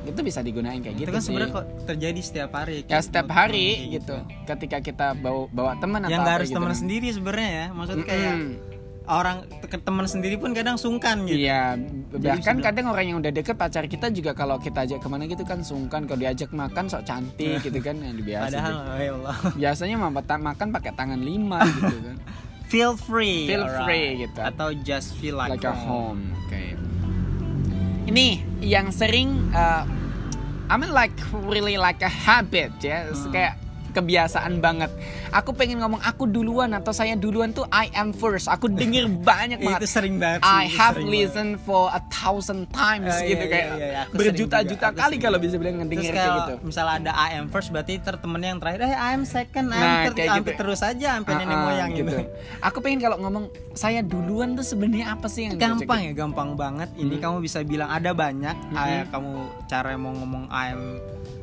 itu 0.00 0.20
bisa 0.24 0.40
digunakan 0.40 0.72
kayak 0.74 0.88
itu 0.88 1.00
gitu 1.04 1.10
kan 1.10 1.20
sih. 1.20 1.26
sebenarnya 1.28 1.52
kok 1.52 1.66
terjadi 1.84 2.20
setiap 2.24 2.50
hari 2.54 2.76
ya 2.78 2.84
kayak 2.88 3.04
setiap 3.04 3.26
gitu, 3.26 3.36
hari 3.36 3.66
kayak 3.68 3.92
gitu. 3.92 4.16
Ketika 4.46 4.76
kita 4.80 5.06
bawa 5.14 5.42
bawa 5.52 5.72
teman 5.76 6.00
atau 6.00 6.10
yang 6.10 6.24
harus 6.24 6.48
gitu. 6.48 6.56
teman 6.56 6.72
sendiri 6.72 7.08
sebenarnya 7.12 7.50
ya 7.52 7.66
maksudnya 7.70 8.06
kayak 8.06 8.34
Mm-mm. 8.34 8.67
Orang 9.08 9.48
teman 9.80 10.04
sendiri 10.04 10.36
pun 10.36 10.52
kadang 10.52 10.76
sungkan 10.76 11.24
gitu 11.24 11.40
Iya, 11.40 11.80
bahkan 12.12 12.54
bilang- 12.54 12.60
kadang 12.62 12.86
orang 12.88 13.04
yang 13.06 13.18
udah 13.18 13.32
deket 13.32 13.56
pacar 13.56 13.84
kita 13.84 14.08
juga 14.08 14.32
kalau 14.32 14.56
kita 14.56 14.84
ajak 14.84 15.00
ke 15.00 15.08
mana 15.08 15.24
gitu 15.24 15.42
kan 15.42 15.60
sungkan 15.60 16.04
kalau 16.04 16.16
diajak 16.18 16.48
makan 16.50 16.84
sok 16.86 17.02
cantik 17.02 17.58
gitu 17.58 17.78
kan 17.78 17.96
yang 17.96 18.20
biasa. 18.28 18.44
padahal 18.52 18.72
gitu. 18.74 18.92
ya 18.94 19.10
Allah 19.14 19.36
Biasanya 19.64 19.96
ta- 20.22 20.36
makan 20.38 20.68
pakai 20.70 20.92
tangan 20.94 21.18
lima 21.18 21.58
gitu 21.64 21.96
kan. 22.04 22.16
feel 22.70 22.92
free 22.94 23.48
Feel 23.48 23.64
alright. 23.64 23.80
free 23.82 24.08
gitu. 24.22 24.38
atau 24.38 24.68
just 24.78 25.16
feel 25.16 25.34
like, 25.34 25.50
like 25.50 25.64
a 25.64 25.72
home. 25.72 26.36
Oke. 26.44 26.76
Ini 28.06 28.26
yang 28.60 28.88
sering 28.88 29.52
uh, 29.52 29.84
I 30.66 30.74
mean 30.76 30.92
like 30.92 31.12
really 31.42 31.76
like 31.76 32.00
a 32.00 32.08
habit 32.08 32.76
ya, 32.78 33.08
Hmm. 33.08 33.32
kayak 33.32 33.54
kebiasaan 33.98 34.58
banget. 34.58 34.90
Aku 35.30 35.50
pengen 35.52 35.78
ngomong 35.78 35.98
aku 36.00 36.24
duluan 36.24 36.70
atau 36.70 36.90
saya 36.90 37.14
duluan 37.14 37.50
tuh 37.50 37.66
I 37.68 37.90
am 37.92 38.10
first. 38.12 38.46
Aku 38.46 38.66
denger 38.66 39.10
banyak 39.30 39.58
itu 39.58 39.66
banget. 39.68 39.90
sering 39.90 40.16
banget 40.16 40.40
sih, 40.40 40.54
I 40.54 40.64
itu 40.64 40.76
have 40.76 40.96
listened 41.00 41.58
for 41.58 41.90
a 41.90 42.00
thousand 42.08 42.70
times 42.70 43.10
Ah, 43.10 43.20
iya, 43.20 43.28
gitu 43.28 43.44
iya, 43.44 43.50
kayak 43.50 43.66
iya, 43.68 43.86
iya. 43.86 44.02
Berjuta-juta 44.08 44.88
juga, 44.88 44.96
kali 44.96 45.16
kalau 45.16 45.36
bisa 45.36 45.54
bilang 45.56 45.80
ngedenger 45.80 46.12
kayak 46.12 46.30
gitu. 46.38 46.54
misalnya 46.62 46.94
ada 47.00 47.12
I 47.12 47.36
am 47.36 47.46
first 47.48 47.68
berarti 47.68 47.98
temennya 48.00 48.48
yang 48.50 48.60
terakhir 48.60 48.80
eh 48.84 48.94
I 48.94 49.10
am 49.12 49.24
second 49.24 49.66
I 49.68 49.76
am 49.76 49.80
Nah, 49.80 50.02
third 50.06 50.16
gitu. 50.16 50.50
terus 50.56 50.80
aja 50.80 51.08
sampai 51.14 51.32
nenek 51.36 51.48
Ah, 51.48 51.56
ah, 51.56 51.64
moyang 51.66 51.90
gitu. 51.92 52.14
Aku 52.60 52.78
pengen 52.78 53.00
kalau 53.00 53.16
ngomong 53.18 53.44
saya 53.72 54.00
duluan 54.00 54.54
tuh 54.54 54.62
sebenarnya 54.62 55.12
apa 55.12 55.26
sih 55.26 55.44
yang 55.44 55.56
gampang 55.56 56.00
ya 56.02 56.12
gampang 56.14 56.54
banget 56.54 56.88
ini 56.94 57.16
Hmm. 57.16 57.22
kamu 57.24 57.36
bisa 57.40 57.58
bilang 57.62 57.88
ada 57.88 58.10
banyak 58.10 58.54
Mhm. 58.54 58.74
kayak 58.74 59.04
kamu 59.08 59.32
cara 59.64 59.90
mau 59.94 60.12
ngomong 60.12 60.44
I'm 60.48 60.80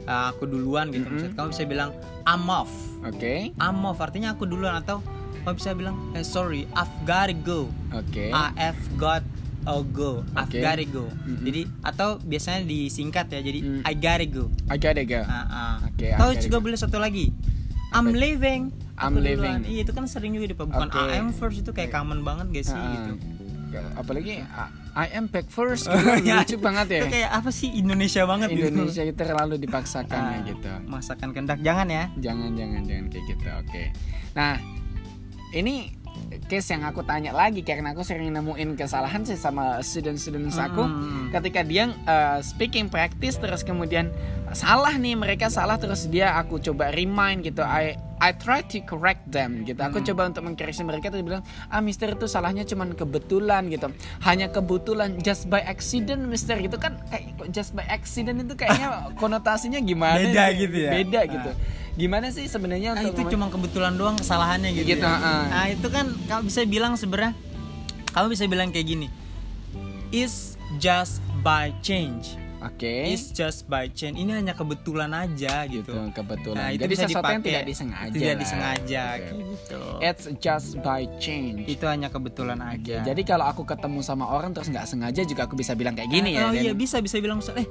uh, 0.06 0.32
aku 0.32 0.46
duluan 0.46 0.90
gitu 0.90 1.04
Mhm. 1.04 1.12
Maksud 1.12 1.32
kamu 1.34 1.48
bisa 1.50 1.64
bilang 1.66 1.90
I'm 2.24 2.46
off 2.46 2.72
Oke. 3.04 3.54
I'm 3.54 3.82
off 3.82 4.00
artinya 4.00 4.32
aku 4.32 4.44
duluan 4.44 4.74
atau 4.76 5.02
kamu 5.42 5.56
bisa 5.56 5.72
bilang 5.72 5.96
eh, 6.12 6.22
sorry 6.22 6.66
I've 6.72 6.92
gotta 7.04 7.34
go 7.34 7.70
Oke. 7.92 8.30
I've 8.32 8.82
got 8.96 9.22
to 9.64 9.82
go 9.88 10.22
I've 10.34 10.48
Oke. 10.48 10.60
gotta 10.60 10.86
go 10.86 11.06
Mhm. 11.24 11.42
jadi 11.42 11.62
atau 11.82 12.10
biasanya 12.20 12.62
disingkat 12.64 13.30
ya 13.30 13.42
jadi 13.42 13.60
Mm. 13.62 13.82
I 13.84 13.94
gotta 13.94 14.26
go 14.26 14.46
I 14.68 14.76
gotta 14.76 15.02
go. 15.04 15.22
Ah. 15.22 15.82
Oke, 15.84 16.10
Atau 16.12 16.30
gotta 16.32 16.42
juga 16.42 16.58
go. 16.58 16.64
boleh 16.64 16.78
satu 16.78 16.98
lagi 16.98 17.34
I'm 17.92 18.10
leaving 18.12 18.70
I'm 18.96 19.12
Aku 19.12 19.20
leaving. 19.20 19.42
duluan. 19.60 19.62
Iya 19.66 19.82
itu 19.84 19.92
kan 19.92 20.06
sering 20.06 20.32
juga 20.32 20.48
dipakai 20.48 20.72
Bukan 20.72 20.88
Oke. 20.88 21.02
I 21.04 21.18
am 21.18 21.30
first 21.30 21.58
itu 21.58 21.72
kayak 21.72 21.92
common 21.92 22.22
banget 22.22 22.46
gak 22.54 22.66
sih 22.66 22.74
Ah, 22.74 22.94
gitu 22.96 23.14
Apalagi 23.94 24.40
I- 24.40 24.72
I 24.96 25.12
am 25.12 25.28
back 25.28 25.52
first 25.52 25.86
Oh, 25.86 25.96
gitu, 26.00 26.24
iya. 26.24 26.40
lucu 26.40 26.56
banget 26.56 26.88
ya. 26.88 27.00
Itu 27.04 27.08
kayak 27.12 27.32
apa 27.36 27.50
sih 27.52 27.70
Indonesia 27.76 28.24
banget 28.24 28.48
gitu. 28.50 28.72
Indonesia 28.72 29.04
itu 29.04 29.14
terlalu 29.14 29.56
dipaksakan 29.60 30.16
ya 30.18 30.32
Ah, 30.32 30.40
gitu. 30.42 30.72
Masakan 30.88 31.30
kendak 31.32 31.60
jangan 31.60 31.88
ya. 31.88 32.08
Jangan 32.16 32.56
jangan 32.56 32.82
jangan 32.82 33.06
kayak 33.12 33.26
gitu. 33.28 33.48
Oke. 33.60 33.84
Nah, 34.34 34.56
ini 35.52 35.92
case 36.48 36.72
yang 36.72 36.88
aku 36.88 37.04
tanya 37.04 37.36
lagi 37.36 37.60
karena 37.60 37.92
aku 37.92 38.00
sering 38.00 38.32
nemuin 38.32 38.80
kesalahan 38.80 39.28
sih 39.28 39.36
sama 39.36 39.84
student-students 39.84 40.56
aku 40.56 40.88
Hmm. 40.88 41.28
ketika 41.30 41.60
dia 41.60 41.92
uh, 42.08 42.40
speaking 42.40 42.88
practice 42.88 43.36
terus 43.36 43.62
kemudian 43.62 44.08
salah 44.52 44.96
nih 44.96 45.12
mereka 45.14 45.52
salah 45.52 45.76
terus 45.76 46.08
dia 46.08 46.40
aku 46.40 46.62
coba 46.62 46.88
remind 46.90 47.44
gitu 47.44 47.60
I 47.60 48.00
I 48.18 48.32
try 48.32 48.64
to 48.64 48.80
correct 48.82 49.28
them 49.28 49.62
gitu 49.62 49.78
aku 49.78 50.00
Hmm. 50.00 50.08
coba 50.08 50.22
untuk 50.30 50.44
mengkoreksi 50.44 50.82
mereka 50.82 51.08
terus 51.08 51.22
bilang 51.22 51.44
ah 51.68 51.80
mister 51.80 52.08
itu 52.08 52.26
salahnya 52.26 52.64
cuman 52.64 52.94
kebetulan 52.94 53.68
gitu 53.68 53.92
hanya 54.22 54.48
kebetulan 54.48 55.20
just 55.20 55.46
by 55.46 55.60
accident 55.60 56.24
mister 56.24 56.56
gitu 56.56 56.76
kan 56.76 56.96
kayak 57.06 57.36
kok 57.36 57.48
just 57.50 57.72
by 57.72 57.84
accident 57.84 58.40
itu 58.40 58.54
kayaknya 58.54 58.90
konotasinya 59.22 59.78
gimana 59.78 60.16
Beda 60.18 60.44
nih? 60.46 60.54
gitu 60.58 60.78
ya? 60.80 60.92
beda 60.94 61.20
Ah. 61.20 61.26
gitu 61.28 61.52
gimana 61.96 62.28
sih 62.28 62.44
sebenarnya 62.46 62.92
Nah, 62.94 63.04
itu 63.06 63.24
cuma 63.26 63.48
kebetulan 63.48 63.96
doang 63.96 64.16
kesalahannya 64.16 64.72
gitu. 64.74 64.94
Gitu, 64.94 65.00
ya. 65.02 65.16
ah. 65.16 65.48
Nah, 65.48 65.66
itu 65.70 65.88
kan 65.88 66.12
kamu 66.28 66.42
bisa 66.46 66.62
bilang 66.64 66.94
sebenarnya 66.96 67.32
kamu 68.12 68.28
bisa 68.32 68.44
bilang 68.46 68.68
kayak 68.68 68.84
gini. 68.86 69.08
Is 70.12 70.56
just 70.76 71.24
by 71.40 71.72
change. 71.80 72.36
Oke 72.66 72.94
Is 73.08 73.30
just 73.30 73.66
by 73.66 73.88
change. 73.88 74.18
Ini 74.18 74.32
hanya 74.36 74.52
kebetulan 74.52 75.12
aja 75.12 75.64
gitu. 75.66 75.86
gitu 75.88 76.12
kebetulan 76.12 76.58
Nah, 76.58 76.70
itu 76.70 76.82
jadi 76.82 76.92
bisa 76.92 77.06
sesuatu 77.06 77.30
yang 77.30 77.44
tidak 77.44 77.64
disengaja 77.64 78.12
Tidak 78.12 78.28
lah. 78.28 78.38
disengaja 78.38 79.04
Oke. 79.06 79.22
kayak 79.22 79.36
gitu. 79.48 79.82
it's 80.02 80.26
just 80.40 80.70
by 80.80 81.02
change 81.16 81.64
Itu 81.66 81.86
hanya 81.86 82.08
kebetulan 82.08 82.60
aja. 82.60 83.02
Jadi 83.02 83.22
kalau 83.22 83.46
aku 83.46 83.64
ketemu 83.64 84.00
sama 84.02 84.26
orang 84.28 84.52
terus 84.52 84.68
nggak 84.68 84.86
sengaja 84.86 85.22
juga 85.22 85.46
aku 85.46 85.54
bisa 85.54 85.72
bilang 85.72 85.94
kayak 85.94 86.10
gini 86.10 86.34
ya. 86.34 86.50
oh 86.50 86.54
iya 86.54 86.74
bisa 86.74 86.98
bisa 86.98 87.18
bilang 87.18 87.38
eh 87.54 87.68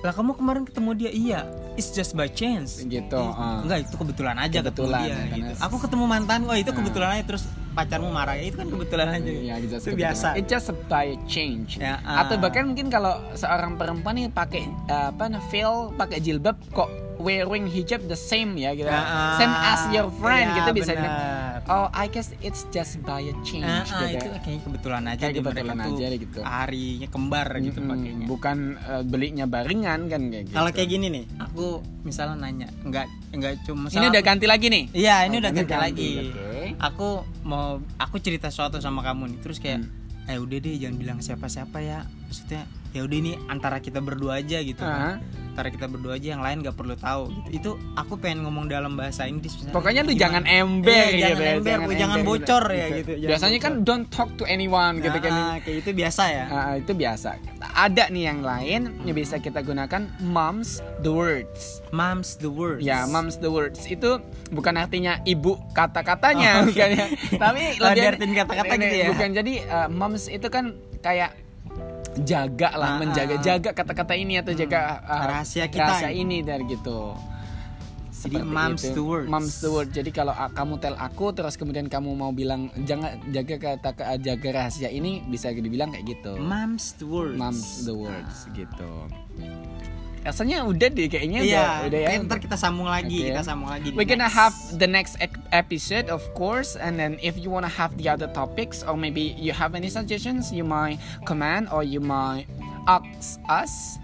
lah 0.00 0.10
kamu 0.10 0.32
kemarin 0.32 0.64
ketemu 0.64 0.90
dia 0.96 1.10
iya 1.12 1.40
it's 1.76 1.92
just 1.92 2.16
by 2.16 2.24
chance 2.24 2.80
Gitu, 2.80 3.12
Ih, 3.12 3.36
ah. 3.36 3.60
enggak 3.60 3.84
itu 3.84 3.94
kebetulan 3.94 4.32
aja 4.34 4.58
Kebetulan, 4.58 4.72
ketemu 4.96 5.04
dia 5.04 5.12
ya, 5.12 5.20
gitu. 5.20 5.44
karena- 5.44 5.60
aku 5.60 5.76
ketemu 5.76 6.04
mantan 6.06 6.40
wah 6.42 6.56
itu 6.56 6.70
Ah. 6.72 6.74
kebetulan 6.74 7.08
aja 7.12 7.24
terus 7.28 7.44
pacarmu 7.80 8.12
marah 8.12 8.36
ya 8.36 8.44
itu 8.52 8.56
kan 8.60 8.68
kebetulan 8.68 9.08
aja 9.16 9.20
gitu, 9.24 9.40
itu 9.40 9.76
kebetulan. 9.80 10.00
biasa 10.04 10.26
It's 10.36 10.50
just 10.52 10.68
by 10.86 11.16
change. 11.24 11.80
Ya, 11.80 11.96
ah. 12.04 12.28
Atau 12.28 12.36
bahkan 12.36 12.68
mungkin 12.68 12.92
kalau 12.92 13.24
seorang 13.32 13.80
perempuan 13.80 14.20
nih 14.20 14.28
pakai 14.28 14.68
uh, 14.92 15.08
apa 15.16 15.40
veil, 15.48 15.96
pakai 15.96 16.18
jilbab 16.20 16.60
kok 16.76 17.09
wearing 17.20 17.64
hijab 17.66 18.00
the 18.04 18.16
same 18.16 18.56
ya 18.56 18.72
gitu. 18.72 18.88
Ah. 18.88 19.36
Same 19.36 19.52
as 19.52 19.82
your 19.90 20.08
friend 20.10 20.48
Iya, 20.48 20.56
gitu 20.58 20.70
bisa. 20.74 20.92
benar. 20.92 21.60
oh 21.68 21.86
I 21.92 22.08
guess 22.08 22.32
it's 22.40 22.64
just 22.68 22.98
by 23.00 23.20
a 23.20 23.36
change 23.40 23.62
ah, 23.62 23.84
gitu 23.84 24.04
itu 24.10 24.26
ya. 24.26 24.40
kayaknya 24.40 24.62
kebetulan 24.64 25.02
aja 25.06 25.20
Kayak 25.22 25.34
kebetulan 25.38 25.78
aja 25.78 26.06
gitu. 26.10 26.38
harinya 26.40 27.06
kembar 27.06 27.48
gitu 27.60 27.78
Mm-mm, 27.78 27.90
pakainya 27.92 28.26
bukan 28.26 28.56
eh, 28.80 29.02
belinya 29.04 29.44
barengan 29.44 30.00
kan 30.06 30.22
kayak 30.26 30.44
gitu 30.46 30.56
kalau 30.56 30.70
kayak 30.72 30.88
gini 30.88 31.06
nih 31.10 31.24
aku 31.38 31.66
misalnya 32.00 32.36
nanya 32.40 32.68
nggak 32.80 33.06
nggak 33.30 33.52
cuma 33.62 33.86
ini 33.88 34.06
udah 34.08 34.22
ganti 34.24 34.46
lagi 34.46 34.66
nih 34.66 34.84
iya 34.90 35.16
ini 35.22 35.36
Oh, 35.36 35.40
udah 35.40 35.52
ganti 35.52 35.68
ganti, 35.68 35.84
lagi 35.84 36.12
oke. 36.26 36.64
aku 36.80 37.08
mau 37.44 37.66
aku 37.94 38.16
cerita 38.18 38.48
sesuatu 38.48 38.76
sama 38.78 39.00
kamu 39.02 39.30
nih 39.30 39.38
terus 39.40 39.58
kayak 39.58 39.84
Hmm. 40.20 40.28
eh 40.28 40.38
udah 40.38 40.58
deh 40.58 40.74
jangan 40.76 40.96
bilang 40.96 41.18
siapa-siapa 41.18 41.78
ya 41.78 41.98
maksudnya 42.30 42.62
ya 42.90 43.02
udah 43.02 43.16
ini 43.16 43.32
antara 43.46 43.78
kita 43.78 43.98
berdua 43.98 44.38
aja 44.38 44.58
gitu 44.60 44.78
Ah. 44.80 45.18
kan 45.18 45.22
antara 45.50 45.68
kita 45.68 45.86
berdua 45.86 46.14
aja 46.14 46.28
yang 46.30 46.40
lain 46.40 46.62
nggak 46.62 46.72
perlu 46.72 46.94
tahu 46.94 47.26
gitu 47.28 47.50
itu 47.52 47.70
aku 47.92 48.14
pengen 48.16 48.42
ngomong 48.42 48.66
dalam 48.66 48.94
bahasa 48.94 49.26
Inggris 49.26 49.50
misalnya. 49.52 49.74
Pokoknya 49.74 50.02
Gimana? 50.04 50.16
jangan 50.16 50.42
ember 50.46 50.88
Iya, 50.88 51.04
gitu 51.04 51.18
jangan 51.20 51.42
ya, 51.42 51.50
ember, 51.52 51.66
jangan, 51.68 51.90
ember 52.16 52.18
bocor 52.24 52.64
ya 52.70 52.86
gitu 52.92 53.12
jangan 53.12 53.28
Biasanya 53.28 53.58
kan 53.60 53.72
don't 53.80 54.06
talk 54.08 54.30
to 54.32 54.44
anyone 54.44 54.94
gitu 54.98 55.18
kan. 55.18 55.30
Nah, 55.30 55.56
kayak 55.60 55.82
itu 55.82 55.90
biasa 55.92 56.22
ya 56.28 56.44
Ah, 56.48 56.72
itu 56.76 56.92
biasa. 56.92 57.28
Ada 57.60 58.04
nih 58.08 58.24
yang 58.24 58.40
lain 58.40 58.80
yang 59.02 59.16
bisa 59.16 59.36
kita 59.36 59.60
gunakan 59.60 60.02
moms 60.20 60.70
the 61.00 61.10
words. 61.10 61.82
Moms 61.90 62.34
the 62.36 62.48
words. 62.48 62.80
Ya, 62.80 63.04
moms 63.04 63.36
the 63.36 63.50
words 63.50 63.82
itu 63.84 64.22
bukan 64.48 64.74
artinya 64.76 65.18
ibu 65.24 65.58
kata-katanya 65.72 66.62
Oh, 66.62 66.66
bukan 66.66 66.88
ya. 66.90 67.06
Tapi 67.42 67.62
Oh, 67.76 67.84
lebih 67.84 67.98
diartiin 68.00 68.32
kata-kata 68.36 68.72
gitu 68.76 68.96
ya? 68.96 69.06
Bukan 69.08 69.28
jadi 69.32 69.54
uh, 69.66 69.88
moms 69.88 70.26
itu 70.26 70.46
kan 70.46 70.72
kayak 71.00 71.34
jaga 72.26 72.74
lah, 72.74 72.96
Ah, 72.96 72.98
menjaga 72.98 73.36
ah. 73.38 73.42
jaga 73.42 73.70
kata-kata 73.70 74.14
ini 74.18 74.38
atau 74.42 74.50
jaga 74.50 74.98
uh, 75.06 75.24
Rahasia 75.30 75.70
kita 75.70 75.86
rahasia 75.86 76.10
ini 76.10 76.42
dan 76.42 76.66
gitu. 76.66 77.14
Jadi 78.20 78.36
Seperti 78.36 78.52
moms 78.52 78.82
itu. 78.84 78.92
the 78.92 79.04
words. 79.06 79.28
Moms 79.32 79.54
the 79.64 79.70
word. 79.72 79.88
Jadi 79.96 80.10
kalau 80.12 80.34
uh, 80.36 80.50
kamu 80.52 80.76
tell 80.76 80.92
aku 80.92 81.32
terus 81.32 81.56
kemudian 81.56 81.88
kamu 81.88 82.12
mau 82.12 82.28
bilang 82.36 82.68
jangan 82.84 83.16
jaga 83.32 83.56
kata 83.80 84.20
jaga 84.20 84.48
rahasia 84.52 84.92
ini 84.92 85.24
bisa 85.24 85.48
dibilang 85.48 85.88
kayak 85.88 86.04
gitu. 86.04 86.36
Moms 86.36 87.00
the 87.00 87.06
words. 87.08 87.38
Moms 87.40 87.88
the 87.88 87.96
words 87.96 88.36
gitu. 88.52 88.92
Rasanya 90.20 90.68
udah 90.68 90.88
deh 90.92 91.08
kayaknya 91.08 91.40
Iya, 91.40 91.64
udah, 91.64 91.72
udah 91.88 92.00
ya. 92.04 92.20
ntar 92.28 92.38
kita 92.44 92.56
sambung 92.60 92.84
lagi, 92.84 93.24
Oke. 93.24 93.28
kita 93.32 93.40
sambung 93.40 93.72
lagi. 93.72 93.88
We're 93.96 94.04
gonna 94.04 94.28
next. 94.28 94.36
have 94.36 94.54
the 94.76 94.84
next 94.84 95.16
episode, 95.48 96.12
of 96.12 96.20
course, 96.36 96.76
and 96.76 97.00
then 97.00 97.16
if 97.24 97.40
you 97.40 97.48
wanna 97.48 97.72
have 97.72 97.96
the 97.96 98.12
other 98.12 98.28
topics, 98.36 98.84
or 98.84 99.00
maybe 99.00 99.32
you 99.40 99.56
have 99.56 99.72
any 99.72 99.88
suggestions, 99.88 100.52
you 100.52 100.60
might 100.60 101.00
comment 101.24 101.72
or 101.72 101.80
you 101.80 102.04
might 102.04 102.44
ask 102.84 103.40
us. 103.48 103.96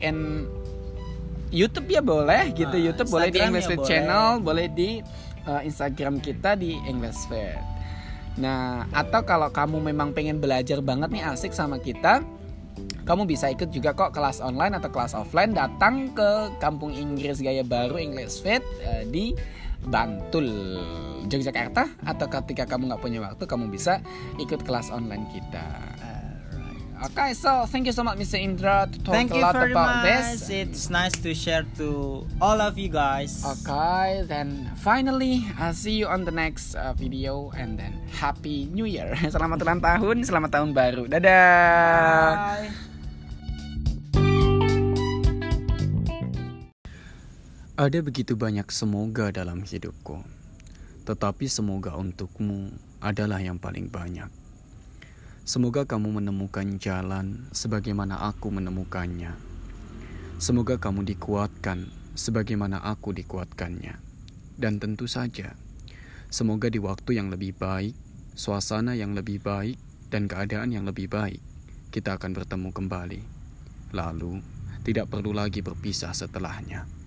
And 0.00 0.48
YouTube 1.52 1.92
ya 1.92 2.00
boleh, 2.00 2.56
gitu. 2.56 2.72
Ah, 2.72 2.82
YouTube 2.88 3.12
boleh 3.12 3.28
di 3.28 3.36
Instagram 3.36 3.52
English 3.52 3.68
ya. 3.68 3.76
Channel, 3.84 4.28
boleh 4.40 4.66
di 4.72 4.90
uh, 5.44 5.60
Instagram 5.60 6.16
kita 6.24 6.56
di 6.56 6.80
English 6.88 7.28
Fair. 7.28 7.60
Nah, 8.40 8.88
atau 8.88 9.20
kalau 9.28 9.52
kamu 9.52 9.92
memang 9.92 10.16
pengen 10.16 10.40
belajar 10.40 10.80
banget 10.80 11.12
nih 11.12 11.28
asik 11.28 11.52
sama 11.52 11.76
kita, 11.76 12.24
kamu 13.02 13.26
bisa 13.26 13.50
ikut 13.50 13.74
juga 13.74 13.92
kok 13.92 14.14
kelas 14.14 14.38
online 14.38 14.78
atau 14.78 14.90
kelas 14.92 15.12
offline 15.18 15.50
datang 15.50 16.14
ke 16.14 16.54
Kampung 16.62 16.94
Inggris 16.94 17.42
Gaya 17.42 17.66
Baru 17.66 17.98
English 17.98 18.40
Fit 18.40 18.62
eh, 18.82 19.02
di 19.08 19.34
Bantul 19.82 20.46
Yogyakarta 21.26 21.88
atau 22.06 22.26
ketika 22.30 22.66
kamu 22.70 22.92
nggak 22.92 23.02
punya 23.02 23.18
waktu 23.24 23.42
kamu 23.48 23.66
bisa 23.72 23.98
ikut 24.38 24.62
kelas 24.62 24.94
online 24.94 25.26
kita. 25.34 25.66
Oke, 27.02 27.34
so 27.34 27.66
thank 27.66 27.90
you 27.90 27.90
so 27.90 28.06
much 28.06 28.14
Mr. 28.14 28.38
Indra 28.38 28.86
to 28.86 28.94
talk 29.02 29.10
Thank 29.10 29.34
a 29.34 29.42
lot 29.42 29.58
very 29.58 29.74
about 29.74 30.06
much. 30.06 30.06
this. 30.06 30.46
It's 30.54 30.86
nice 30.86 31.10
to 31.26 31.34
share 31.34 31.66
to 31.82 32.22
all 32.38 32.62
of 32.62 32.78
you 32.78 32.86
guys. 32.86 33.42
Okay, 33.42 34.22
then 34.30 34.70
finally 34.78 35.42
I'll 35.58 35.74
see 35.74 35.98
you 35.98 36.06
on 36.06 36.22
the 36.22 36.30
next 36.30 36.78
uh, 36.78 36.94
video 36.94 37.50
and 37.58 37.74
then 37.74 37.98
Happy 38.14 38.70
New 38.70 38.86
Year. 38.86 39.18
Selamat 39.34 39.58
ulang 39.66 39.82
tahun, 39.82 40.22
selamat 40.22 40.50
tahun 40.54 40.70
baru. 40.70 41.10
Dadah. 41.10 42.30
Bye. 42.38 42.70
Ada 47.82 47.98
begitu 47.98 48.38
banyak 48.38 48.70
semoga 48.70 49.34
dalam 49.34 49.66
hidupku, 49.66 50.22
tetapi 51.02 51.50
semoga 51.50 51.98
untukmu 51.98 52.70
adalah 53.02 53.42
yang 53.42 53.58
paling 53.58 53.90
banyak. 53.90 54.41
Semoga 55.42 55.82
kamu 55.82 56.22
menemukan 56.22 56.78
jalan 56.78 57.50
sebagaimana 57.50 58.30
aku 58.30 58.54
menemukannya. 58.54 59.34
Semoga 60.38 60.78
kamu 60.78 61.02
dikuatkan 61.02 61.90
sebagaimana 62.14 62.78
aku 62.78 63.10
dikuatkannya. 63.10 63.98
Dan 64.54 64.78
tentu 64.78 65.10
saja, 65.10 65.58
semoga 66.30 66.70
di 66.70 66.78
waktu 66.78 67.18
yang 67.18 67.34
lebih 67.34 67.58
baik, 67.58 67.98
suasana 68.38 68.94
yang 68.94 69.18
lebih 69.18 69.42
baik, 69.42 69.82
dan 70.14 70.30
keadaan 70.30 70.70
yang 70.70 70.86
lebih 70.86 71.10
baik, 71.10 71.42
kita 71.90 72.22
akan 72.22 72.38
bertemu 72.38 72.70
kembali. 72.70 73.20
Lalu, 73.98 74.38
tidak 74.86 75.10
perlu 75.10 75.34
lagi 75.34 75.58
berpisah 75.58 76.14
setelahnya. 76.14 77.01